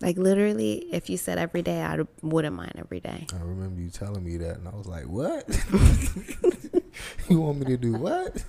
Like 0.00 0.16
literally, 0.16 0.86
if 0.92 1.10
you 1.10 1.16
said 1.16 1.38
every 1.38 1.62
day, 1.62 1.80
I 1.82 1.98
wouldn't 2.22 2.54
mind 2.54 2.72
every 2.76 3.00
day. 3.00 3.26
I 3.32 3.42
remember 3.42 3.80
you 3.80 3.90
telling 3.90 4.24
me 4.24 4.36
that 4.38 4.58
and 4.58 4.68
I 4.68 4.72
was 4.72 4.86
like, 4.86 5.06
"What? 5.08 5.44
you 7.28 7.40
want 7.40 7.58
me 7.58 7.66
to 7.66 7.76
do 7.76 7.92
what?" 7.94 8.44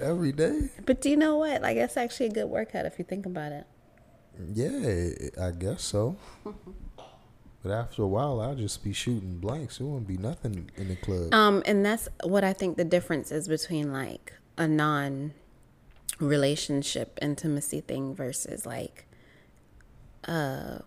Every 0.00 0.30
day? 0.32 0.68
But 0.86 1.00
do 1.00 1.10
you 1.10 1.16
know 1.16 1.36
what? 1.36 1.60
Like 1.62 1.76
that's 1.76 1.96
actually 1.96 2.26
a 2.26 2.32
good 2.32 2.46
workout 2.48 2.86
if 2.86 2.98
you 2.98 3.04
think 3.04 3.26
about 3.26 3.52
it. 3.52 3.66
Yeah, 4.54 5.44
I 5.44 5.50
guess 5.50 5.82
so. 5.82 6.16
But 7.62 7.72
after 7.72 8.02
a 8.02 8.06
while, 8.06 8.40
I'll 8.40 8.54
just 8.54 8.84
be 8.84 8.92
shooting 8.92 9.38
blanks. 9.38 9.80
It 9.80 9.84
won't 9.84 10.06
be 10.06 10.16
nothing 10.16 10.70
in 10.76 10.88
the 10.88 10.96
club. 10.96 11.34
Um, 11.34 11.62
and 11.66 11.84
that's 11.84 12.08
what 12.22 12.44
I 12.44 12.52
think 12.52 12.76
the 12.76 12.84
difference 12.84 13.32
is 13.32 13.48
between 13.48 13.92
like 13.92 14.32
a 14.56 14.68
non 14.68 15.34
relationship 16.20 17.18
intimacy 17.22 17.80
thing 17.80 18.14
versus 18.14 18.66
like 18.66 19.06
uh 20.26 20.78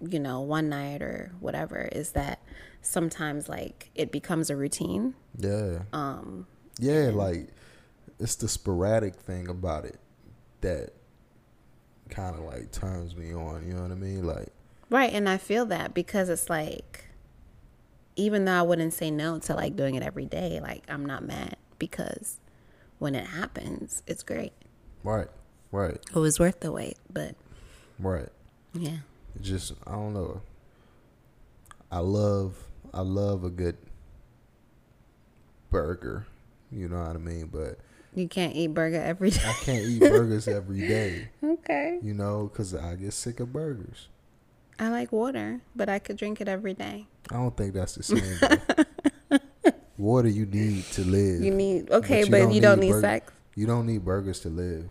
you 0.00 0.18
know, 0.18 0.40
one 0.40 0.68
night 0.68 1.02
or 1.02 1.32
whatever 1.40 1.88
is 1.92 2.12
that 2.12 2.40
sometimes 2.82 3.48
like 3.48 3.90
it 3.94 4.12
becomes 4.12 4.50
a 4.50 4.56
routine. 4.56 5.14
Yeah. 5.38 5.80
Um. 5.92 6.46
Yeah, 6.78 7.10
like 7.12 7.48
it's 8.18 8.36
the 8.36 8.48
sporadic 8.48 9.14
thing 9.14 9.48
about 9.48 9.84
it 9.84 9.98
that 10.60 10.90
kind 12.10 12.34
of 12.36 12.42
like 12.44 12.72
turns 12.72 13.14
me 13.16 13.32
on. 13.32 13.66
You 13.66 13.74
know 13.74 13.82
what 13.82 13.92
I 13.92 13.96
mean? 13.96 14.26
Like, 14.26 14.48
Right, 14.90 15.12
and 15.12 15.28
I 15.28 15.38
feel 15.38 15.66
that 15.66 15.94
because 15.94 16.28
it's 16.28 16.50
like 16.50 17.06
even 18.16 18.44
though 18.44 18.52
I 18.52 18.62
wouldn't 18.62 18.92
say 18.92 19.10
no 19.10 19.38
to 19.40 19.54
like 19.54 19.76
doing 19.76 19.94
it 19.94 20.02
every 20.02 20.26
day, 20.26 20.60
like 20.60 20.84
I'm 20.88 21.06
not 21.06 21.24
mad 21.24 21.56
because 21.78 22.38
when 23.04 23.14
it 23.14 23.26
happens, 23.26 24.02
it's 24.06 24.22
great. 24.22 24.54
right, 25.02 25.28
right, 25.70 25.98
It 26.14 26.18
was 26.18 26.40
worth 26.40 26.60
the 26.60 26.72
wait, 26.72 26.96
but 27.12 27.34
right. 27.98 28.30
yeah. 28.72 28.96
Just 29.42 29.74
I 29.86 29.92
don't 29.92 30.14
know. 30.14 30.40
I 31.92 31.98
love 31.98 32.56
I 32.94 33.02
love 33.02 33.44
a 33.44 33.50
good 33.50 33.76
burger. 35.70 36.26
You 36.72 36.88
know 36.88 36.98
what 37.02 37.14
I 37.14 37.18
mean? 37.18 37.50
But 37.52 37.78
You 38.14 38.26
can't 38.26 38.54
eat 38.56 38.68
burger 38.68 39.02
every 39.02 39.30
day. 39.30 39.42
I 39.44 39.52
can't 39.52 39.84
eat 39.84 40.00
burgers 40.00 40.48
every 40.48 40.80
day. 40.88 41.28
Okay. 41.44 41.98
You 42.02 42.14
know, 42.14 42.48
because 42.50 42.74
I 42.74 42.94
get 42.94 43.12
sick 43.12 43.38
of 43.40 43.52
burgers. 43.52 44.08
I 44.78 44.88
like 44.88 45.12
water, 45.12 45.60
but 45.76 45.88
I 45.90 45.98
could 45.98 46.16
drink 46.16 46.40
it 46.40 46.48
every 46.48 46.72
day. 46.74 47.06
I 47.30 47.34
don't 47.34 47.56
think 47.56 47.74
that's 47.74 47.96
the 47.96 48.02
same. 48.02 48.38
Water 50.04 50.28
you 50.28 50.44
need 50.44 50.84
to 50.92 51.02
live. 51.02 51.40
You 51.40 51.50
need 51.50 51.90
okay, 51.90 52.20
you 52.24 52.30
but, 52.30 52.38
don't 52.40 52.52
you 52.52 52.60
don't 52.60 52.78
need 52.78 52.86
need 52.88 52.92
burger- 52.92 53.00
sex. 53.24 53.32
You 53.56 53.66
don't 53.66 53.86
need 53.86 54.04
burgers 54.04 54.40
to 54.40 54.50
live. 54.50 54.90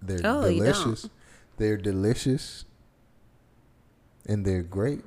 They're 0.00 0.24
Oh, 0.24 0.42
don't. 0.48 0.56
delicious. 0.64 1.10
They're 1.58 1.76
delicious. 1.76 2.64
And 4.24 4.46
they're 4.46 4.62
great. 4.62 5.04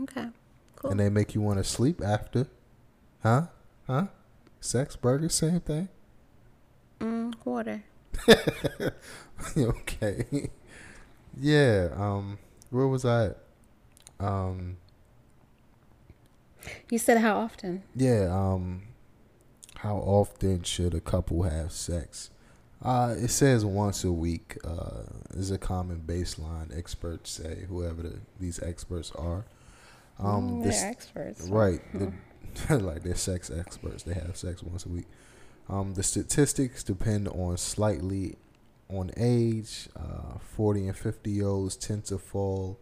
Okay. 0.00 0.28
Cool. 0.76 0.90
And 0.92 1.00
they 1.00 1.10
make 1.10 1.34
you 1.34 1.42
want 1.42 1.58
to 1.58 1.64
sleep 1.64 2.00
after. 2.02 2.46
Huh? 3.22 3.48
Huh? 3.86 4.06
Sex, 4.60 4.96
burgers, 4.96 5.34
same 5.34 5.60
thing? 5.60 5.88
mm, 7.00 7.34
water. 7.44 7.84
okay. 9.56 10.48
yeah, 11.38 11.88
um 11.96 12.38
where 12.70 12.86
was 12.88 13.04
I 13.04 13.26
at? 13.26 13.38
Um 14.18 14.78
You 16.90 16.98
said 16.98 17.18
how 17.18 17.36
often? 17.36 17.82
yeah, 17.94 18.28
um 18.30 18.82
how 19.76 19.96
often 19.96 20.62
should 20.62 20.94
a 20.94 21.00
couple 21.00 21.42
have 21.42 21.70
sex? 21.72 22.30
Uh, 22.82 23.14
it 23.18 23.28
says 23.28 23.64
once 23.64 24.02
a 24.04 24.12
week 24.12 24.56
uh, 24.64 25.02
is 25.34 25.50
a 25.50 25.58
common 25.58 26.02
baseline. 26.06 26.76
Experts 26.76 27.30
say, 27.30 27.64
whoever 27.68 28.02
the, 28.02 28.18
these 28.40 28.62
experts 28.62 29.10
are. 29.12 29.44
Um, 30.18 30.62
Mm, 30.62 30.64
they're 30.64 30.90
experts. 30.90 31.48
Right. 31.48 31.80
The, 31.92 32.78
like 32.78 33.02
they're 33.02 33.14
sex 33.14 33.50
experts. 33.50 34.02
They 34.04 34.14
have 34.14 34.36
sex 34.36 34.62
once 34.62 34.86
a 34.86 34.88
week. 34.90 35.06
Um, 35.68 35.94
the 35.94 36.02
statistics 36.02 36.82
depend 36.82 37.28
on 37.28 37.56
slightly 37.58 38.36
on 38.90 39.10
age. 39.16 39.88
Uh, 39.96 40.38
40 40.38 40.88
and 40.88 40.96
50 40.96 41.30
year 41.30 41.46
olds 41.46 41.76
tend 41.76 42.04
to 42.06 42.18
fall 42.18 42.78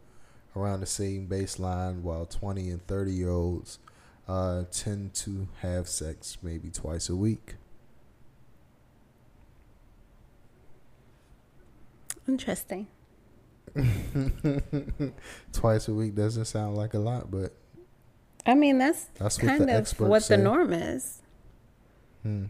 around 0.57 0.81
the 0.81 0.87
same 0.87 1.27
baseline, 1.29 2.03
while 2.03 2.27
20 2.27 2.71
and 2.71 2.87
30 2.87 3.13
year 3.13 3.31
olds 3.31 3.79
uh, 4.29 4.65
tend 4.71 5.15
to 5.15 5.49
have 5.61 5.89
sex 5.89 6.39
maybe 6.43 6.71
twice 6.71 7.09
a 7.09 7.17
week. 7.17 7.55
Interesting. 12.29 12.87
twice 15.53 15.89
a 15.89 15.95
week 15.95 16.15
doesn't 16.15 16.45
sound 16.45 16.77
like 16.77 16.95
a 16.95 16.99
lot, 16.99 17.31
but 17.31 17.53
I 18.47 18.55
mean, 18.55 18.79
that's, 18.79 19.07
That's 19.19 19.39
what 19.39 19.47
kind 19.49 19.69
the 19.69 19.79
of 19.79 20.01
what 20.01 20.23
say. 20.25 20.37
the 20.37 20.43
norm 20.43 20.73
is. 20.73 21.23
hmm. 22.23 22.45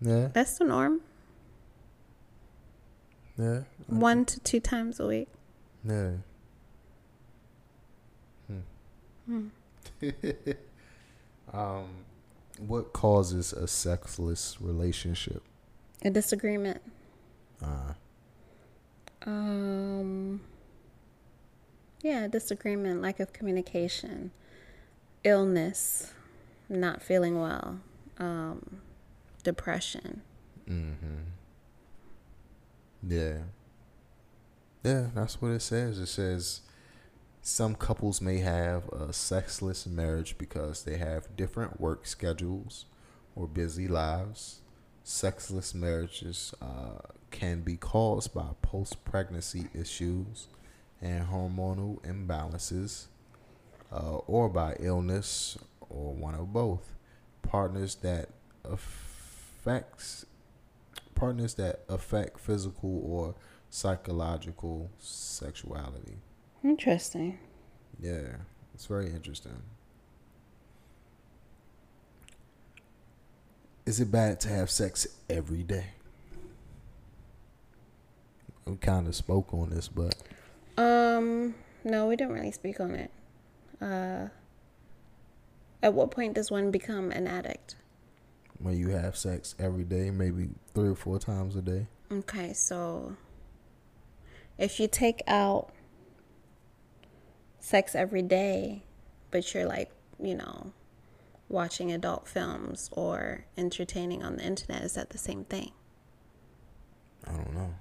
yeah, 0.00 0.28
That's 0.32 0.58
the 0.58 0.64
norm. 0.64 1.00
yeah, 3.38 3.60
One 3.86 4.24
to 4.26 4.40
two 4.40 4.60
times 4.60 4.98
a 5.00 5.06
week. 5.06 5.28
yeah. 5.86 6.12
Hmm. 9.26 9.46
um, 11.52 11.86
what 12.58 12.92
causes 12.92 13.52
a 13.52 13.66
sexless 13.66 14.58
relationship? 14.60 15.42
A 16.04 16.10
disagreement. 16.10 16.80
Uh, 17.62 17.94
Um. 19.26 20.40
Yeah, 22.02 22.26
disagreement, 22.28 23.00
lack 23.00 23.18
of 23.18 23.32
communication, 23.32 24.30
illness, 25.22 26.12
not 26.68 27.00
feeling 27.02 27.40
well, 27.40 27.80
um, 28.18 28.80
depression. 29.42 30.20
mm-hmm. 30.68 31.16
Yeah. 33.08 33.38
Yeah, 34.84 35.06
that's 35.14 35.40
what 35.40 35.52
it 35.52 35.62
says. 35.62 35.98
It 35.98 36.06
says 36.08 36.60
some 37.46 37.74
couples 37.74 38.22
may 38.22 38.38
have 38.38 38.88
a 38.88 39.12
sexless 39.12 39.86
marriage 39.86 40.38
because 40.38 40.84
they 40.84 40.96
have 40.96 41.36
different 41.36 41.78
work 41.78 42.06
schedules 42.06 42.86
or 43.36 43.46
busy 43.46 43.86
lives. 43.86 44.62
Sexless 45.02 45.74
marriages 45.74 46.54
uh, 46.62 47.00
can 47.30 47.60
be 47.60 47.76
caused 47.76 48.32
by 48.32 48.46
post 48.62 49.04
pregnancy 49.04 49.68
issues 49.74 50.48
and 51.02 51.26
hormonal 51.26 52.00
imbalances, 52.00 53.08
uh, 53.92 54.16
or 54.26 54.48
by 54.48 54.74
illness, 54.80 55.58
or 55.90 56.14
one 56.14 56.34
of 56.34 56.50
both. 56.50 56.94
Partners 57.42 57.96
that 57.96 58.30
affects 58.64 60.24
partners 61.14 61.52
that 61.54 61.80
affect 61.90 62.40
physical 62.40 63.02
or 63.04 63.34
psychological 63.68 64.90
sexuality. 64.98 66.16
Interesting. 66.64 67.38
Yeah, 68.00 68.36
it's 68.74 68.86
very 68.86 69.10
interesting. 69.10 69.62
Is 73.84 74.00
it 74.00 74.10
bad 74.10 74.40
to 74.40 74.48
have 74.48 74.70
sex 74.70 75.06
every 75.28 75.62
day? 75.62 75.84
We 78.64 78.76
kind 78.76 79.06
of 79.06 79.14
spoke 79.14 79.52
on 79.52 79.68
this, 79.70 79.88
but 79.88 80.14
Um, 80.78 81.54
no, 81.84 82.06
we 82.06 82.16
didn't 82.16 82.32
really 82.32 82.50
speak 82.50 82.80
on 82.80 82.94
it. 82.94 83.10
Uh, 83.80 84.28
at 85.82 85.92
what 85.92 86.10
point 86.10 86.34
does 86.34 86.50
one 86.50 86.70
become 86.70 87.10
an 87.10 87.26
addict? 87.26 87.76
When 88.58 88.78
you 88.78 88.88
have 88.88 89.18
sex 89.18 89.54
every 89.58 89.84
day, 89.84 90.10
maybe 90.10 90.48
three 90.74 90.88
or 90.88 90.94
four 90.94 91.18
times 91.18 91.56
a 91.56 91.60
day. 91.60 91.86
Okay, 92.10 92.54
so 92.54 93.16
if 94.56 94.80
you 94.80 94.88
take 94.88 95.20
out 95.26 95.70
sex 97.64 97.94
every 97.94 98.20
day, 98.20 98.82
but 99.30 99.54
you're 99.54 99.64
like, 99.64 99.90
you 100.22 100.34
know, 100.34 100.72
watching 101.48 101.90
adult 101.90 102.28
films 102.28 102.90
or 102.92 103.46
entertaining 103.56 104.22
on 104.22 104.36
the 104.36 104.44
internet, 104.44 104.82
is 104.82 104.92
that 104.92 105.10
the 105.10 105.18
same 105.18 105.44
thing? 105.44 105.70
I 107.26 107.32
don't 107.32 107.54
know. 107.54 107.74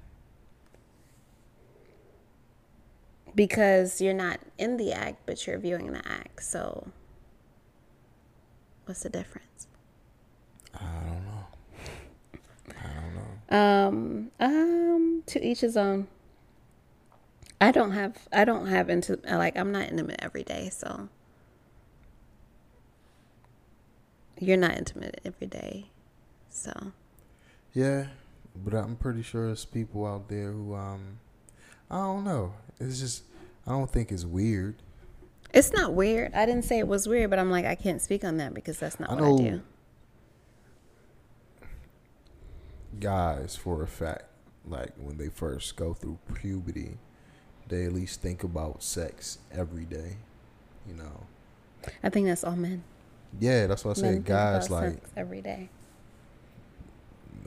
Because 3.36 4.00
you're 4.00 4.14
not 4.14 4.40
in 4.58 4.78
the 4.78 4.94
act, 4.94 5.24
but 5.26 5.46
you're 5.46 5.58
viewing 5.58 5.92
the 5.92 6.08
act. 6.08 6.44
So, 6.44 6.88
what's 8.86 9.04
the 9.04 9.10
difference? 9.10 9.68
I 10.74 10.80
don't 10.80 11.26
know. 11.26 11.48
I 12.70 12.88
don't 13.02 13.16
know. 13.16 13.58
Um, 13.58 14.32
um, 14.40 15.24
to 15.26 15.46
each 15.46 15.60
his 15.60 15.76
own. 15.76 16.08
I 17.64 17.72
don't 17.72 17.92
have, 17.92 18.18
I 18.32 18.46
don't 18.46 18.68
have 18.68 18.90
into 18.90 19.20
like 19.26 19.58
I'm 19.58 19.72
not 19.72 19.90
intimate 19.90 20.20
every 20.20 20.44
day, 20.44 20.70
so 20.70 21.10
you're 24.40 24.58
not 24.58 24.78
intimate 24.78 25.22
every 25.26 25.48
day, 25.48 25.90
so 26.50 26.92
Yeah, 27.74 28.08
but 28.56 28.74
I'm 28.74 28.96
pretty 28.96 29.22
sure 29.22 29.48
there's 29.48 29.66
people 29.66 30.06
out 30.06 30.28
there 30.30 30.52
who 30.52 30.76
um, 30.76 31.20
I 31.90 31.96
don't 31.98 32.24
know. 32.24 32.54
It's 32.80 33.00
just 33.00 33.24
I 33.66 33.72
don't 33.72 33.90
think 33.92 34.12
it's 34.12 34.26
weird. 34.26 34.76
it's 35.54 35.72
not 35.72 35.94
weird. 35.94 36.34
I 36.34 36.46
didn't 36.46 36.66
say 36.66 36.80
it 36.80 36.88
was 36.88 37.08
weird, 37.08 37.30
but 37.30 37.40
I'm 37.40 37.52
like 37.52 37.66
I 37.66 37.76
can't 37.76 38.02
speak 38.02 38.24
on 38.24 38.38
that 38.38 38.54
because 38.54 38.80
that's 38.80 39.00
not 39.00 39.10
I 39.10 39.14
what 39.14 39.22
know 39.22 39.36
I 39.36 39.42
do. 39.52 39.62
guys 43.00 43.56
for 43.56 43.82
a 43.84 43.88
fact, 43.88 44.26
like 44.66 44.92
when 44.98 45.18
they 45.18 45.30
first 45.30 45.76
go 45.76 45.94
through 45.94 46.20
puberty, 46.34 46.98
they 47.70 47.86
at 47.86 47.94
least 47.94 48.22
think 48.22 48.44
about 48.44 48.84
sex 48.84 49.40
every 49.52 49.86
day. 49.86 50.18
You 50.88 50.96
know. 50.96 51.26
I 52.04 52.10
think 52.10 52.28
that's 52.28 52.44
all 52.44 52.56
men. 52.56 52.84
Yeah, 53.40 53.68
that's 53.68 53.84
what 53.84 53.98
I 53.98 54.02
say. 54.02 54.20
Guys 54.20 54.70
like 54.70 54.94
sex 54.94 55.10
every 55.18 55.42
day. 55.42 55.70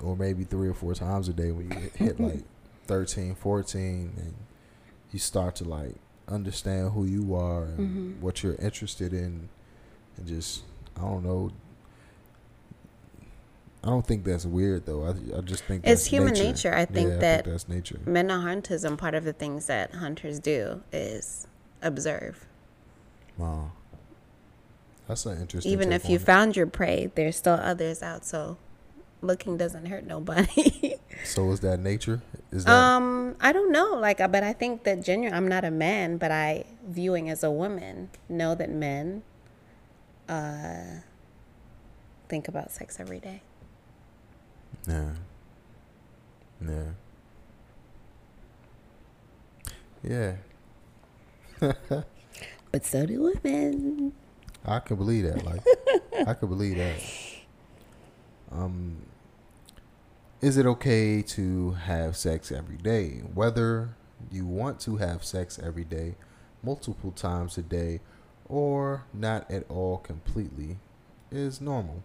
or 0.02 0.16
maybe 0.16 0.44
three 0.44 0.68
or 0.68 0.74
four 0.74 0.94
times 0.94 1.28
a 1.28 1.32
day 1.32 1.50
when 1.52 1.70
you 1.70 1.90
hit, 1.94 2.20
like 2.20 2.42
13, 2.86 3.34
14 3.34 4.12
and 4.16 4.34
you 5.12 5.18
start 5.18 5.56
to 5.56 5.64
like 5.64 5.94
understand 6.28 6.92
who 6.92 7.04
you 7.04 7.34
are 7.34 7.64
and 7.64 7.78
Mhm. 8.16 8.20
what 8.20 8.42
you're 8.42 8.56
interested 8.56 9.12
in 9.12 9.48
and 10.16 10.26
just 10.26 10.62
I 10.96 11.00
don't 11.02 11.24
know 11.24 11.50
I 13.86 13.90
don't 13.90 14.04
think 14.04 14.24
that's 14.24 14.44
weird 14.44 14.84
though. 14.84 15.04
I, 15.04 15.38
I 15.38 15.40
just 15.42 15.62
think 15.64 15.86
It's 15.86 16.06
human 16.06 16.34
nature. 16.34 16.74
I 16.74 16.86
think 16.86 17.08
yeah, 17.10 17.16
that- 17.18 17.40
I 17.40 17.42
think 17.42 17.52
that's 17.52 17.68
nature. 17.68 18.00
Men 18.04 18.32
are 18.32 18.40
hunters, 18.40 18.82
and 18.82 18.98
part 18.98 19.14
of 19.14 19.22
the 19.22 19.32
things 19.32 19.66
that 19.66 19.94
hunters 19.94 20.40
do 20.40 20.82
is 20.92 21.46
observe. 21.80 22.46
Wow. 23.38 23.70
That's 25.06 25.24
an 25.26 25.40
interesting. 25.40 25.70
Even 25.70 25.92
if 25.92 26.08
you 26.08 26.16
it. 26.16 26.22
found 26.22 26.56
your 26.56 26.66
prey, 26.66 27.12
there's 27.14 27.36
still 27.36 27.54
others 27.54 28.02
out. 28.02 28.24
So 28.24 28.56
looking 29.22 29.56
doesn't 29.56 29.86
hurt 29.86 30.04
nobody. 30.04 30.96
So 31.24 31.50
is 31.50 31.60
that 31.60 31.80
nature? 31.80 32.20
Is 32.52 32.66
that 32.66 32.72
um, 32.72 33.36
I 33.40 33.50
don't 33.50 33.72
know. 33.72 33.94
Like, 33.94 34.20
uh, 34.20 34.28
but 34.28 34.42
I 34.42 34.52
think 34.52 34.84
that 34.84 35.02
genuine. 35.02 35.32
I'm 35.32 35.48
not 35.48 35.64
a 35.64 35.70
man, 35.70 36.18
but 36.18 36.30
I, 36.30 36.66
viewing 36.86 37.30
as 37.30 37.42
a 37.42 37.50
woman, 37.50 38.10
know 38.28 38.54
that 38.54 38.68
men, 38.68 39.22
uh, 40.28 41.00
think 42.28 42.48
about 42.48 42.70
sex 42.70 43.00
every 43.00 43.18
day. 43.18 43.40
Yeah. 44.88 45.12
Yeah. 46.60 46.92
Yeah. 50.02 50.36
But 52.72 52.84
so 52.84 53.06
do 53.06 53.22
women. 53.42 54.12
I 54.64 54.80
can 54.80 54.96
believe 54.96 55.24
that. 55.24 55.44
Like, 55.44 55.62
I 56.26 56.34
can 56.34 56.48
believe 56.48 56.76
that. 56.76 57.00
Um, 58.50 58.96
is 60.40 60.56
it 60.56 60.66
okay 60.66 61.22
to 61.22 61.72
have 61.72 62.16
sex 62.16 62.52
every 62.52 62.76
day? 62.76 63.22
Whether 63.34 63.96
you 64.30 64.46
want 64.46 64.80
to 64.80 64.96
have 64.96 65.24
sex 65.24 65.58
every 65.62 65.84
day, 65.84 66.14
multiple 66.62 67.10
times 67.12 67.56
a 67.58 67.62
day, 67.62 68.00
or 68.48 69.04
not 69.12 69.50
at 69.50 69.68
all 69.70 69.98
completely, 69.98 70.78
is 71.30 71.60
normal. 71.60 72.02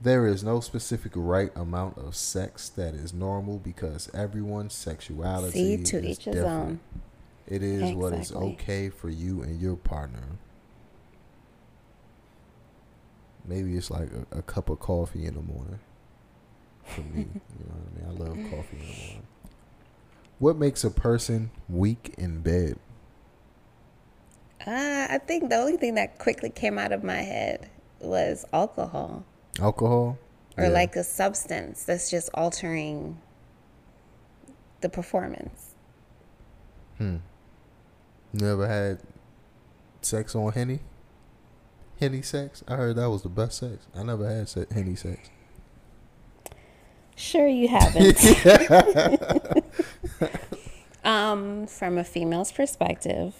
There 0.00 0.26
is 0.26 0.44
no 0.44 0.60
specific 0.60 1.12
right 1.14 1.50
amount 1.56 1.96
of 1.98 2.14
sex 2.14 2.68
that 2.70 2.94
is 2.94 3.14
normal 3.14 3.58
because 3.58 4.10
everyone's 4.14 4.74
sexuality 4.74 5.76
See, 5.78 5.82
to 5.84 5.98
is 5.98 6.04
each 6.04 6.24
his 6.24 6.34
different. 6.34 6.46
own. 6.46 6.80
It 7.46 7.62
is 7.62 7.94
what 7.94 8.12
is 8.12 8.32
okay 8.32 8.90
for 8.90 9.08
you 9.08 9.42
and 9.42 9.60
your 9.60 9.76
partner. 9.76 10.38
Maybe 13.46 13.76
it's 13.76 13.90
like 13.90 14.08
a, 14.32 14.38
a 14.38 14.42
cup 14.42 14.68
of 14.68 14.80
coffee 14.80 15.24
in 15.24 15.34
the 15.34 15.42
morning. 15.42 15.78
For 16.84 17.00
me, 17.00 17.20
you 17.20 17.64
know 17.64 17.74
what 17.74 18.10
I 18.10 18.12
mean. 18.12 18.20
I 18.20 18.24
love 18.24 18.50
coffee 18.50 18.76
in 18.78 18.86
the 18.86 18.98
morning. 19.06 19.26
What 20.38 20.56
makes 20.56 20.84
a 20.84 20.90
person 20.90 21.50
weak 21.68 22.14
in 22.18 22.40
bed? 22.42 22.78
Uh, 24.66 25.06
I 25.08 25.18
think 25.26 25.48
the 25.48 25.56
only 25.56 25.76
thing 25.76 25.94
that 25.94 26.18
quickly 26.18 26.50
came 26.50 26.76
out 26.78 26.92
of 26.92 27.02
my 27.04 27.22
head 27.22 27.70
was 28.00 28.44
alcohol. 28.52 29.24
Alcohol, 29.60 30.18
or 30.56 30.64
Yeah. 30.64 30.70
like 30.70 30.96
a 30.96 31.04
substance 31.04 31.84
that's 31.84 32.10
just 32.10 32.28
altering 32.34 33.20
the 34.80 34.88
performance. 34.88 35.74
Hmm. 36.98 37.16
Never 38.32 38.66
had 38.66 39.00
sex 40.02 40.34
on 40.34 40.52
henny. 40.52 40.80
Henny 42.00 42.20
sex. 42.22 42.62
I 42.68 42.76
heard 42.76 42.96
that 42.96 43.08
was 43.10 43.22
the 43.22 43.28
best 43.30 43.58
sex. 43.58 43.86
I 43.94 44.02
never 44.02 44.28
had 44.28 44.48
se- 44.48 44.66
henny 44.70 44.94
sex. 44.96 45.30
Sure, 47.14 47.48
you 47.48 47.68
haven't. 47.68 48.18
um, 51.04 51.66
from 51.66 51.96
a 51.96 52.04
female's 52.04 52.52
perspective, 52.52 53.34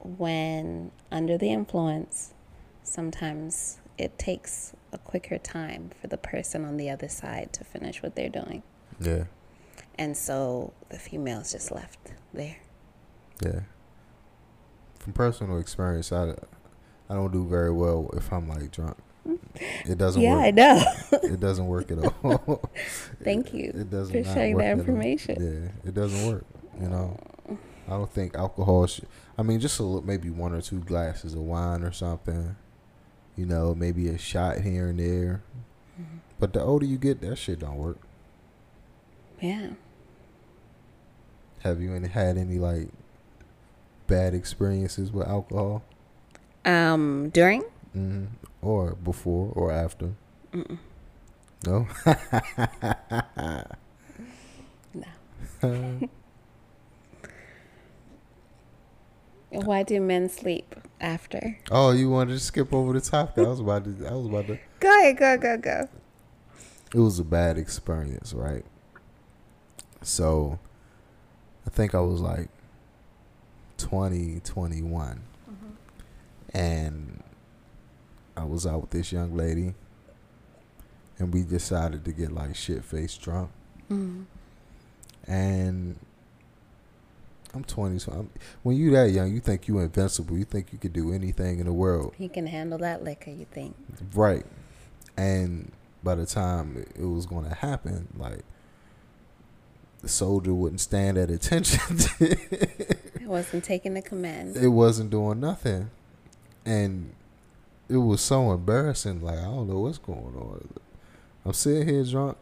when 0.00 0.90
under 1.12 1.38
the 1.38 1.50
influence, 1.52 2.34
sometimes 2.82 3.78
it 3.96 4.18
takes 4.18 4.72
a 4.94 4.98
quicker 4.98 5.38
time 5.38 5.90
for 6.00 6.06
the 6.06 6.16
person 6.16 6.64
on 6.64 6.76
the 6.76 6.88
other 6.88 7.08
side 7.08 7.52
to 7.54 7.64
finish 7.64 8.02
what 8.02 8.14
they're 8.16 8.28
doing. 8.28 8.62
Yeah, 9.00 9.24
And 9.98 10.16
so 10.16 10.72
the 10.88 10.98
female's 10.98 11.52
just 11.52 11.70
left 11.72 12.12
there. 12.32 12.56
yeah. 13.44 13.60
From 15.00 15.12
personal 15.12 15.58
experience, 15.58 16.12
I, 16.12 16.30
I 17.10 17.14
don't 17.14 17.32
do 17.32 17.46
very 17.46 17.70
well 17.72 18.08
if 18.14 18.32
I'm 18.32 18.48
like 18.48 18.70
drunk. 18.70 18.96
Mm-hmm. 19.28 19.90
It 19.92 19.98
doesn't 19.98 20.22
yeah, 20.22 20.36
work. 20.36 20.44
I 20.44 20.50
know. 20.52 20.84
it 21.24 21.40
doesn't 21.40 21.66
work 21.66 21.90
at 21.90 21.98
all. 21.98 22.70
Thank 23.24 23.52
you 23.54 23.72
It 23.74 23.90
does 23.90 24.10
for 24.10 24.18
not 24.18 24.34
sharing 24.34 24.54
work 24.54 24.64
that 24.64 24.78
information. 24.78 25.72
Yeah, 25.84 25.88
it 25.88 25.94
doesn't 25.94 26.26
work. 26.32 26.44
You 26.80 26.88
know, 26.88 27.18
oh. 27.50 27.58
I 27.86 27.90
don't 27.90 28.10
think 28.10 28.34
alcohol. 28.36 28.86
Should, 28.86 29.06
I 29.36 29.42
mean, 29.42 29.60
just 29.60 29.78
a 29.78 29.82
little, 29.82 30.06
maybe 30.06 30.30
one 30.30 30.52
or 30.54 30.60
two 30.60 30.80
glasses 30.80 31.34
of 31.34 31.40
wine 31.40 31.82
or 31.82 31.92
something. 31.92 32.56
You 33.36 33.46
know, 33.46 33.74
maybe 33.74 34.08
a 34.08 34.18
shot 34.18 34.60
here 34.60 34.88
and 34.88 34.98
there. 34.98 35.42
Mm-hmm. 36.00 36.18
But 36.38 36.52
the 36.52 36.62
older 36.62 36.86
you 36.86 36.98
get, 36.98 37.20
that 37.20 37.36
shit 37.36 37.60
don't 37.60 37.76
work. 37.76 37.98
Yeah. 39.40 39.70
Have 41.60 41.80
you 41.80 41.94
any, 41.94 42.08
had 42.08 42.36
any 42.36 42.58
like 42.58 42.88
bad 44.06 44.34
experiences 44.34 45.10
with 45.10 45.26
alcohol? 45.26 45.82
Um, 46.64 47.30
during? 47.30 47.62
Mm-hmm. 47.96 48.26
Or 48.62 48.94
before 48.94 49.52
or 49.54 49.72
after? 49.72 50.12
Mm-mm. 50.52 50.78
No. 51.66 51.88
No. 54.94 56.08
Why 59.54 59.82
do 59.82 60.00
men 60.00 60.28
sleep 60.28 60.74
after? 61.00 61.58
oh, 61.70 61.92
you 61.92 62.10
wanted 62.10 62.32
to 62.32 62.40
skip 62.40 62.72
over 62.72 62.92
the 62.92 63.00
topic? 63.00 63.44
I 63.44 63.48
was 63.48 63.60
about 63.60 63.84
to. 63.84 64.06
I 64.06 64.12
was 64.12 64.26
about 64.26 64.46
to. 64.48 64.58
Go 64.80 65.00
ahead, 65.00 65.16
go, 65.16 65.36
go, 65.38 65.56
go. 65.58 65.88
it 66.94 66.98
was 66.98 67.18
a 67.18 67.24
bad 67.24 67.58
experience, 67.58 68.32
right? 68.32 68.64
So, 70.02 70.58
I 71.66 71.70
think 71.70 71.94
I 71.94 72.00
was 72.00 72.20
like 72.20 72.48
20, 73.78 74.40
21. 74.40 75.22
And 76.52 77.22
I 78.36 78.44
was 78.44 78.66
out 78.66 78.80
with 78.82 78.90
this 78.90 79.12
young 79.12 79.36
lady. 79.36 79.74
And 81.18 81.32
we 81.32 81.42
decided 81.42 82.04
to 82.04 82.12
get 82.12 82.32
like 82.32 82.54
shit 82.56 82.84
faced 82.84 83.22
drunk. 83.22 83.50
Mm. 83.90 84.24
And 85.26 85.98
I'm 87.54 87.64
20, 87.64 87.98
so 87.98 88.12
I'm, 88.12 88.30
when 88.62 88.76
you 88.76 88.90
that 88.92 89.10
young, 89.10 89.32
you 89.32 89.40
think 89.40 89.68
you 89.68 89.78
invincible. 89.78 90.36
You 90.36 90.44
think 90.44 90.72
you 90.72 90.78
could 90.78 90.92
do 90.92 91.12
anything 91.12 91.60
in 91.60 91.66
the 91.66 91.72
world. 91.72 92.14
He 92.16 92.28
can 92.28 92.46
handle 92.46 92.78
that 92.78 93.04
liquor, 93.04 93.30
you 93.30 93.46
think? 93.50 93.76
Right. 94.12 94.44
And 95.16 95.70
by 96.02 96.14
the 96.14 96.26
time 96.26 96.84
it 96.94 97.04
was 97.04 97.26
going 97.26 97.48
to 97.48 97.54
happen, 97.54 98.08
like 98.16 98.40
the 100.02 100.08
soldier 100.08 100.52
wouldn't 100.52 100.80
stand 100.80 101.16
at 101.16 101.30
attention. 101.30 101.80
it 102.20 103.22
wasn't 103.22 103.64
taking 103.64 103.94
the 103.94 104.02
command. 104.02 104.56
It 104.56 104.68
wasn't 104.68 105.10
doing 105.10 105.40
nothing, 105.40 105.90
and 106.64 107.12
it 107.88 107.96
was 107.96 108.20
so 108.20 108.52
embarrassing. 108.52 109.22
Like 109.22 109.38
I 109.38 109.44
don't 109.44 109.68
know 109.68 109.80
what's 109.80 109.98
going 109.98 110.36
on. 110.36 110.68
I'm 111.44 111.52
sitting 111.54 111.88
here 111.88 112.04
drunk, 112.04 112.36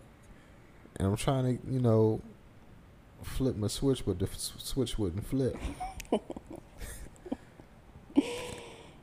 and 0.96 1.08
I'm 1.08 1.16
trying 1.16 1.58
to, 1.58 1.72
you 1.72 1.80
know, 1.80 2.20
flip 3.24 3.56
my 3.56 3.68
switch, 3.68 4.04
but 4.04 4.18
the 4.18 4.28
switch 4.34 4.98
wouldn't 4.98 5.26
flip. 5.26 5.56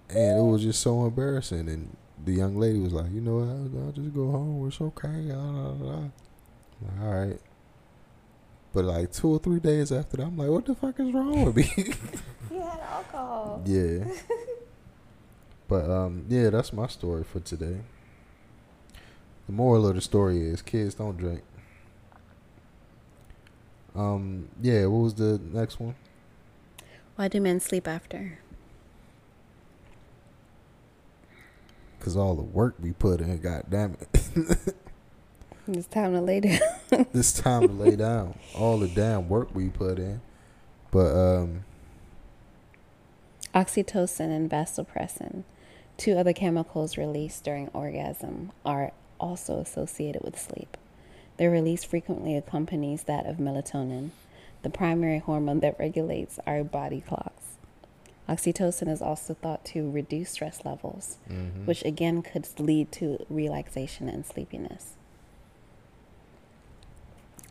and 0.10 0.40
it 0.40 0.44
was 0.44 0.64
just 0.64 0.82
so 0.82 1.06
embarrassing. 1.06 1.70
And 1.70 1.96
the 2.24 2.34
young 2.34 2.58
lady 2.58 2.80
was 2.80 2.94
like, 2.94 3.12
"You 3.12 3.22
know 3.22 3.38
what? 3.38 3.82
I'll, 3.82 3.92
just 3.92 4.14
go 4.14 4.32
home. 4.32 4.68
It's 4.68 4.82
okay." 4.82 5.32
All 5.32 6.12
right. 7.00 7.40
But 8.72 8.86
like 8.86 9.12
two 9.12 9.30
or 9.30 9.40
three 9.40 9.60
days 9.60 9.92
after 9.92 10.18
that, 10.18 10.24
I'm 10.24 10.38
like, 10.38 10.50
"What 10.50 10.66
the 10.66 10.76
fuck 10.76 11.00
is 11.00 11.14
wrong 11.14 11.46
with 11.46 11.56
me?" 11.56 11.72
you 12.52 12.62
had 12.62 12.80
alcohol. 12.80 13.64
Yeah. 13.66 14.06
but 15.68 15.90
um, 15.90 16.26
yeah, 16.30 16.50
that's 16.50 16.72
my 16.74 16.88
story 16.88 17.24
for 17.24 17.40
today. 17.40 17.78
The 19.48 19.54
moral 19.54 19.88
of 19.88 19.96
the 19.96 20.02
story 20.02 20.42
is 20.42 20.62
kids 20.62 20.94
don't 20.96 21.18
drink. 21.18 21.42
Um, 23.96 24.50
yeah, 24.62 24.86
what 24.86 25.04
was 25.04 25.14
the 25.16 25.40
next 25.44 25.80
one? 25.80 25.96
Why 27.16 27.28
do 27.28 27.42
men 27.42 27.60
sleep 27.60 27.88
after? 27.88 28.40
Cause 32.00 32.16
all 32.16 32.36
the 32.36 32.42
work 32.42 32.76
we 32.80 32.94
put 32.94 33.20
in, 33.20 33.40
god 33.40 33.66
damn 33.70 33.98
it. 34.00 34.10
it's 35.68 35.88
time 35.88 36.14
to 36.14 36.22
lay 36.22 36.40
down. 36.40 36.60
this 37.14 37.34
time 37.34 37.68
to 37.68 37.74
lay 37.74 37.98
down. 37.98 38.40
All 38.56 38.80
the 38.80 38.88
damn 38.88 39.28
work 39.28 39.54
we 39.54 39.68
put 39.68 40.00
in. 40.00 40.22
But 40.92 41.14
um 41.14 41.66
oxytocin 43.54 44.34
and 44.34 44.50
vasopressin, 44.50 45.44
two 45.98 46.18
other 46.18 46.32
chemicals 46.32 46.98
released 46.98 47.44
during 47.44 47.68
orgasm, 47.70 48.54
are 48.64 48.94
also 49.20 49.60
associated 49.60 50.24
with 50.24 50.40
sleep. 50.40 50.78
Their 51.40 51.50
release 51.50 51.86
frequently 51.86 52.36
accompanies 52.36 53.04
that 53.04 53.26
of 53.26 53.38
melatonin, 53.38 54.10
the 54.62 54.70
primary 54.70 55.20
hormone 55.20 55.62
that 55.62 55.80
regulates 55.80 56.38
our 56.46 56.66
body 56.66 57.00
clocks. 57.00 57.56
Oxytocin 58.28 58.90
is 58.90 59.02
also 59.02 59.34
thought 59.34 59.64
to 59.66 59.90
reduce 59.90 60.32
stress 60.32 60.66
levels, 60.66 61.18
mm-hmm. 61.32 61.66
which 61.66 61.82
again 61.86 62.22
could 62.22 62.46
lead 62.60 62.92
to 62.92 63.26
relaxation 63.30 64.10
and 64.10 64.26
sleepiness. 64.26 64.98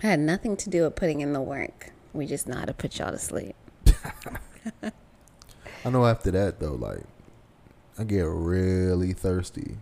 I 0.03 0.09
had 0.09 0.21
nothing 0.21 0.59
to 0.59 0.69
do 0.69 0.83
with 0.83 0.95
putting 0.95 1.23
in 1.23 1.33
the 1.33 1.41
work. 1.41 1.93
We 2.13 2.27
just 2.27 2.47
know 2.47 2.59
how 2.59 2.67
to 2.67 2.75
put 2.75 2.99
y'all 2.99 3.11
to 3.11 3.19
sleep. 3.19 3.57
I 4.83 5.91
know 5.91 6.05
after 6.05 6.31
that 6.33 6.61
though, 6.61 6.75
like 6.75 7.05
I 7.99 8.05
get 8.05 8.27
really 8.27 9.15
thirsty. 9.15 9.79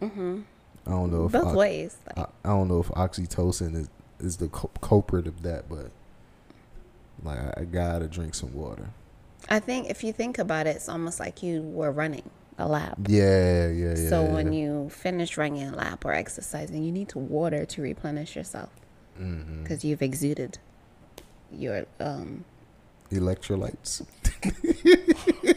Mm-hmm. 0.00 0.40
I 0.86 0.90
don't 0.90 1.12
know 1.12 1.26
if 1.26 1.32
both 1.32 1.54
ways. 1.54 1.96
Like. 2.06 2.18
I, 2.18 2.48
I, 2.48 2.48
don't 2.48 2.68
know 2.68 2.80
if 2.80 2.88
oxytocin 2.88 3.74
is 3.74 3.88
is 4.20 4.36
the 4.36 4.48
culprit 4.48 5.26
of 5.26 5.42
that, 5.42 5.68
but 5.68 5.90
like 7.22 7.38
I, 7.38 7.62
I 7.62 7.64
gotta 7.64 8.06
drink 8.06 8.34
some 8.34 8.54
water. 8.54 8.90
I 9.48 9.60
think 9.60 9.90
if 9.90 10.04
you 10.04 10.12
think 10.12 10.38
about 10.38 10.66
it, 10.66 10.76
it's 10.76 10.88
almost 10.88 11.20
like 11.20 11.42
you 11.42 11.62
were 11.62 11.90
running 11.90 12.30
a 12.58 12.68
lap. 12.68 12.98
Yeah, 13.08 13.68
yeah, 13.68 13.94
yeah. 13.96 14.08
So 14.08 14.24
yeah. 14.24 14.32
when 14.32 14.52
you 14.52 14.88
finish 14.90 15.36
running 15.36 15.62
a 15.62 15.72
lap 15.72 16.04
or 16.04 16.12
exercising, 16.12 16.82
you 16.84 16.92
need 16.92 17.08
to 17.10 17.18
water 17.18 17.64
to 17.66 17.82
replenish 17.82 18.36
yourself 18.36 18.70
because 19.14 19.28
mm-hmm. 19.78 19.86
you've 19.86 20.02
exuded 20.02 20.58
your 21.52 21.86
um, 22.00 22.44
electrolytes. 23.10 24.04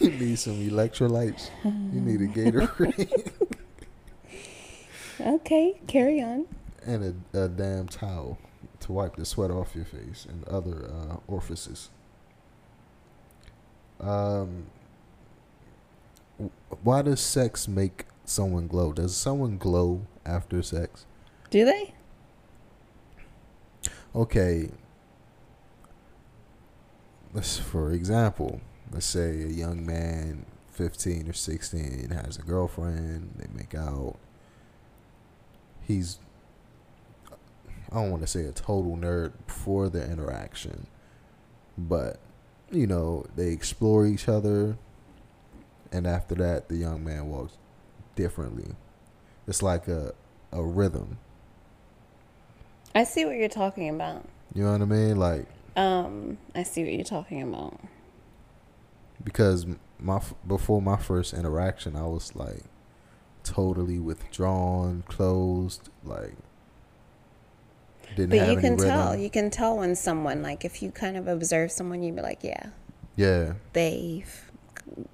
you 0.00 0.10
need 0.10 0.38
some 0.38 0.54
electrolytes. 0.68 1.50
You 1.64 2.00
need 2.00 2.20
a 2.20 2.26
Gatorade. 2.26 3.32
okay, 5.20 5.80
carry 5.86 6.22
on. 6.22 6.46
And 6.84 7.22
a, 7.34 7.44
a 7.44 7.48
damn 7.48 7.88
towel 7.88 8.38
to 8.80 8.92
wipe 8.92 9.16
the 9.16 9.24
sweat 9.24 9.50
off 9.50 9.74
your 9.74 9.84
face 9.84 10.26
and 10.28 10.46
other 10.48 10.90
uh, 10.90 11.16
orifices. 11.26 11.90
Um, 14.00 14.66
why 16.82 17.02
does 17.02 17.20
sex 17.20 17.66
make 17.66 18.06
someone 18.24 18.68
glow? 18.68 18.92
Does 18.92 19.16
someone 19.16 19.58
glow 19.58 20.06
after 20.24 20.62
sex? 20.62 21.04
Do 21.50 21.64
they? 21.64 21.94
Okay. 24.14 24.70
Let's, 27.34 27.58
for 27.58 27.92
example, 27.92 28.60
let's 28.92 29.06
say 29.06 29.42
a 29.42 29.48
young 29.48 29.84
man, 29.84 30.46
15 30.72 31.28
or 31.28 31.32
16, 31.32 32.10
has 32.10 32.36
a 32.38 32.42
girlfriend, 32.42 33.34
they 33.36 33.46
make 33.56 33.74
out. 33.74 34.16
He's 35.82 36.18
I 37.90 37.94
don't 37.94 38.10
want 38.10 38.22
to 38.22 38.26
say 38.26 38.44
a 38.44 38.52
total 38.52 38.96
nerd 38.96 39.32
before 39.46 39.88
the 39.88 40.04
interaction, 40.10 40.86
but 41.78 42.18
you 42.70 42.86
know 42.86 43.24
they 43.34 43.48
explore 43.48 44.06
each 44.06 44.28
other, 44.28 44.76
and 45.90 46.06
after 46.06 46.34
that, 46.36 46.68
the 46.68 46.76
young 46.76 47.02
man 47.02 47.28
walks 47.30 47.54
differently. 48.14 48.74
It's 49.46 49.62
like 49.62 49.88
a 49.88 50.12
a 50.52 50.62
rhythm. 50.62 51.18
I 52.94 53.04
see 53.04 53.24
what 53.24 53.36
you're 53.36 53.48
talking 53.48 53.88
about. 53.88 54.28
You 54.54 54.64
know 54.64 54.72
what 54.72 54.82
I 54.82 54.86
mean? 54.86 55.16
Like, 55.16 55.46
um, 55.76 56.36
I 56.54 56.64
see 56.64 56.82
what 56.84 56.92
you're 56.92 57.04
talking 57.04 57.42
about. 57.42 57.80
Because 59.22 59.66
my 59.98 60.20
before 60.46 60.80
my 60.80 60.96
first 60.96 61.34
interaction, 61.34 61.96
I 61.96 62.06
was 62.06 62.34
like 62.34 62.64
totally 63.42 63.98
withdrawn, 63.98 65.04
closed, 65.08 65.88
like 66.04 66.34
didn't 68.16 68.30
but 68.30 68.48
you 68.48 68.58
can 68.58 68.76
tell 68.76 69.14
you 69.14 69.28
can 69.28 69.50
tell 69.50 69.76
when 69.76 69.94
someone 69.94 70.40
like 70.42 70.64
if 70.64 70.82
you 70.82 70.90
kind 70.90 71.14
of 71.16 71.28
observe 71.28 71.70
someone 71.70 72.02
you'd 72.02 72.16
be 72.16 72.22
like 72.22 72.42
yeah 72.42 72.70
yeah. 73.18 73.54
they've 73.74 74.50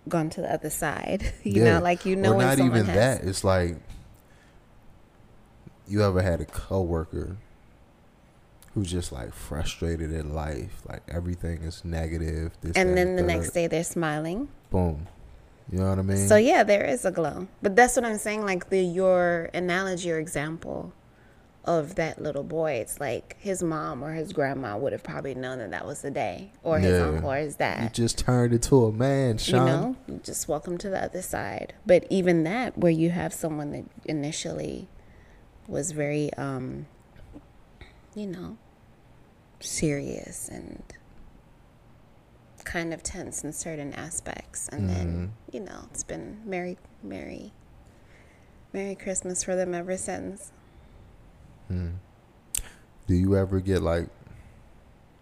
gone 0.08 0.30
to 0.30 0.42
the 0.42 0.52
other 0.52 0.70
side. 0.70 1.32
You 1.42 1.62
yeah. 1.62 1.74
know 1.74 1.82
like 1.82 2.06
you 2.06 2.16
know 2.16 2.34
or 2.34 2.42
not 2.42 2.58
even 2.58 2.86
has... 2.86 3.20
that 3.20 3.28
it's 3.28 3.44
like 3.44 3.76
you 5.86 6.02
ever 6.02 6.22
had 6.22 6.40
a 6.40 6.44
coworker 6.46 7.36
who's 8.74 8.90
just 8.90 9.12
like 9.12 9.32
frustrated 9.32 10.12
in 10.12 10.34
life 10.34 10.82
like 10.88 11.02
everything 11.08 11.62
is 11.62 11.84
negative. 11.84 12.52
This, 12.60 12.76
and 12.76 12.96
then 12.96 13.16
the 13.16 13.22
third. 13.22 13.28
next 13.28 13.50
day 13.50 13.66
they're 13.66 13.84
smiling 13.84 14.48
boom 14.70 15.06
you 15.72 15.78
know 15.78 15.88
what 15.88 15.98
i 15.98 16.02
mean 16.02 16.28
so 16.28 16.36
yeah 16.36 16.62
there 16.62 16.84
is 16.84 17.04
a 17.06 17.10
glow 17.10 17.46
but 17.62 17.74
that's 17.74 17.96
what 17.96 18.04
i'm 18.04 18.18
saying 18.18 18.44
like 18.44 18.68
the 18.68 18.82
your 18.82 19.48
analogy 19.54 20.10
or 20.12 20.18
example 20.18 20.92
of 21.64 21.94
that 21.94 22.20
little 22.20 22.44
boy, 22.44 22.72
it's 22.72 23.00
like 23.00 23.36
his 23.40 23.62
mom 23.62 24.04
or 24.04 24.12
his 24.12 24.32
grandma 24.32 24.76
would 24.76 24.92
have 24.92 25.02
probably 25.02 25.34
known 25.34 25.58
that 25.58 25.70
that 25.70 25.86
was 25.86 26.02
the 26.02 26.10
day, 26.10 26.52
or 26.62 26.78
his 26.78 26.98
yeah. 26.98 27.06
uncle 27.06 27.32
or 27.32 27.36
his 27.36 27.56
dad. 27.56 27.82
You 27.84 27.88
just 27.88 28.18
turned 28.18 28.52
into 28.52 28.84
a 28.84 28.92
man, 28.92 29.38
Sean. 29.38 29.54
You 29.54 29.66
know, 29.66 29.96
you 30.06 30.20
just 30.22 30.46
welcome 30.46 30.76
to 30.78 30.90
the 30.90 31.02
other 31.02 31.22
side. 31.22 31.74
But 31.86 32.06
even 32.10 32.44
that, 32.44 32.76
where 32.76 32.92
you 32.92 33.10
have 33.10 33.32
someone 33.32 33.72
that 33.72 33.84
initially 34.04 34.88
was 35.66 35.92
very, 35.92 36.32
um, 36.34 36.86
you 38.14 38.26
know, 38.26 38.58
serious 39.60 40.48
and 40.48 40.82
kind 42.64 42.94
of 42.94 43.02
tense 43.02 43.44
in 43.44 43.52
certain 43.52 43.92
aspects, 43.92 44.68
and 44.68 44.88
mm-hmm. 44.88 44.94
then 44.94 45.32
you 45.52 45.60
know, 45.60 45.86
it's 45.90 46.04
been 46.04 46.40
merry, 46.44 46.78
merry, 47.02 47.52
merry 48.72 48.94
Christmas 48.94 49.44
for 49.44 49.54
them 49.54 49.74
ever 49.74 49.96
since. 49.96 50.52
Hmm. 51.68 51.92
Do 53.06 53.14
you 53.14 53.36
ever 53.36 53.60
get 53.60 53.82
like 53.82 54.08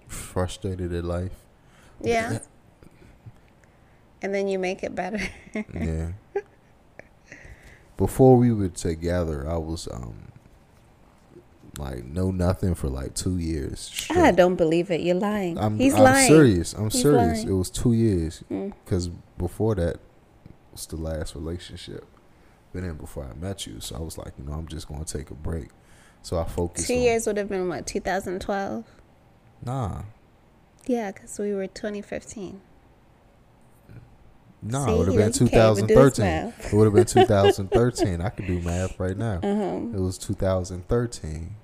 frustrated 0.08 0.92
in 0.92 1.06
life? 1.06 1.32
Yeah. 2.00 2.38
and 4.22 4.34
then 4.34 4.48
you 4.48 4.58
make 4.58 4.82
it 4.82 4.94
better. 4.94 5.20
yeah. 5.74 6.12
Before 7.96 8.36
we 8.36 8.52
were 8.52 8.68
together, 8.68 9.48
I 9.48 9.58
was 9.58 9.88
um 9.92 10.31
like 11.78 12.04
know 12.04 12.30
nothing 12.30 12.74
for 12.74 12.88
like 12.88 13.14
two 13.14 13.38
years. 13.38 13.80
Straight. 13.80 14.18
I 14.18 14.30
don't 14.32 14.56
believe 14.56 14.90
it. 14.90 15.00
You're 15.00 15.14
lying. 15.16 15.58
I'm, 15.58 15.78
He's 15.78 15.94
I'm 15.94 16.02
lying. 16.02 16.28
serious. 16.28 16.72
I'm 16.74 16.90
He's 16.90 17.02
serious. 17.02 17.38
Lying. 17.38 17.48
It 17.48 17.52
was 17.52 17.70
two 17.70 17.92
years 17.92 18.42
because 18.84 19.08
mm. 19.08 19.16
before 19.38 19.74
that 19.76 19.98
was 20.70 20.86
the 20.86 20.96
last 20.96 21.34
relationship. 21.34 22.06
Been 22.72 22.84
in 22.84 22.96
before 22.96 23.24
I 23.30 23.34
met 23.34 23.66
you, 23.66 23.80
so 23.80 23.96
I 23.96 23.98
was 23.98 24.16
like, 24.16 24.32
you 24.38 24.44
know, 24.44 24.54
I'm 24.54 24.66
just 24.66 24.88
gonna 24.88 25.04
take 25.04 25.30
a 25.30 25.34
break. 25.34 25.68
So 26.22 26.38
I 26.38 26.44
focused. 26.44 26.86
Two 26.86 26.94
years 26.94 27.26
would 27.26 27.36
have 27.36 27.48
been 27.48 27.68
what 27.68 27.86
2012. 27.86 28.84
Nah. 29.64 30.02
Yeah, 30.86 31.12
because 31.12 31.38
we 31.38 31.52
were 31.52 31.66
2015. 31.66 32.60
No, 34.62 34.86
See, 34.86 34.92
it 34.92 34.98
would 34.98 35.06
have 35.08 35.16
been 35.16 35.32
can't 35.32 35.78
even 35.78 35.86
do 35.88 35.94
this 35.94 36.16
2013. 36.16 36.70
It 36.72 36.76
would 36.76 36.84
have 36.84 36.94
been 36.94 37.04
2013. 37.04 38.20
I 38.20 38.28
could 38.28 38.46
do 38.46 38.60
math 38.60 38.98
right 38.98 39.16
now. 39.16 39.40
Uh-huh. 39.52 39.98
It 39.98 40.00
was 40.00 40.18
2013, 40.18 41.56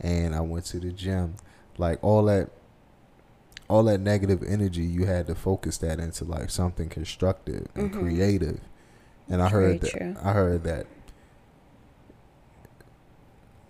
and 0.00 0.34
I 0.34 0.40
went 0.40 0.64
to 0.66 0.78
the 0.80 0.90
gym. 0.92 1.36
Like 1.78 2.02
all 2.02 2.24
that, 2.24 2.50
all 3.68 3.82
that 3.84 4.00
negative 4.00 4.42
energy, 4.46 4.82
you 4.82 5.04
had 5.06 5.26
to 5.26 5.34
focus 5.34 5.78
that 5.78 5.98
into 5.98 6.24
like 6.24 6.50
something 6.50 6.88
constructive 6.88 7.66
and 7.74 7.92
Mhm. 7.92 7.98
creative. 7.98 8.60
And 9.28 9.42
I 9.42 9.48
Very 9.48 9.64
heard 9.72 9.80
that. 9.82 9.90
true. 9.90 10.16
I 10.22 10.32
heard 10.32 10.64
that 10.64 10.86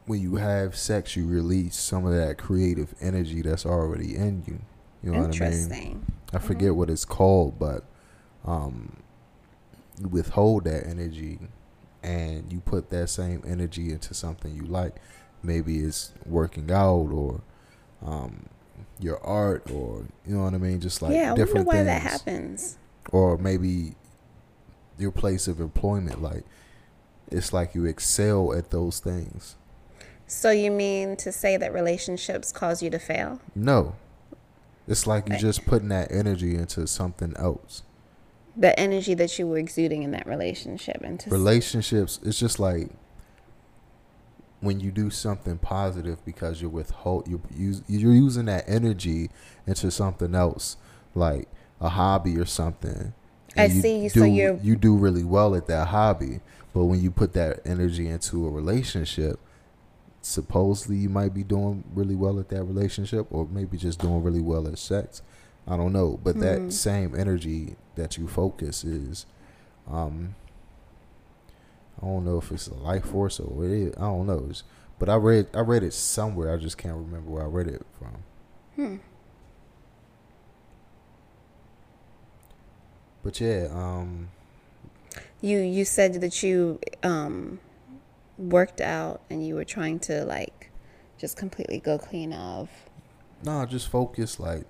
when 0.07 0.21
you 0.21 0.37
have 0.37 0.77
sex, 0.77 1.17
you 1.17 1.27
release 1.27 1.77
some 1.77 2.07
of 2.07 2.13
that 2.15 2.39
creative 2.39 2.95
energy 3.01 3.43
that's 3.43 3.67
already 3.67 4.15
in 4.15 4.45
you. 4.47 4.61
You 5.03 5.13
know 5.13 5.19
what 5.19 5.37
I 5.37 5.41
mean? 5.41 5.53
Interesting. 5.53 6.07
I 6.33 6.39
forget 6.39 6.75
what 6.77 6.91
it's 6.91 7.05
called, 7.05 7.59
but 7.59 7.85
um, 8.45 8.97
you 9.99 10.09
withhold 10.09 10.65
that 10.65 10.87
energy 10.87 11.39
and 12.03 12.53
you 12.53 12.61
put 12.61 12.91
that 12.91 13.09
same 13.09 13.43
energy 13.47 13.91
into 13.91 14.15
something 14.15 14.55
you 14.55 14.63
like. 14.65 14.97
Maybe 15.47 15.79
it's 15.79 16.13
working 16.25 16.71
out 16.71 17.11
or 17.13 17.41
um, 18.05 18.49
your 18.99 19.25
art 19.25 19.71
or 19.71 20.07
you 20.27 20.37
know 20.37 20.45
what 20.45 20.55
I 20.55 20.59
mean, 20.59 20.81
just 20.81 21.03
like 21.03 21.13
yeah, 21.13 21.29
I 21.29 21.31
wonder 21.31 21.45
different 21.45 21.67
why 21.67 21.75
things. 21.75 21.87
that 21.87 22.03
happens. 22.03 22.79
Or 23.13 23.39
maybe 23.39 23.95
your 24.99 25.13
place 25.13 25.47
of 25.47 25.61
employment, 25.61 26.23
like 26.23 26.45
it's 27.31 27.53
like 27.53 27.75
you 27.75 27.85
excel 27.85 28.53
at 28.53 28.71
those 28.71 28.99
things. 28.99 29.57
So 30.27 30.51
you 30.51 30.71
mean 30.71 31.17
to 31.19 31.31
say 31.31 31.57
that 31.57 31.73
relationships 31.73 32.51
cause 32.51 32.83
you 32.83 32.91
to 32.91 32.99
fail? 32.99 33.41
No, 33.55 33.95
it's 34.89 35.07
like 35.07 35.29
you're 35.29 35.39
just 35.39 35.65
putting 35.67 35.89
that 35.89 36.11
energy 36.11 36.57
into 36.57 36.87
something 36.87 37.35
else. 37.37 37.83
The 38.57 38.79
energy 38.79 39.15
that 39.15 39.39
you 39.39 39.47
were 39.47 39.59
exuding 39.59 40.03
in 40.03 40.13
that 40.13 40.27
relationship 40.27 41.03
into 41.03 41.29
relationships 41.29 42.19
it's 42.23 42.39
just 42.39 42.59
like 42.59 42.89
when 44.61 44.81
you 44.81 44.91
do 44.91 45.11
something 45.11 45.59
positive 45.59 46.25
because 46.25 46.61
you're 46.61 46.71
withhold 46.71 47.29
you're, 47.29 47.41
you're 47.87 48.13
using 48.13 48.47
that 48.47 48.65
energy 48.67 49.31
into 49.67 49.91
something 49.91 50.35
else 50.35 50.77
like 51.15 51.49
a 51.81 51.89
hobby 51.91 52.39
or 52.39 52.47
something 52.47 53.13
I 53.57 53.67
you 53.67 53.81
see, 53.83 54.03
do, 54.03 54.09
so 54.09 54.25
you're- 54.25 54.59
you 54.63 54.77
do 54.77 54.97
really 54.97 55.25
well 55.25 55.55
at 55.55 55.67
that 55.67 55.89
hobby 55.89 56.41
but 56.73 56.85
when 56.87 57.01
you 57.01 57.11
put 57.11 57.33
that 57.35 57.61
energy 57.67 58.09
into 58.09 58.47
a 58.47 58.51
relationship 58.51 59.39
supposedly 60.23 60.97
you 60.97 61.09
might 61.09 61.33
be 61.33 61.45
doing 61.45 61.85
really 61.95 62.17
well 62.17 62.41
at 62.41 62.49
that 62.49 62.65
relationship 62.65 63.27
or 63.31 63.47
maybe 63.47 63.77
just 63.77 64.01
doing 64.01 64.23
really 64.23 64.41
well 64.41 64.67
at 64.67 64.79
sex 64.79 65.23
i 65.69 65.77
don't 65.77 65.93
know 65.93 66.19
but 66.25 66.37
Mhm. 66.37 66.41
that 66.41 66.73
same 66.73 67.15
energy 67.15 67.77
that 67.95 68.19
you 68.19 68.27
focus 68.27 68.85
is 68.85 69.27
um 69.91 70.35
I 72.03 72.07
don't 72.07 72.25
know 72.25 72.39
if 72.39 72.53
it's 72.53 72.67
a 72.69 72.75
life 72.75 73.07
force 73.07 73.41
or 73.41 73.45
what 73.45 73.67
it 73.67 73.89
is. 73.89 73.95
I 73.97 74.01
don't 74.03 74.27
know. 74.27 74.47
It's, 74.51 74.63
but 74.99 75.09
I 75.09 75.17
read 75.17 75.49
I 75.55 75.61
read 75.61 75.83
it 75.83 75.93
somewhere. 75.95 76.53
I 76.53 76.57
just 76.59 76.79
can't 76.79 76.95
remember 76.97 77.31
where 77.31 77.43
I 77.43 77.47
read 77.47 77.69
it 77.69 77.85
from. 77.99 78.23
Hmm. 78.77 78.97
But 83.23 83.41
yeah, 83.41 83.69
um, 83.73 84.29
You 85.41 85.59
you 85.59 85.85
said 85.85 86.15
that 86.21 86.43
you 86.43 86.81
um 87.03 87.61
worked 88.39 88.81
out 88.81 89.23
and 89.31 89.47
you 89.47 89.55
were 89.55 89.65
trying 89.65 89.99
to 90.01 90.25
like 90.25 90.71
just 91.19 91.37
completely 91.37 91.79
go 91.81 91.99
clean 91.99 92.33
of 92.33 92.69
no, 93.43 93.65
just 93.67 93.89
focus 93.89 94.39
like, 94.41 94.65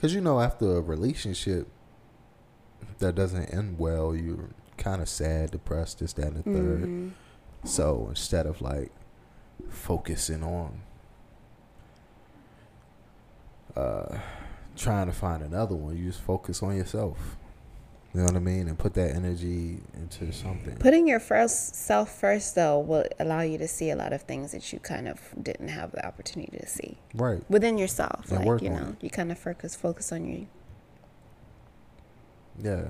cause 0.00 0.12
you 0.14 0.20
know 0.20 0.40
after 0.40 0.76
a 0.76 0.80
relationship 0.80 1.68
that 2.98 3.14
doesn't 3.14 3.46
end 3.46 3.78
well, 3.78 4.14
you're 4.14 4.50
kind 4.76 5.00
of 5.02 5.08
sad, 5.08 5.50
depressed, 5.50 5.98
this, 6.00 6.12
that, 6.14 6.26
and 6.28 6.44
the 6.44 6.50
3rd 6.50 6.84
Mhm. 6.84 7.10
So 7.64 8.06
instead 8.10 8.46
of 8.46 8.60
like 8.60 8.92
focusing 9.68 10.42
on 10.44 10.80
uh 13.74 14.18
trying 14.76 15.06
to 15.06 15.12
find 15.12 15.42
another 15.42 15.74
one, 15.74 15.96
you 15.96 16.06
just 16.06 16.20
focus 16.20 16.62
on 16.62 16.76
yourself. 16.76 17.36
You 18.12 18.20
know 18.20 18.26
what 18.26 18.36
I 18.36 18.40
mean? 18.40 18.68
And 18.68 18.78
put 18.78 18.94
that 18.94 19.14
energy 19.14 19.78
into 19.94 20.32
something. 20.32 20.76
Putting 20.76 21.06
your 21.06 21.20
first 21.20 21.74
self 21.74 22.18
first 22.18 22.54
though 22.54 22.78
will 22.78 23.04
allow 23.18 23.40
you 23.40 23.58
to 23.58 23.68
see 23.68 23.90
a 23.90 23.96
lot 23.96 24.12
of 24.12 24.22
things 24.22 24.52
that 24.52 24.72
you 24.72 24.78
kind 24.78 25.08
of 25.08 25.20
didn't 25.42 25.68
have 25.68 25.92
the 25.92 26.06
opportunity 26.06 26.56
to 26.58 26.66
see 26.66 26.98
right. 27.14 27.42
within 27.50 27.76
yourself. 27.78 28.30
And 28.30 28.44
like 28.44 28.62
you 28.62 28.70
on 28.70 28.76
know, 28.76 28.88
it. 28.90 28.96
you 29.04 29.10
kind 29.10 29.32
of 29.32 29.38
focus 29.38 29.74
focus 29.76 30.12
on 30.12 30.26
you. 30.26 30.46
Yeah. 32.62 32.84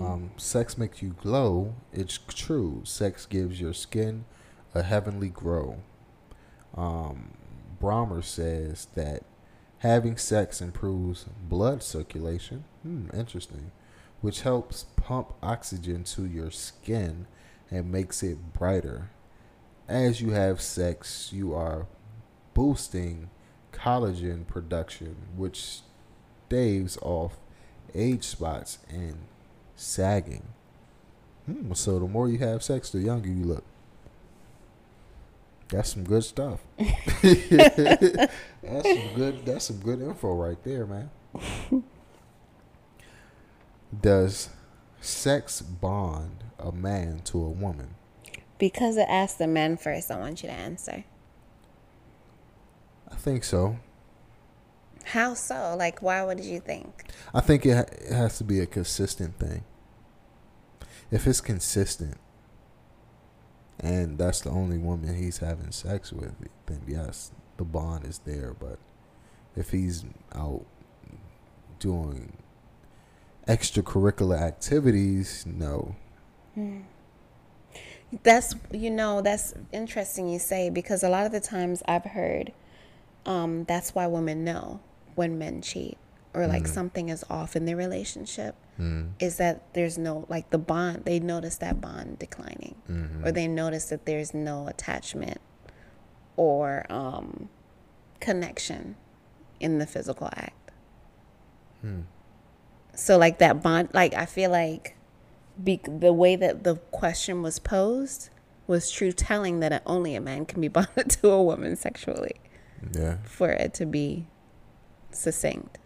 Um, 0.00 0.30
sex 0.36 0.78
makes 0.78 1.02
you 1.02 1.10
glow. 1.20 1.74
It's 1.92 2.18
true. 2.28 2.82
Sex 2.84 3.26
gives 3.26 3.60
your 3.60 3.72
skin 3.72 4.24
a 4.74 4.82
heavenly 4.82 5.28
glow. 5.28 5.78
Um, 6.76 7.34
Brahmer 7.80 8.22
says 8.24 8.88
that 8.94 9.22
having 9.78 10.16
sex 10.16 10.60
improves 10.60 11.26
blood 11.48 11.82
circulation. 11.82 12.64
Hmm, 12.82 13.08
interesting. 13.12 13.72
Which 14.20 14.42
helps 14.42 14.84
pump 14.96 15.34
oxygen 15.42 16.04
to 16.04 16.24
your 16.24 16.50
skin 16.50 17.26
and 17.70 17.92
makes 17.92 18.22
it 18.22 18.52
brighter. 18.54 19.10
As 19.86 20.20
you 20.20 20.30
have 20.30 20.60
sex, 20.60 21.30
you 21.32 21.54
are 21.54 21.86
boosting 22.54 23.28
collagen 23.72 24.46
production, 24.46 25.16
which 25.36 25.80
staves 26.46 26.96
off 27.02 27.36
age 27.94 28.24
spots 28.24 28.78
and 28.88 29.18
sagging. 29.76 30.42
Hmm, 31.46 31.72
so 31.74 31.98
the 31.98 32.06
more 32.06 32.28
you 32.28 32.38
have 32.38 32.62
sex, 32.62 32.90
the 32.90 33.00
younger 33.00 33.28
you 33.28 33.44
look. 33.44 33.64
That's 35.68 35.92
some 35.92 36.04
good 36.04 36.24
stuff. 36.24 36.60
that's 36.78 38.28
some 38.62 39.14
good. 39.14 39.44
That's 39.44 39.64
some 39.64 39.78
good 39.78 40.00
info 40.00 40.34
right 40.34 40.62
there, 40.62 40.86
man. 40.86 41.10
Does 44.00 44.50
sex 45.00 45.62
bond 45.62 46.44
a 46.58 46.72
man 46.72 47.20
to 47.24 47.38
a 47.38 47.50
woman? 47.50 47.94
Because 48.58 48.96
it 48.96 49.06
asked 49.08 49.38
the 49.38 49.46
men 49.46 49.76
first, 49.76 50.10
I 50.10 50.18
want 50.18 50.42
you 50.42 50.48
to 50.48 50.54
answer. 50.54 51.04
I 53.10 53.14
think 53.16 53.44
so. 53.44 53.78
How 55.04 55.34
so? 55.34 55.74
Like, 55.78 56.02
why 56.02 56.22
would 56.22 56.40
you 56.40 56.60
think? 56.60 57.04
I 57.32 57.40
think 57.40 57.66
it, 57.66 57.76
ha- 57.76 57.94
it 58.00 58.12
has 58.12 58.38
to 58.38 58.44
be 58.44 58.60
a 58.60 58.66
consistent 58.66 59.38
thing. 59.38 59.64
If 61.10 61.26
it's 61.26 61.40
consistent, 61.40 62.16
and 63.80 64.18
that's 64.18 64.40
the 64.40 64.50
only 64.50 64.78
woman 64.78 65.14
he's 65.14 65.38
having 65.38 65.70
sex 65.70 66.12
with, 66.12 66.34
then 66.66 66.82
yes, 66.86 67.32
the 67.56 67.64
bond 67.64 68.06
is 68.06 68.20
there. 68.24 68.54
But 68.58 68.78
if 69.56 69.70
he's 69.70 70.04
out 70.34 70.64
doing 71.78 72.32
extracurricular 73.46 74.40
activities, 74.40 75.44
no. 75.46 75.96
That's 78.22 78.54
you 78.72 78.90
know 78.90 79.20
that's 79.20 79.54
interesting 79.72 80.28
you 80.28 80.38
say 80.38 80.70
because 80.70 81.02
a 81.02 81.08
lot 81.08 81.26
of 81.26 81.32
the 81.32 81.40
times 81.40 81.82
I've 81.86 82.04
heard 82.04 82.52
um, 83.26 83.64
that's 83.64 83.94
why 83.94 84.06
women 84.06 84.44
know 84.44 84.80
when 85.14 85.38
men 85.38 85.60
cheat 85.62 85.96
or 86.32 86.46
like 86.46 86.66
something 86.66 87.08
is 87.10 87.24
off 87.30 87.54
in 87.56 87.64
their 87.64 87.76
relationship 87.76 88.54
Mm. 88.76 89.10
is 89.20 89.36
that 89.36 89.72
there's 89.74 89.96
no 89.96 90.26
like 90.28 90.50
the 90.50 90.58
bond 90.58 91.04
they 91.04 91.20
notice 91.20 91.58
that 91.58 91.80
bond 91.80 92.18
declining 92.18 92.74
Mm-hmm. 92.90 93.24
or 93.24 93.30
they 93.30 93.46
notice 93.46 93.84
that 93.90 94.04
there's 94.04 94.34
no 94.34 94.66
attachment 94.66 95.38
or 96.36 96.84
um, 96.90 97.48
connection 98.18 98.96
in 99.60 99.78
the 99.78 99.86
physical 99.86 100.26
act. 100.34 100.72
Hmm. 101.82 102.00
So 102.94 103.16
like 103.16 103.38
that 103.38 103.62
bond, 103.62 103.90
like 103.92 104.12
I 104.14 104.26
feel 104.26 104.50
like 104.50 104.96
be, 105.62 105.80
the 105.86 106.12
way 106.12 106.34
that 106.34 106.64
the 106.64 106.74
question 106.90 107.42
was 107.42 107.60
posed 107.60 108.30
was 108.66 108.90
true 108.90 109.12
telling 109.12 109.60
that 109.60 109.82
only 109.86 110.16
a 110.16 110.20
man 110.20 110.46
can 110.46 110.60
be 110.60 110.66
bonded 110.78 111.10
to 111.10 111.30
a 111.30 111.40
woman 111.40 111.76
sexually 111.76 112.34
Yeah. 112.92 113.18
for 113.24 113.50
it 113.50 113.72
to 113.74 113.86
be 113.86 114.26
succinct. 115.16 115.78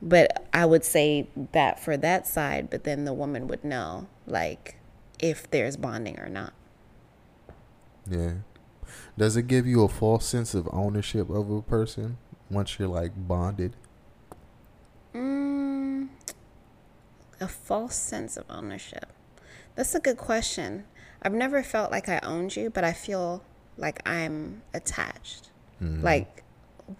But 0.00 0.46
I 0.52 0.66
would 0.66 0.84
say 0.84 1.28
that 1.52 1.80
for 1.80 1.96
that 1.96 2.26
side, 2.26 2.68
but 2.70 2.84
then 2.84 3.04
the 3.04 3.12
woman 3.12 3.48
would 3.48 3.64
know 3.64 4.06
like 4.26 4.76
if 5.18 5.50
there's 5.50 5.76
bonding 5.76 6.18
or 6.20 6.28
not. 6.28 6.52
Yeah. 8.08 8.34
Does 9.16 9.36
it 9.36 9.46
give 9.46 9.66
you 9.66 9.82
a 9.82 9.88
false 9.88 10.26
sense 10.26 10.54
of 10.54 10.68
ownership 10.72 11.30
of 11.30 11.50
a 11.50 11.62
person 11.62 12.18
once 12.50 12.78
you're 12.78 12.88
like 12.88 13.12
bonded? 13.16 13.76
Mm, 15.14 16.08
a 17.40 17.48
false 17.48 17.96
sense 17.96 18.36
of 18.36 18.44
ownership. 18.50 19.06
That's 19.74 19.94
a 19.94 20.00
good 20.00 20.18
question. 20.18 20.84
I've 21.22 21.32
never 21.32 21.62
felt 21.62 21.90
like 21.90 22.08
I 22.08 22.20
owned 22.22 22.54
you, 22.56 22.70
but 22.70 22.84
I 22.84 22.92
feel 22.92 23.42
like 23.76 24.06
I'm 24.06 24.62
attached. 24.72 25.50
Mm-hmm. 25.82 26.04
Like 26.04 26.43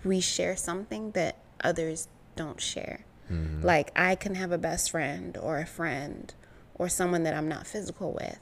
we 0.05 0.21
share 0.21 0.57
something 0.57 1.11
that 1.13 1.39
others 1.63 2.09
don't 2.37 2.61
share. 2.61 3.05
Mm-hmm. 3.31 3.63
Like 3.65 3.91
I 3.97 4.15
can 4.15 4.35
have 4.35 4.53
a 4.53 4.59
best 4.59 4.91
friend 4.91 5.37
or 5.37 5.59
a 5.59 5.67
friend 5.67 6.33
or 6.75 6.89
someone 6.89 7.23
that 7.23 7.35
I'm 7.35 7.49
not 7.49 7.67
physical 7.67 8.13
with. 8.13 8.39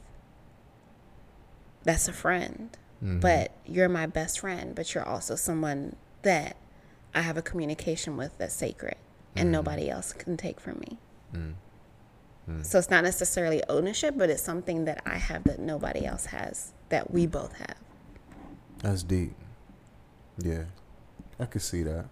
That's 1.84 2.08
a 2.08 2.12
friend. 2.12 2.76
Mm-hmm. 3.02 3.20
But 3.20 3.52
you're 3.66 3.88
my 3.88 4.06
best 4.06 4.40
friend, 4.40 4.74
but 4.74 4.94
you're 4.94 5.06
also 5.06 5.34
someone 5.34 5.96
that 6.22 6.56
I 7.14 7.22
have 7.22 7.36
a 7.36 7.42
communication 7.42 8.16
with 8.16 8.36
that's 8.38 8.54
sacred 8.54 8.96
and 9.34 9.46
Mm-hmm. 9.46 9.52
nobody 9.52 9.90
else 9.90 10.12
can 10.12 10.36
take 10.36 10.60
from 10.60 10.78
me. 10.80 10.98
Mm. 11.34 11.54
So 12.62 12.78
it's 12.78 12.90
not 12.90 13.04
necessarily 13.04 13.62
ownership, 13.68 14.14
but 14.16 14.28
it's 14.28 14.42
something 14.42 14.84
that 14.84 15.02
I 15.06 15.16
have 15.16 15.44
that 15.44 15.58
nobody 15.60 16.04
else 16.04 16.26
has 16.26 16.72
that 16.88 17.10
we 17.10 17.26
both 17.26 17.54
have. 17.54 17.76
That's 18.78 19.02
deep. 19.04 19.32
Yeah, 20.38 20.64
I 21.42 21.46
could 21.46 21.62
see 21.62 21.82
that. 21.82 22.06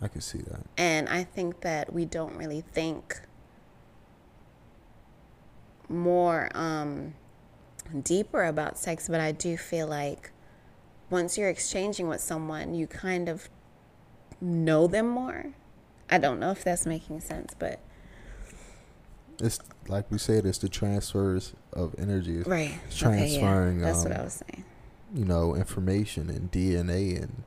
I 0.00 0.08
could 0.08 0.22
see 0.22 0.38
that. 0.38 0.60
And 0.76 1.08
I 1.08 1.24
think 1.24 1.62
that 1.62 1.92
we 1.92 2.04
don't 2.04 2.36
really 2.36 2.60
think 2.60 3.20
more 5.88 6.48
um, 6.54 7.14
deeper 8.02 8.44
about 8.44 8.78
sex, 8.78 9.08
but 9.08 9.20
I 9.20 9.32
do 9.32 9.56
feel 9.56 9.86
like 9.86 10.30
once 11.10 11.36
you're 11.38 11.48
exchanging 11.48 12.08
with 12.08 12.20
someone, 12.20 12.74
you 12.74 12.86
kind 12.86 13.28
of 13.28 13.48
know 14.40 14.86
them 14.86 15.08
more. 15.08 15.46
I 16.10 16.18
don't 16.18 16.38
know 16.38 16.50
if 16.50 16.62
that's 16.62 16.86
making 16.86 17.20
sense, 17.20 17.54
but 17.58 17.80
It's 19.40 19.58
like 19.88 20.08
we 20.10 20.18
said, 20.18 20.46
it's 20.46 20.58
the 20.58 20.68
transfers 20.68 21.54
of 21.72 21.94
energy. 21.98 22.38
It's 22.38 22.48
right. 22.48 22.78
It's 22.86 23.02
Okay, 23.02 23.16
transferring, 23.38 23.80
yeah. 23.80 23.86
That's 23.86 24.04
what 24.04 24.12
um, 24.12 24.20
I 24.20 24.24
was 24.24 24.42
saying. 24.48 24.64
you 25.14 25.24
know, 25.24 25.54
information 25.56 26.28
and 26.30 26.50
DNA 26.52 27.20
and 27.20 27.42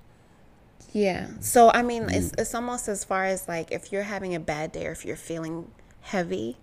Yeah. 0.92 1.28
So 1.40 1.70
I 1.72 1.82
mean, 1.84 2.04
it's 2.10 2.28
You- 2.28 2.32
it's 2.38 2.56
almost 2.56 2.88
as 2.88 3.04
far 3.04 3.26
as 3.26 3.48
like 3.48 3.72
if 3.72 3.92
you're 3.92 4.04
having 4.04 4.34
a 4.36 4.40
bad 4.40 4.72
day 4.72 4.88
or 4.88 4.92
if 4.92 5.06
you're 5.06 5.16
feeling 5.16 5.72
heavy, 6.02 6.58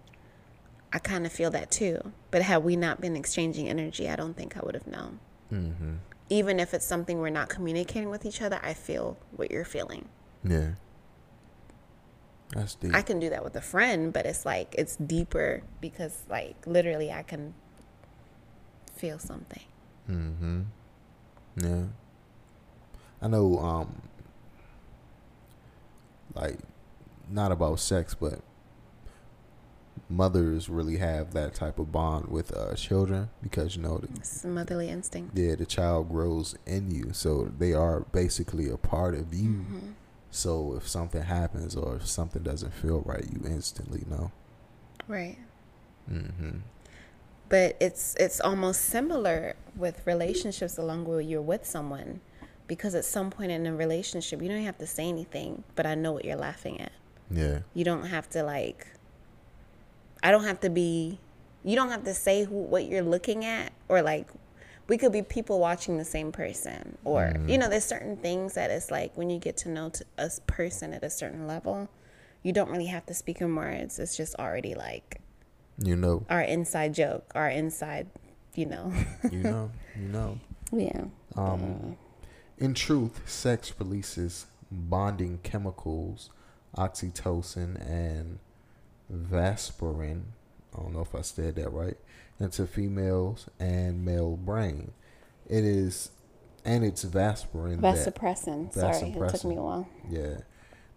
I 0.92 0.98
kind 0.98 1.26
of 1.26 1.32
feel 1.32 1.50
that 1.52 1.70
too. 1.70 2.12
But 2.30 2.42
had 2.42 2.64
we 2.64 2.76
not 2.76 3.00
been 3.00 3.16
exchanging 3.16 3.68
energy, 3.68 4.08
I 4.08 4.16
don't 4.16 4.36
think 4.36 4.56
I 4.56 4.60
would 4.60 4.74
have 4.74 4.86
known. 4.86 5.20
mm-hmm. 5.52 5.94
Even 6.28 6.58
if 6.58 6.74
it's 6.74 6.84
something 6.84 7.20
we're 7.20 7.30
not 7.30 7.48
communicating 7.48 8.10
with 8.10 8.26
each 8.26 8.42
other, 8.42 8.58
I 8.62 8.74
feel 8.74 9.16
what 9.36 9.50
you're 9.50 9.64
feeling. 9.64 10.08
yeah. 10.42 10.70
That's 12.54 12.76
deep. 12.76 12.94
I 12.94 13.02
can 13.02 13.18
do 13.18 13.28
that 13.30 13.42
with 13.42 13.56
a 13.56 13.60
friend, 13.60 14.12
but 14.12 14.24
it's 14.24 14.46
like 14.46 14.72
it's 14.78 14.94
deeper 14.96 15.62
because 15.80 16.22
like 16.30 16.54
literally 16.64 17.10
I 17.12 17.22
can 17.24 17.54
feel 18.94 19.18
something. 19.18 19.64
Mm-hmm. 20.08 20.62
Yeah. 21.56 21.82
I 23.20 23.26
know, 23.28 23.58
um, 23.58 24.02
like, 26.36 26.58
not 27.30 27.50
about 27.52 27.80
sex, 27.80 28.14
but 28.14 28.40
mothers 30.08 30.68
really 30.68 30.98
have 30.98 31.32
that 31.32 31.54
type 31.54 31.78
of 31.78 31.90
bond 31.90 32.28
with 32.28 32.56
uh, 32.56 32.74
children 32.74 33.28
because, 33.42 33.76
you 33.76 33.82
know, 33.82 33.98
the, 33.98 34.08
It's 34.16 34.44
motherly 34.44 34.88
instinct. 34.88 35.36
yeah, 35.36 35.54
the 35.56 35.66
child 35.66 36.08
grows 36.08 36.54
in 36.66 36.90
you. 36.90 37.12
So 37.12 37.50
they 37.58 37.72
are 37.72 38.00
basically 38.12 38.68
a 38.70 38.76
part 38.76 39.14
of 39.14 39.34
you. 39.34 39.48
Mhm. 39.50 39.94
So 40.30 40.74
if 40.76 40.86
something 40.86 41.22
happens 41.22 41.74
or 41.74 41.96
if 41.96 42.06
something 42.06 42.42
doesn't 42.42 42.72
feel 42.74 43.00
right, 43.00 43.24
you 43.32 43.40
instantly 43.46 44.04
know. 44.08 44.30
Right. 45.08 45.38
Mm-hmm. 46.10 46.58
but 47.48 47.76
it's 47.80 48.14
it's 48.20 48.40
almost 48.40 48.80
similar 48.82 49.54
with 49.76 50.04
relationships 50.06 50.78
along 50.78 51.04
where 51.04 51.20
you're 51.20 51.42
with 51.42 51.64
someone 51.66 52.20
because 52.66 52.94
at 52.94 53.04
some 53.04 53.30
point 53.30 53.50
in 53.50 53.66
a 53.66 53.74
relationship 53.74 54.42
you 54.42 54.48
don't 54.48 54.62
have 54.64 54.78
to 54.78 54.86
say 54.86 55.08
anything 55.08 55.62
but 55.74 55.86
i 55.86 55.94
know 55.94 56.12
what 56.12 56.24
you're 56.24 56.36
laughing 56.36 56.80
at 56.80 56.92
Yeah. 57.30 57.60
you 57.74 57.84
don't 57.84 58.06
have 58.06 58.28
to 58.30 58.42
like 58.42 58.86
i 60.22 60.30
don't 60.30 60.44
have 60.44 60.60
to 60.60 60.70
be 60.70 61.18
you 61.64 61.76
don't 61.76 61.90
have 61.90 62.04
to 62.04 62.14
say 62.14 62.44
who 62.44 62.54
what 62.54 62.86
you're 62.86 63.02
looking 63.02 63.44
at 63.44 63.72
or 63.88 64.02
like 64.02 64.28
we 64.88 64.96
could 64.96 65.10
be 65.12 65.22
people 65.22 65.58
watching 65.58 65.98
the 65.98 66.04
same 66.04 66.30
person 66.32 66.96
or 67.04 67.34
you 67.48 67.58
know 67.58 67.68
there's 67.68 67.84
certain 67.84 68.16
things 68.16 68.54
that 68.54 68.70
it's 68.70 68.90
like 68.90 69.16
when 69.16 69.28
you 69.30 69.38
get 69.38 69.56
to 69.58 69.68
know 69.68 69.90
a 70.18 70.30
person 70.46 70.92
at 70.92 71.02
a 71.02 71.10
certain 71.10 71.46
level 71.46 71.88
you 72.44 72.52
don't 72.52 72.70
really 72.70 72.86
have 72.86 73.04
to 73.06 73.12
speak 73.14 73.40
in 73.40 73.54
words 73.54 73.98
it's 73.98 74.16
just 74.16 74.34
already 74.36 74.74
like 74.74 75.20
You 75.78 75.96
know. 75.96 76.24
our 76.30 76.40
inside 76.40 76.94
joke, 76.94 77.24
our 77.34 77.48
inside, 77.50 78.06
you 78.54 78.64
know. 78.66 78.92
You 79.30 79.42
know. 79.42 79.70
You 79.98 80.08
know. 80.08 80.38
yeah. 80.72 81.04
Um, 81.36 81.96
in 82.58 82.74
truth, 82.74 83.28
sex 83.28 83.72
releases 83.78 84.46
bonding 84.70 85.38
chemicals, 85.42 86.30
oxytocin 86.76 87.80
and 87.88 88.38
Vasparin. 89.12 90.22
I 90.76 90.82
don't 90.82 90.92
know 90.92 91.00
if 91.00 91.14
I 91.14 91.22
said 91.22 91.56
that 91.56 91.72
right. 91.72 91.96
Into 92.38 92.66
females 92.66 93.46
and 93.58 94.04
male 94.04 94.36
brain. 94.36 94.92
It 95.48 95.64
is, 95.64 96.10
and 96.64 96.84
it's 96.84 97.02
that- 97.02 97.96
Vasopressin. 97.96 98.72
Sorry, 98.72 99.10
it 99.10 99.28
took 99.30 99.44
me 99.44 99.56
a 99.56 99.62
while. 99.62 99.88
Yeah. 100.10 100.38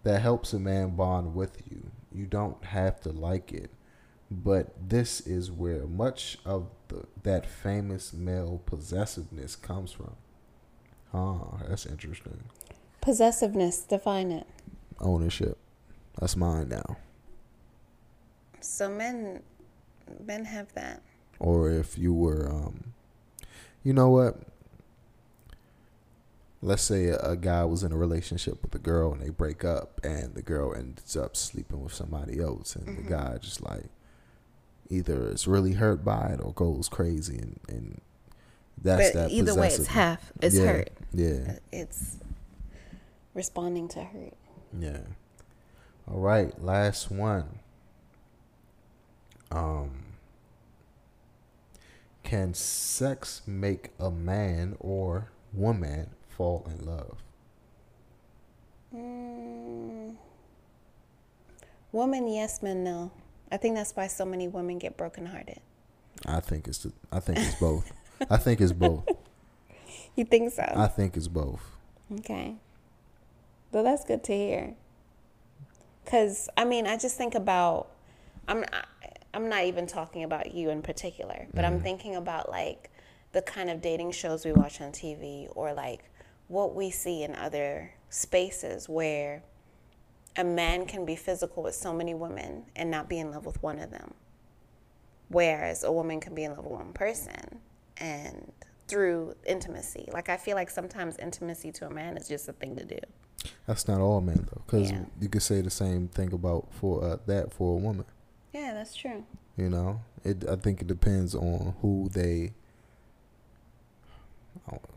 That 0.04 0.22
helps 0.22 0.54
a 0.54 0.60
man 0.60 0.96
bond 0.96 1.36
with 1.36 1.62
you. 1.70 1.92
You 2.14 2.26
don't 2.26 2.64
have 2.66 3.00
to 3.02 3.10
like 3.12 3.52
it. 3.54 3.70
But 4.32 4.90
this 4.90 5.22
is 5.22 5.52
where 5.52 5.86
much 5.88 6.38
of 6.46 6.70
the, 6.88 7.06
that 7.24 7.46
famous 7.46 8.14
male 8.14 8.62
possessiveness 8.66 9.56
comes 9.56 9.92
from. 9.92 10.16
Ah, 11.14 11.58
that's 11.68 11.86
interesting. 11.86 12.44
Possessiveness, 13.02 13.80
define 13.80 14.32
it. 14.32 14.48
Ownership. 15.00 15.58
That's 16.20 16.36
mine 16.36 16.70
now. 16.70 16.98
So 18.62 18.90
men 18.90 19.42
men 20.26 20.46
have 20.46 20.74
that. 20.74 21.02
Or 21.40 21.70
if 21.70 21.98
you 21.98 22.14
were, 22.14 22.50
um, 22.50 22.94
you 23.84 23.94
know 23.94 24.10
what? 24.10 24.38
Let's 26.62 26.84
say 26.84 27.06
a, 27.06 27.18
a 27.20 27.38
guy 27.38 27.64
was 27.64 27.84
in 27.84 27.94
a 27.94 27.98
relationship 27.98 28.62
with 28.62 28.76
a 28.76 28.80
girl 28.80 29.14
and 29.14 29.22
they 29.22 29.30
break 29.30 29.64
up, 29.64 30.02
and 30.04 30.36
the 30.36 30.42
girl 30.42 30.76
ends 30.76 31.16
up 31.16 31.38
sleeping 31.38 31.82
with 31.82 31.94
somebody 31.94 32.42
else, 32.42 32.76
and 32.76 32.98
the 32.98 33.10
guy 33.10 33.38
just 33.38 33.62
like 33.64 33.86
either 34.90 35.30
is 35.30 35.48
really 35.48 35.74
hurt 35.74 36.04
by 36.04 36.32
it 36.34 36.42
or 36.44 36.52
goes 36.52 36.90
crazy, 36.90 37.38
and, 37.38 37.60
and 37.70 38.02
that's 38.82 39.12
but 39.12 39.30
that. 39.30 39.32
either 39.32 39.56
way 39.56 39.68
it's 39.68 39.88
half. 39.88 40.34
It's 40.42 40.58
yeah, 40.58 40.66
hurt. 40.66 40.90
Yeah, 41.14 41.58
It's 41.72 42.18
responding 43.34 43.88
to 43.90 44.04
hurt. 44.04 44.34
yeah. 44.78 45.00
All 46.08 46.20
right, 46.20 46.60
last 46.64 47.12
one. 47.12 47.60
Um, 49.52 50.06
can 52.24 52.54
sex 52.54 53.42
make 53.48 53.90
a 54.00 54.10
man 54.12 54.76
or 54.80 55.30
woman 55.54 56.12
fall 56.30 56.68
in 56.70 56.86
love? 56.86 57.18
Mm. 58.96 60.16
Woman, 61.92 62.28
yes, 62.28 62.62
men, 62.62 62.84
no. 62.84 63.12
I 63.52 63.58
think 63.58 63.76
that's 63.76 63.96
why 63.96 64.08
so 64.08 64.26
many 64.26 64.48
women 64.48 64.78
get 64.78 64.96
brokenhearted. 64.98 65.60
I 66.26 66.40
think 66.40 66.68
it's 66.68 66.80
the, 66.80 66.92
I 67.12 67.20
think 67.20 67.40
it's 67.40 67.56
both. 67.60 67.92
I 68.30 68.38
think 68.38 68.62
it's 68.62 68.74
both. 68.74 69.06
You 70.20 70.26
think 70.26 70.52
so? 70.52 70.70
I 70.76 70.88
think 70.88 71.16
it's 71.16 71.30
both. 71.30 71.78
Okay. 72.20 72.56
Well, 73.72 73.86
that's 73.86 74.04
good 74.04 74.22
to 74.26 74.34
hear. 74.36 74.74
Cause 76.06 76.50
I 76.58 76.66
mean, 76.66 76.88
I 76.88 76.98
just 76.98 77.16
think 77.18 77.36
about 77.36 77.88
I'm 78.46 78.66
I'm 79.34 79.48
not 79.48 79.64
even 79.64 79.88
talking 79.88 80.26
about 80.26 80.54
you 80.54 80.72
in 80.72 80.82
particular, 80.82 81.48
but 81.54 81.64
I'm 81.64 81.76
mm-hmm. 81.76 81.84
thinking 81.84 82.16
about 82.18 82.50
like 82.50 82.92
the 83.32 83.42
kind 83.42 83.70
of 83.70 83.82
dating 83.82 84.12
shows 84.12 84.44
we 84.44 84.52
watch 84.52 84.82
on 84.82 84.92
TV 84.92 85.48
or 85.56 85.72
like 85.72 86.04
what 86.50 86.76
we 86.76 86.92
see 86.92 87.24
in 87.24 87.34
other 87.34 87.94
spaces 88.10 88.90
where 88.90 89.42
a 90.36 90.44
man 90.44 90.86
can 90.86 91.06
be 91.06 91.16
physical 91.16 91.64
with 91.64 91.76
so 91.76 91.94
many 91.94 92.14
women 92.14 92.66
and 92.76 92.92
not 92.92 93.08
be 93.08 93.20
in 93.20 93.32
love 93.32 93.46
with 93.46 93.64
one 93.64 93.80
of 93.80 93.90
them. 93.90 94.14
Whereas 95.30 95.86
a 95.86 95.94
woman 95.94 96.20
can 96.20 96.36
be 96.36 96.44
in 96.44 96.52
love 96.52 96.66
with 96.66 96.74
one 96.74 96.92
person 96.92 97.62
and 97.96 98.52
through 98.90 99.36
intimacy. 99.46 100.10
Like 100.12 100.30
I 100.30 100.38
feel 100.38 100.56
like 100.56 100.70
sometimes 100.70 101.18
intimacy 101.18 101.72
to 101.74 101.88
a 101.88 101.90
man 101.90 102.18
is 102.18 102.28
just 102.28 102.50
a 102.50 102.54
thing 102.54 102.76
to 102.76 102.84
do. 102.86 103.00
That's 103.68 103.88
not 103.88 104.02
all 104.02 104.20
men 104.22 104.48
though, 104.52 104.62
because 104.66 104.92
Yeah. 104.92 105.06
you 105.22 105.30
could 105.30 105.42
say 105.44 105.62
the 105.62 105.70
same 105.70 106.08
thing 106.08 106.34
about 106.34 106.68
for 106.72 107.04
uh, 107.04 107.18
that 107.28 107.54
for 107.54 107.76
a 107.76 107.80
woman. 107.80 108.06
Yeah, 108.54 108.74
that's 108.74 108.96
true. 108.96 109.24
You 109.56 109.70
know, 109.70 110.02
it. 110.24 110.44
I 110.50 110.56
think 110.56 110.82
it 110.82 110.88
depends 110.88 111.36
on 111.36 111.76
who 111.82 112.10
they, 112.12 112.54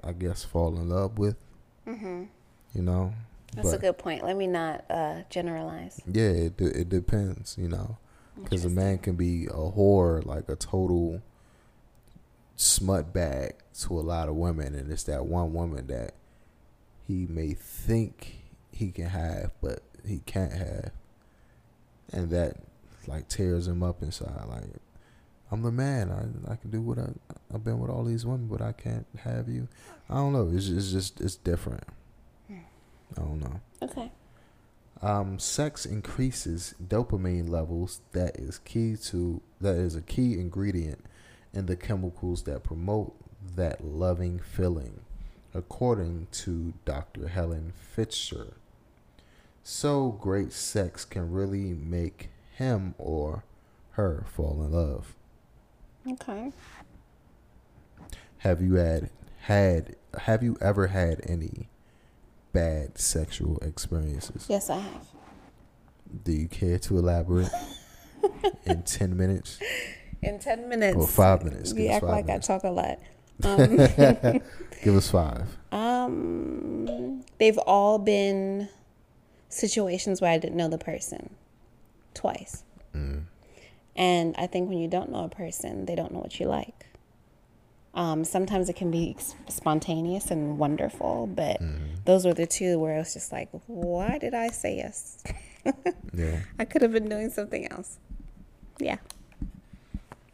I 0.02 0.12
guess, 0.12 0.44
fall 0.44 0.76
in 0.76 0.88
love 0.88 1.18
with. 1.18 1.36
Mm-hmm. 1.86 2.24
You 2.74 2.82
know, 2.82 3.12
That's 3.54 3.72
a 3.72 3.78
good 3.78 3.98
point. 3.98 4.24
Let 4.24 4.36
me 4.36 4.46
not 4.46 4.84
uh, 4.90 5.22
generalize. 5.30 6.00
yeah, 6.06 6.30
it 6.30 6.60
it 6.60 6.88
depends. 6.88 7.56
You 7.58 7.68
know, 7.68 7.98
because 8.42 8.64
a 8.64 8.70
man 8.70 8.98
can 8.98 9.14
be 9.16 9.46
a 9.46 9.50
whore, 9.76 10.24
like 10.24 10.48
a 10.48 10.56
total 10.56 11.20
smut 12.56 13.12
bag 13.12 13.54
to 13.80 13.98
a 13.98 14.00
lot 14.00 14.28
of 14.28 14.36
women, 14.36 14.74
and 14.74 14.90
it's 14.90 15.04
that 15.04 15.26
one 15.26 15.52
woman 15.52 15.86
that 15.88 16.14
he 17.06 17.26
may 17.26 17.54
think 17.54 18.42
he 18.70 18.90
can 18.90 19.06
have, 19.06 19.52
but 19.60 19.82
he 20.06 20.20
can't 20.26 20.52
have, 20.52 20.90
and 22.12 22.30
that 22.30 22.56
like 23.06 23.28
tears 23.28 23.66
him 23.66 23.82
up 23.82 24.02
inside. 24.02 24.46
Like 24.48 24.64
I'm 25.50 25.62
the 25.62 25.72
man. 25.72 26.10
I 26.10 26.52
I 26.52 26.56
can 26.56 26.70
do 26.70 26.80
what 26.80 26.98
I 26.98 27.08
I've 27.52 27.64
been 27.64 27.78
with 27.78 27.90
all 27.90 28.04
these 28.04 28.24
women, 28.24 28.48
but 28.48 28.62
I 28.62 28.72
can't 28.72 29.06
have 29.24 29.48
you. 29.48 29.68
I 30.08 30.14
don't 30.16 30.32
know. 30.32 30.50
It's 30.52 30.68
it's 30.68 30.92
just 30.92 31.20
it's 31.20 31.36
different. 31.36 31.84
I 32.50 33.20
don't 33.20 33.40
know. 33.40 33.60
Okay. 33.82 34.10
Um, 35.02 35.38
sex 35.38 35.84
increases 35.84 36.74
dopamine 36.82 37.48
levels. 37.48 38.00
That 38.12 38.36
is 38.36 38.58
key 38.58 38.96
to 39.04 39.42
that 39.60 39.74
is 39.74 39.96
a 39.96 40.02
key 40.02 40.34
ingredient 40.34 41.04
in 41.54 41.66
the 41.66 41.76
chemicals 41.76 42.42
that 42.44 42.62
promote 42.62 43.14
that 43.56 43.84
loving 43.84 44.38
feeling, 44.38 45.00
according 45.54 46.28
to 46.32 46.72
Dr. 46.84 47.28
Helen 47.28 47.72
Fisher. 47.76 48.54
So 49.62 50.10
great 50.10 50.52
sex 50.52 51.04
can 51.04 51.30
really 51.30 51.72
make 51.74 52.30
him 52.56 52.94
or 52.98 53.44
her 53.92 54.24
fall 54.28 54.62
in 54.64 54.72
love. 54.72 55.14
Okay. 56.10 56.52
Have 58.38 58.60
you 58.60 58.74
had 58.74 59.10
had 59.42 59.96
have 60.20 60.42
you 60.42 60.56
ever 60.60 60.88
had 60.88 61.20
any 61.26 61.68
bad 62.52 62.98
sexual 62.98 63.58
experiences? 63.58 64.46
Yes, 64.48 64.68
I 64.68 64.78
have. 64.78 65.06
Do 66.24 66.32
you 66.32 66.48
care 66.48 66.78
to 66.80 66.98
elaborate 66.98 67.50
in 68.66 68.82
10 68.82 69.16
minutes 69.16 69.58
In 70.22 70.38
ten 70.38 70.68
minutes. 70.68 70.96
or 70.96 71.06
5 71.06 71.44
minutes? 71.44 71.72
Give 71.72 71.90
us 71.90 71.96
act 71.96 72.04
like 72.04 72.26
minutes. 72.26 72.48
I 72.48 72.54
talk 72.54 72.64
a 72.64 72.70
lot. 72.70 72.98
Um, 73.44 73.76
Give 74.84 74.94
us 74.94 75.10
5. 75.10 75.48
um, 75.72 77.24
they've 77.38 77.58
all 77.58 77.98
been 77.98 78.68
situations 79.48 80.20
where 80.20 80.30
I 80.30 80.38
didn't 80.38 80.56
know 80.56 80.68
the 80.68 80.78
person 80.78 81.34
twice. 82.14 82.62
Mm. 82.94 83.24
And 83.96 84.34
I 84.38 84.46
think 84.46 84.68
when 84.68 84.78
you 84.78 84.86
don't 84.86 85.10
know 85.10 85.24
a 85.24 85.28
person, 85.28 85.86
they 85.86 85.96
don't 85.96 86.12
know 86.12 86.20
what 86.20 86.38
you 86.38 86.46
like. 86.46 86.86
Um, 87.94 88.22
sometimes 88.24 88.68
it 88.68 88.76
can 88.76 88.90
be 88.92 89.16
spontaneous 89.48 90.30
and 90.30 90.56
wonderful, 90.58 91.26
but 91.26 91.60
Mm-hmm. 91.60 91.94
those 92.04 92.24
were 92.24 92.34
the 92.34 92.46
two 92.46 92.78
where 92.78 92.94
I 92.94 92.98
was 92.98 93.12
just 93.12 93.32
like, 93.32 93.48
why 93.66 94.18
did 94.18 94.34
I 94.34 94.48
say 94.48 94.76
yes? 94.76 95.22
Yeah. 96.14 96.40
I 96.58 96.64
could 96.64 96.82
have 96.82 96.92
been 96.92 97.08
doing 97.08 97.30
something 97.30 97.66
else. 97.72 97.98
Yeah. 98.78 98.98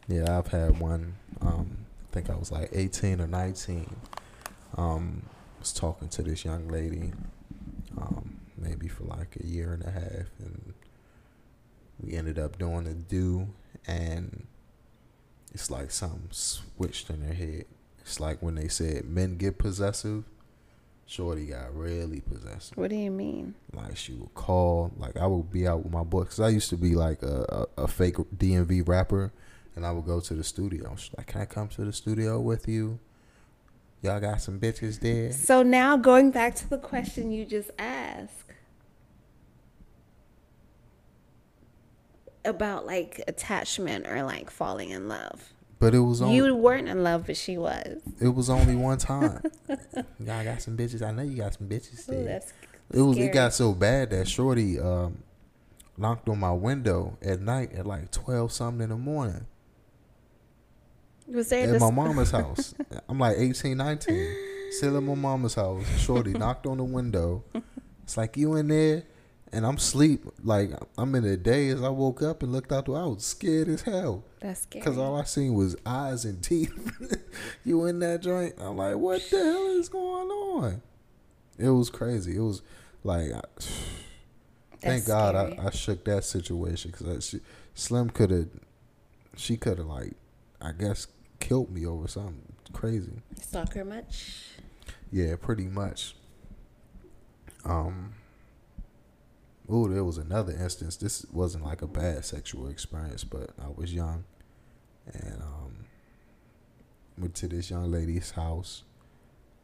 Yeah, 0.09 0.39
I've 0.39 0.47
had 0.47 0.79
one. 0.79 1.13
Um, 1.39 1.85
I 2.09 2.13
think 2.13 2.31
I 2.31 2.35
was 2.35 2.51
like 2.51 2.69
18 2.73 3.21
or 3.21 3.27
19. 3.27 3.95
Um, 4.75 5.21
was 5.59 5.71
talking 5.71 6.07
to 6.09 6.23
this 6.23 6.43
young 6.43 6.67
lady, 6.67 7.13
um, 7.95 8.39
maybe 8.57 8.87
for 8.87 9.03
like 9.03 9.37
a 9.39 9.45
year 9.45 9.71
and 9.73 9.83
a 9.83 9.91
half, 9.91 10.27
and 10.39 10.73
we 12.01 12.15
ended 12.15 12.39
up 12.39 12.57
doing 12.57 12.87
a 12.87 12.93
do, 12.93 13.47
and 13.85 14.47
it's 15.53 15.69
like 15.69 15.91
something 15.91 16.27
switched 16.31 17.09
in 17.11 17.21
her 17.21 17.33
head. 17.33 17.65
It's 17.99 18.19
like 18.19 18.41
when 18.41 18.55
they 18.55 18.67
said 18.67 19.05
men 19.05 19.37
get 19.37 19.59
possessive. 19.59 20.23
Shorty 21.05 21.47
got 21.47 21.75
really 21.75 22.21
possessive. 22.21 22.77
What 22.77 22.91
do 22.91 22.95
you 22.95 23.09
mean? 23.09 23.55
Like 23.73 23.97
she 23.97 24.13
would 24.13 24.33
call, 24.35 24.91
like 24.97 25.17
I 25.17 25.25
would 25.25 25.51
be 25.51 25.67
out 25.67 25.83
with 25.83 25.91
my 25.91 26.03
boy, 26.03 26.23
cause 26.23 26.39
I 26.39 26.49
used 26.49 26.69
to 26.69 26.77
be 26.77 26.95
like 26.95 27.21
a, 27.23 27.67
a, 27.77 27.83
a 27.83 27.87
fake 27.87 28.15
DMV 28.15 28.87
rapper, 28.87 29.31
and 29.75 29.85
I 29.85 29.91
would 29.91 30.05
go 30.05 30.19
to 30.19 30.33
the 30.33 30.43
studio. 30.43 30.95
She's 30.97 31.11
like, 31.17 31.27
"Can 31.27 31.41
I 31.41 31.45
come 31.45 31.67
to 31.69 31.85
the 31.85 31.93
studio 31.93 32.39
with 32.39 32.67
you? 32.67 32.99
Y'all 34.01 34.19
got 34.19 34.41
some 34.41 34.59
bitches 34.59 34.99
there." 34.99 35.31
So 35.31 35.63
now 35.63 35.97
going 35.97 36.31
back 36.31 36.55
to 36.55 36.69
the 36.69 36.77
question 36.77 37.31
you 37.31 37.45
just 37.45 37.71
asked 37.79 38.33
about 42.45 42.85
like 42.85 43.21
attachment 43.27 44.07
or 44.07 44.23
like 44.23 44.49
falling 44.49 44.89
in 44.89 45.07
love. 45.07 45.53
But 45.79 45.93
it 45.95 45.99
was 45.99 46.21
only 46.21 46.35
You 46.35 46.55
weren't 46.55 46.89
in 46.89 47.03
love, 47.03 47.25
but 47.25 47.37
she 47.37 47.57
was. 47.57 48.01
it 48.19 48.27
was 48.27 48.49
only 48.49 48.75
one 48.75 48.97
time. 48.97 49.41
Y'all 50.19 50.43
got 50.43 50.61
some 50.61 50.75
bitches. 50.75 51.01
I 51.01 51.11
know 51.11 51.23
you 51.23 51.37
got 51.37 51.53
some 51.53 51.67
bitches 51.69 52.09
Ooh, 52.09 52.13
there. 52.15 52.23
that's 52.25 52.53
it 52.91 53.01
was 53.01 53.15
scary. 53.15 53.29
it 53.29 53.33
got 53.33 53.53
so 53.53 53.71
bad 53.73 54.09
that 54.09 54.27
Shorty 54.27 54.79
um, 54.79 55.19
knocked 55.97 56.27
on 56.27 56.39
my 56.39 56.51
window 56.51 57.17
at 57.21 57.39
night 57.39 57.71
at 57.73 57.85
like 57.85 58.11
twelve 58.11 58.51
something 58.51 58.81
in 58.83 58.89
the 58.89 58.97
morning. 58.97 59.45
Was 61.29 61.49
there 61.49 61.63
at 61.63 61.71
this 61.71 61.81
my 61.81 61.91
mama's 61.91 62.31
house. 62.31 62.73
I'm 63.07 63.19
like 63.19 63.37
18, 63.37 63.77
19. 63.77 64.35
Still 64.71 64.97
at 64.97 65.03
my 65.03 65.15
mama's 65.15 65.55
house. 65.55 65.85
Shorty 65.99 66.33
knocked 66.33 66.65
on 66.65 66.77
the 66.77 66.83
window. 66.83 67.43
It's 68.03 68.17
like 68.17 68.37
you 68.37 68.55
in 68.55 68.67
there, 68.69 69.03
and 69.51 69.65
I'm 69.65 69.77
sleep. 69.77 70.25
Like 70.43 70.71
I'm 70.97 71.13
in 71.15 71.23
the 71.23 71.37
daze. 71.37 71.81
I 71.81 71.89
woke 71.89 72.21
up 72.21 72.43
and 72.43 72.51
looked 72.51 72.71
out 72.71 72.85
the. 72.85 72.93
I 72.93 73.05
was 73.05 73.23
scared 73.23 73.67
as 73.67 73.81
hell 73.83 74.23
That's 74.39 74.61
scary. 74.61 74.81
because 74.81 74.97
all 74.97 75.15
I 75.15 75.23
seen 75.23 75.53
was 75.53 75.75
eyes 75.85 76.25
and 76.25 76.41
teeth. 76.43 76.73
you 77.65 77.85
in 77.85 77.99
that 77.99 78.21
joint? 78.21 78.55
I'm 78.59 78.77
like, 78.77 78.95
what 78.95 79.21
the 79.29 79.37
hell 79.37 79.67
is 79.77 79.89
going 79.89 80.29
on? 80.29 80.81
It 81.57 81.69
was 81.69 81.89
crazy. 81.89 82.37
It 82.37 82.41
was 82.41 82.61
like, 83.03 83.31
I, 83.31 83.41
thank 84.81 85.05
God. 85.05 85.35
I, 85.35 85.67
I 85.67 85.69
shook 85.71 86.05
that 86.05 86.23
situation 86.23 86.91
because 86.91 87.35
Slim 87.73 88.09
could 88.09 88.31
have, 88.31 88.47
she 89.35 89.57
could 89.57 89.77
have 89.77 89.87
like, 89.87 90.13
I 90.61 90.71
guess 90.71 91.07
killed 91.39 91.71
me 91.71 91.85
over 91.85 92.07
something 92.07 92.53
crazy. 92.73 93.21
Soccer 93.41 93.85
much? 93.85 94.45
Yeah, 95.11 95.35
pretty 95.35 95.65
much. 95.65 96.15
Um. 97.65 98.13
Oh, 99.71 99.87
there 99.87 100.03
was 100.03 100.17
another 100.17 100.53
instance. 100.53 100.95
This 100.95 101.25
wasn't 101.31 101.63
like 101.63 101.83
a 101.83 101.87
bad 101.87 102.25
sexual 102.25 102.67
experience, 102.67 103.23
but 103.23 103.51
I 103.63 103.67
was 103.67 103.93
young, 103.93 104.23
and 105.13 105.41
um, 105.43 105.85
went 107.17 107.35
to 107.35 107.47
this 107.47 107.69
young 107.69 107.91
lady's 107.91 108.31
house, 108.31 108.83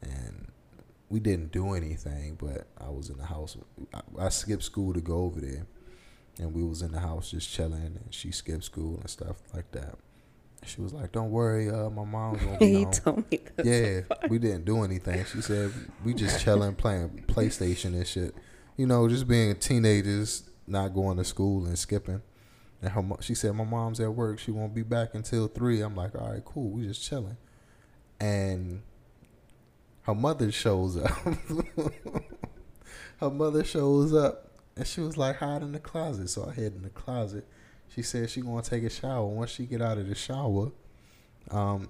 and 0.03 0.51
we 1.09 1.19
didn't 1.19 1.51
do 1.51 1.73
anything. 1.73 2.38
But 2.39 2.67
I 2.80 2.89
was 2.89 3.09
in 3.09 3.17
the 3.17 3.26
house. 3.26 3.57
I, 3.93 4.01
I 4.19 4.30
skipped 4.30 4.63
school 4.63 4.93
to 4.93 5.01
go 5.01 5.21
over 5.21 5.41
there, 5.41 5.65
and 6.38 6.53
we 6.53 6.63
was 6.63 6.84
in 6.84 6.91
the 6.91 6.99
house 6.99 7.32
just 7.32 7.51
chilling. 7.51 7.99
And 8.03 8.07
she 8.11 8.32
skipped 8.32 8.65
school 8.65 8.97
and 8.99 9.09
stuff 9.09 9.38
like 9.55 9.71
that. 9.71 9.95
She 10.66 10.82
was 10.82 10.93
like, 10.93 11.11
"Don't 11.11 11.32
worry, 11.32 11.70
uh, 11.70 11.89
my 11.89 12.03
mom's 12.03 12.43
gonna 12.43 12.57
be 12.59 12.68
you 12.68 12.84
home." 12.84 12.91
told 12.91 13.32
me 13.32 13.39
this. 13.55 14.05
Yeah, 14.09 14.28
we 14.30 14.39
didn't 14.39 14.66
do 14.66 14.84
anything. 14.84 15.24
She 15.26 15.41
said 15.41 15.72
we 16.03 16.13
just 16.13 16.41
chilling, 16.41 16.76
playing 16.76 17.26
PlayStation 17.28 17.93
and 17.93 18.07
shit. 18.07 18.36
You 18.78 18.88
know, 18.88 19.07
just 19.07 19.28
being 19.28 19.55
teenagers, 19.55 20.49
not 20.68 20.93
going 20.93 21.18
to 21.18 21.24
school 21.24 21.66
and 21.66 21.78
skipping. 21.78 22.22
And 22.82 22.91
her, 22.91 23.01
mo- 23.01 23.18
she 23.22 23.36
said 23.36 23.55
my 23.55 23.63
mom's 23.63 23.99
at 23.99 24.13
work. 24.13 24.39
She 24.39 24.51
won't 24.51 24.76
be 24.76 24.84
back 24.84 25.16
until 25.16 25.47
three. 25.47 25.82
I'm 25.82 25.95
like, 25.95 26.16
all 26.16 26.30
right, 26.30 26.43
cool. 26.43 26.72
We 26.72 26.88
just 26.88 27.03
chilling. 27.03 27.38
And 28.20 28.82
her 30.01 30.16
mother 30.16 30.51
shows 30.51 30.97
up. 30.97 31.09
her 33.18 33.30
mother 33.30 33.63
shows 33.63 34.13
up, 34.13 34.51
and 34.76 34.86
she 34.86 35.01
was 35.01 35.18
like, 35.18 35.38
hide 35.38 35.61
in 35.61 35.72
the 35.72 35.80
closet. 35.80 36.30
So 36.30 36.47
I 36.49 36.53
hid 36.53 36.76
in 36.76 36.84
the 36.84 36.89
closet. 36.89 37.47
She 37.89 38.01
said 38.01 38.29
she 38.29 38.41
gonna 38.41 38.61
take 38.61 38.83
a 38.83 38.89
shower. 38.89 39.25
Once 39.25 39.51
she 39.51 39.65
get 39.65 39.81
out 39.81 39.97
of 39.97 40.07
the 40.07 40.15
shower, 40.15 40.71
um, 41.51 41.89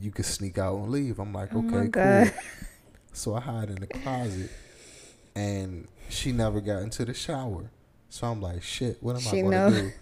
you 0.00 0.10
could 0.10 0.24
sneak 0.24 0.58
out 0.58 0.76
and 0.76 0.90
leave. 0.90 1.18
I'm 1.18 1.32
like, 1.32 1.50
Oh 1.54 1.66
okay, 1.66 1.88
cool. 1.90 2.40
So 3.12 3.34
I 3.36 3.40
hide 3.40 3.68
in 3.70 3.76
the 3.76 3.86
closet, 3.86 4.50
and 5.36 5.86
she 6.08 6.32
never 6.32 6.60
got 6.60 6.82
into 6.82 7.04
the 7.04 7.14
shower. 7.14 7.70
So 8.08 8.26
I'm 8.26 8.40
like, 8.42 8.60
shit, 8.62 9.00
what 9.00 9.14
am 9.14 9.22
She 9.22 9.38
I 9.38 9.42
gonna 9.42 9.70
know. 9.70 9.70
do? 9.70 9.92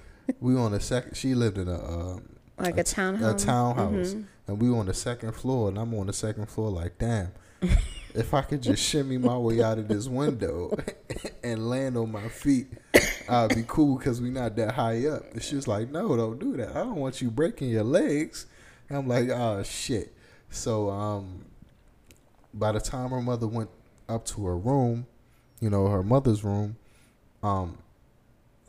We 0.41 0.57
on 0.57 0.72
the 0.72 0.80
second. 0.80 1.14
She 1.16 1.35
lived 1.35 1.59
in 1.59 1.68
a 1.68 1.74
um, 1.85 2.22
Like 2.59 2.78
a 2.78 2.85
t- 2.85 2.95
townhouse. 2.95 3.43
a 3.43 3.47
townhouse, 3.47 4.14
Mhm. 4.14 4.24
and 4.47 4.61
we 4.62 4.70
on 4.70 4.87
the 4.87 4.95
second 4.95 5.33
floor, 5.33 5.68
and 5.68 5.78
I'm 5.78 5.93
on 5.95 6.07
the 6.07 6.12
second 6.14 6.47
floor. 6.49 6.70
Like, 6.70 6.97
damn, 6.99 7.33
if 8.15 8.35
I 8.35 8.43
could 8.43 8.63
just 8.63 8.83
shimmy 8.83 9.19
my 9.19 9.37
way 9.37 9.63
out 9.63 9.79
of 9.79 9.89
this 9.89 10.09
window 10.09 10.77
and 11.43 11.69
land 11.69 11.97
on 11.97 12.13
my 12.13 12.29
feet, 12.29 12.69
I'd 13.29 13.55
be 13.55 13.65
cool 13.67 13.99
because 13.99 14.21
we're 14.21 14.33
not 14.33 14.57
that 14.57 14.73
high 14.73 15.07
up. 15.07 15.33
And 15.33 15.43
she 15.43 15.57
was 15.57 15.67
like, 15.67 15.91
no, 15.91 16.17
don't 16.17 16.39
do 16.39 16.57
that. 16.57 16.71
I 16.71 16.81
don't 16.81 16.97
want 16.97 17.23
you 17.23 17.31
breaking 17.31 17.71
your 17.71 17.85
legs. 17.85 18.47
And 18.89 18.99
I'm 18.99 19.09
like, 19.09 19.29
oh 19.31 19.63
shit. 19.63 20.15
So 20.51 20.91
um, 20.91 21.47
by 22.53 22.73
the 22.73 22.81
time 22.81 23.11
her 23.11 23.23
mother 23.23 23.47
went 23.47 23.71
up 24.09 24.25
to 24.27 24.45
her 24.47 24.57
room, 24.57 25.07
you 25.61 25.71
know, 25.71 25.89
her 25.89 26.03
mother's 26.03 26.45
room, 26.45 26.77
um, 27.43 27.79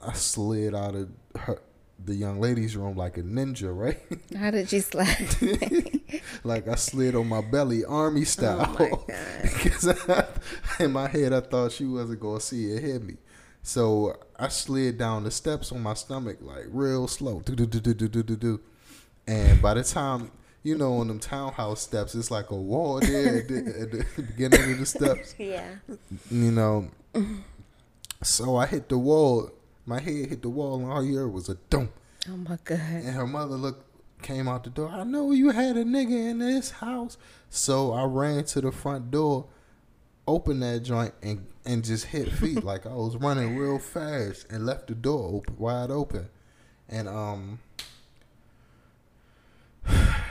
I 0.05 0.13
slid 0.13 0.73
out 0.73 0.95
of 0.95 1.09
her 1.35 1.61
the 2.05 2.15
young 2.15 2.39
lady's 2.39 2.75
room 2.75 2.97
like 2.97 3.17
a 3.17 3.23
ninja, 3.23 3.75
right? 3.75 3.99
How 4.37 4.51
did 4.51 4.71
you 4.71 4.81
slide? 4.81 5.35
like 6.43 6.67
I 6.67 6.75
slid 6.75 7.15
on 7.15 7.27
my 7.27 7.41
belly, 7.41 7.85
army 7.85 8.25
style. 8.25 8.75
Oh 8.79 8.79
my 8.79 8.89
God. 8.89 9.03
Because 9.63 10.09
I, 10.09 10.25
in 10.83 10.91
my 10.91 11.07
head, 11.07 11.33
I 11.33 11.41
thought 11.41 11.71
she 11.71 11.85
wasn't 11.85 12.19
gonna 12.19 12.39
see 12.39 12.71
it 12.71 12.81
hit 12.81 13.03
me. 13.03 13.17
So 13.61 14.17
I 14.37 14.49
slid 14.49 14.97
down 14.97 15.23
the 15.23 15.31
steps 15.31 15.71
on 15.71 15.81
my 15.81 15.93
stomach 15.93 16.37
like 16.41 16.65
real 16.69 17.07
slow, 17.07 17.39
do 17.41 17.55
do 17.55 17.65
do 17.65 17.79
do 17.79 17.93
do 17.93 18.07
do 18.07 18.23
do 18.23 18.35
do. 18.35 18.59
And 19.25 19.61
by 19.61 19.73
the 19.73 19.83
time 19.83 20.31
you 20.63 20.77
know, 20.77 20.97
on 20.99 21.09
them 21.09 21.19
townhouse 21.19 21.81
steps, 21.81 22.15
it's 22.15 22.31
like 22.31 22.49
a 22.49 22.55
wall 22.55 22.99
there 23.01 23.39
at, 23.39 23.47
the, 23.49 23.57
at 23.81 23.91
the 23.91 24.21
beginning 24.21 24.71
of 24.71 24.79
the 24.79 24.85
steps. 24.85 25.35
Yeah. 25.37 25.75
You 26.31 26.51
know, 26.51 26.89
so 28.21 28.55
I 28.55 28.65
hit 28.65 28.89
the 28.89 28.97
wall. 28.97 29.51
My 29.85 29.99
head 29.99 30.29
hit 30.29 30.41
the 30.41 30.49
wall, 30.49 30.79
and 30.79 30.91
all 30.91 31.03
you 31.03 31.17
heard 31.17 31.33
was 31.33 31.49
a 31.49 31.55
dump. 31.69 31.91
Oh 32.29 32.37
my 32.37 32.57
god. 32.63 32.79
And 32.79 33.15
her 33.15 33.27
mother 33.27 33.55
looked, 33.55 33.85
came 34.21 34.47
out 34.47 34.63
the 34.63 34.69
door. 34.69 34.89
I 34.89 35.03
know 35.03 35.31
you 35.31 35.49
had 35.49 35.75
a 35.75 35.83
nigga 35.83 36.31
in 36.31 36.39
this 36.39 36.71
house. 36.71 37.17
So 37.49 37.91
I 37.91 38.05
ran 38.05 38.45
to 38.45 38.61
the 38.61 38.71
front 38.71 39.11
door, 39.11 39.47
opened 40.27 40.63
that 40.63 40.83
joint, 40.83 41.13
and 41.21 41.47
and 41.65 41.83
just 41.83 42.05
hit 42.05 42.31
feet 42.31 42.63
like 42.65 42.85
I 42.85 42.93
was 42.93 43.17
running 43.17 43.57
real 43.57 43.79
fast, 43.79 44.47
and 44.49 44.65
left 44.65 44.87
the 44.87 44.95
door 44.95 45.35
open, 45.35 45.57
wide 45.57 45.91
open, 45.91 46.29
and 46.87 47.07
um. 47.07 47.59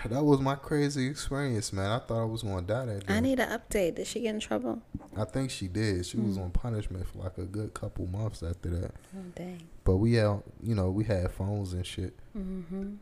That 0.08 0.24
was 0.24 0.40
my 0.40 0.54
crazy 0.56 1.06
experience, 1.06 1.72
man. 1.72 1.90
I 1.90 1.98
thought 1.98 2.22
I 2.22 2.24
was 2.24 2.42
gonna 2.42 2.62
die 2.62 2.86
that 2.86 3.06
day. 3.06 3.14
I 3.14 3.20
need 3.20 3.38
an 3.40 3.48
update. 3.50 3.94
Did 3.96 4.06
she 4.06 4.20
get 4.20 4.34
in 4.34 4.40
trouble? 4.40 4.82
I 5.16 5.24
think 5.24 5.50
she 5.50 5.68
did. 5.68 6.04
She 6.06 6.16
was 6.18 6.38
on 6.38 6.50
punishment 6.50 7.06
for 7.08 7.18
like 7.18 7.38
a 7.38 7.44
good 7.44 7.74
couple 7.74 8.06
months 8.06 8.42
after 8.42 8.70
that. 8.70 8.92
Oh 9.16 9.22
dang. 9.34 9.62
But 9.84 9.96
we 9.96 10.14
had, 10.14 10.42
you 10.62 10.74
know, 10.74 10.90
we 10.90 11.04
had 11.04 11.30
phones 11.32 11.72
and 11.72 11.86
shit. 11.86 12.14
Mm-hmm. 12.36 12.94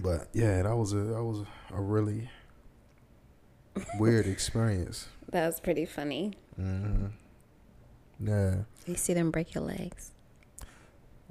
But 0.00 0.28
yeah, 0.32 0.62
that 0.62 0.76
was 0.76 0.92
a 0.92 0.96
that 0.96 1.22
was 1.22 1.44
a 1.72 1.80
really 1.80 2.30
weird 3.98 4.26
experience. 4.26 5.08
That 5.30 5.46
was 5.46 5.60
pretty 5.60 5.86
funny. 5.86 6.32
hmm 6.56 7.06
Yeah, 8.20 8.56
You 8.86 8.96
see 8.96 9.14
them 9.14 9.30
break 9.30 9.54
your 9.54 9.64
legs. 9.64 10.12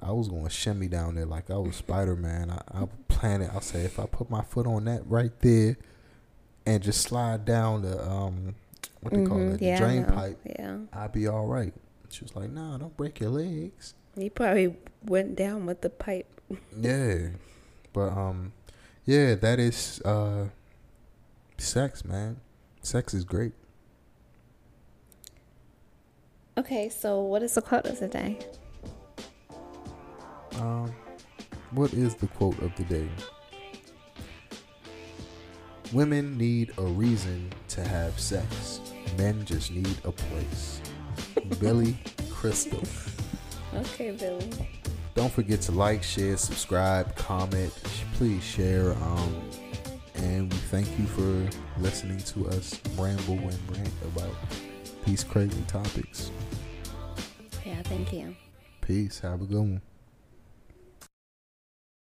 I 0.02 0.10
was 0.12 0.28
going 0.28 0.44
to 0.44 0.50
shimmy 0.50 0.88
down 0.88 1.14
there 1.14 1.26
like 1.26 1.50
I 1.50 1.56
was 1.56 1.76
Spider 1.76 2.16
Man. 2.16 2.50
I, 2.50 2.82
I 2.82 2.88
planned 3.08 3.42
it. 3.44 3.50
I 3.54 3.60
say 3.60 3.82
if 3.82 3.98
I 4.00 4.06
put 4.06 4.28
my 4.30 4.42
foot 4.42 4.66
on 4.66 4.84
that 4.86 5.02
right 5.06 5.32
there 5.40 5.76
and 6.66 6.82
just 6.82 7.02
slide 7.02 7.44
down 7.44 7.82
the 7.82 8.04
um 8.08 8.54
what 9.00 9.12
they 9.14 9.24
call 9.24 9.38
Mhm. 9.38 9.54
it 9.54 9.58
the 9.60 9.66
Yeah, 9.66 9.78
drain 9.78 10.04
pipe, 10.04 10.38
Yeah. 10.44 10.78
I'll 10.92 11.08
be 11.08 11.26
all 11.28 11.46
right. 11.46 11.72
She 12.10 12.24
was 12.24 12.34
like, 12.36 12.50
Nah, 12.50 12.78
don't 12.78 12.96
break 12.96 13.20
your 13.20 13.30
legs. 13.30 13.94
You 14.16 14.30
probably 14.30 14.76
went 15.04 15.36
down 15.36 15.66
with 15.66 15.80
the 15.80 15.90
pipe. 15.90 16.28
yeah, 16.78 17.28
but 17.92 18.10
um, 18.10 18.52
yeah, 19.04 19.34
that 19.36 19.58
is 19.58 20.00
uh, 20.04 20.48
sex, 21.58 22.04
man. 22.04 22.40
Sex 22.82 23.14
is 23.14 23.24
great. 23.24 23.52
Okay, 26.58 26.88
so 26.90 27.20
what 27.20 27.42
is 27.42 27.54
the 27.54 27.62
quote 27.62 27.86
of 27.86 27.98
the 27.98 28.08
day? 28.08 28.38
Um, 30.60 30.92
what 31.70 31.92
is 31.92 32.14
the 32.14 32.26
quote 32.28 32.58
of 32.60 32.74
the 32.76 32.84
day? 32.84 33.08
Women 35.92 36.38
need 36.38 36.72
a 36.78 36.82
reason 36.82 37.52
to 37.68 37.86
have 37.86 38.18
sex. 38.18 38.80
Men 39.18 39.44
just 39.44 39.70
need 39.70 39.96
a 40.04 40.12
place. 40.12 40.80
Billy 41.60 41.96
Crystal. 42.30 42.82
Okay, 43.74 44.10
Billy. 44.12 44.50
Don't 45.14 45.32
forget 45.32 45.60
to 45.62 45.72
like, 45.72 46.02
share, 46.02 46.36
subscribe, 46.36 47.14
comment. 47.16 47.72
Please 48.14 48.42
share. 48.42 48.92
Um, 48.92 49.42
and 50.14 50.52
we 50.52 50.58
thank 50.58 50.86
you 50.98 51.06
for 51.06 51.80
listening 51.80 52.18
to 52.18 52.48
us 52.48 52.80
ramble 52.96 53.38
and 53.38 53.76
rant 53.76 53.92
about 54.04 54.34
these 55.04 55.24
crazy 55.24 55.62
topics. 55.66 56.30
Yeah, 57.66 57.82
thank 57.82 58.12
you. 58.12 58.34
Peace. 58.80 59.20
Have 59.20 59.42
a 59.42 59.44
good 59.44 59.58
one. 59.58 59.82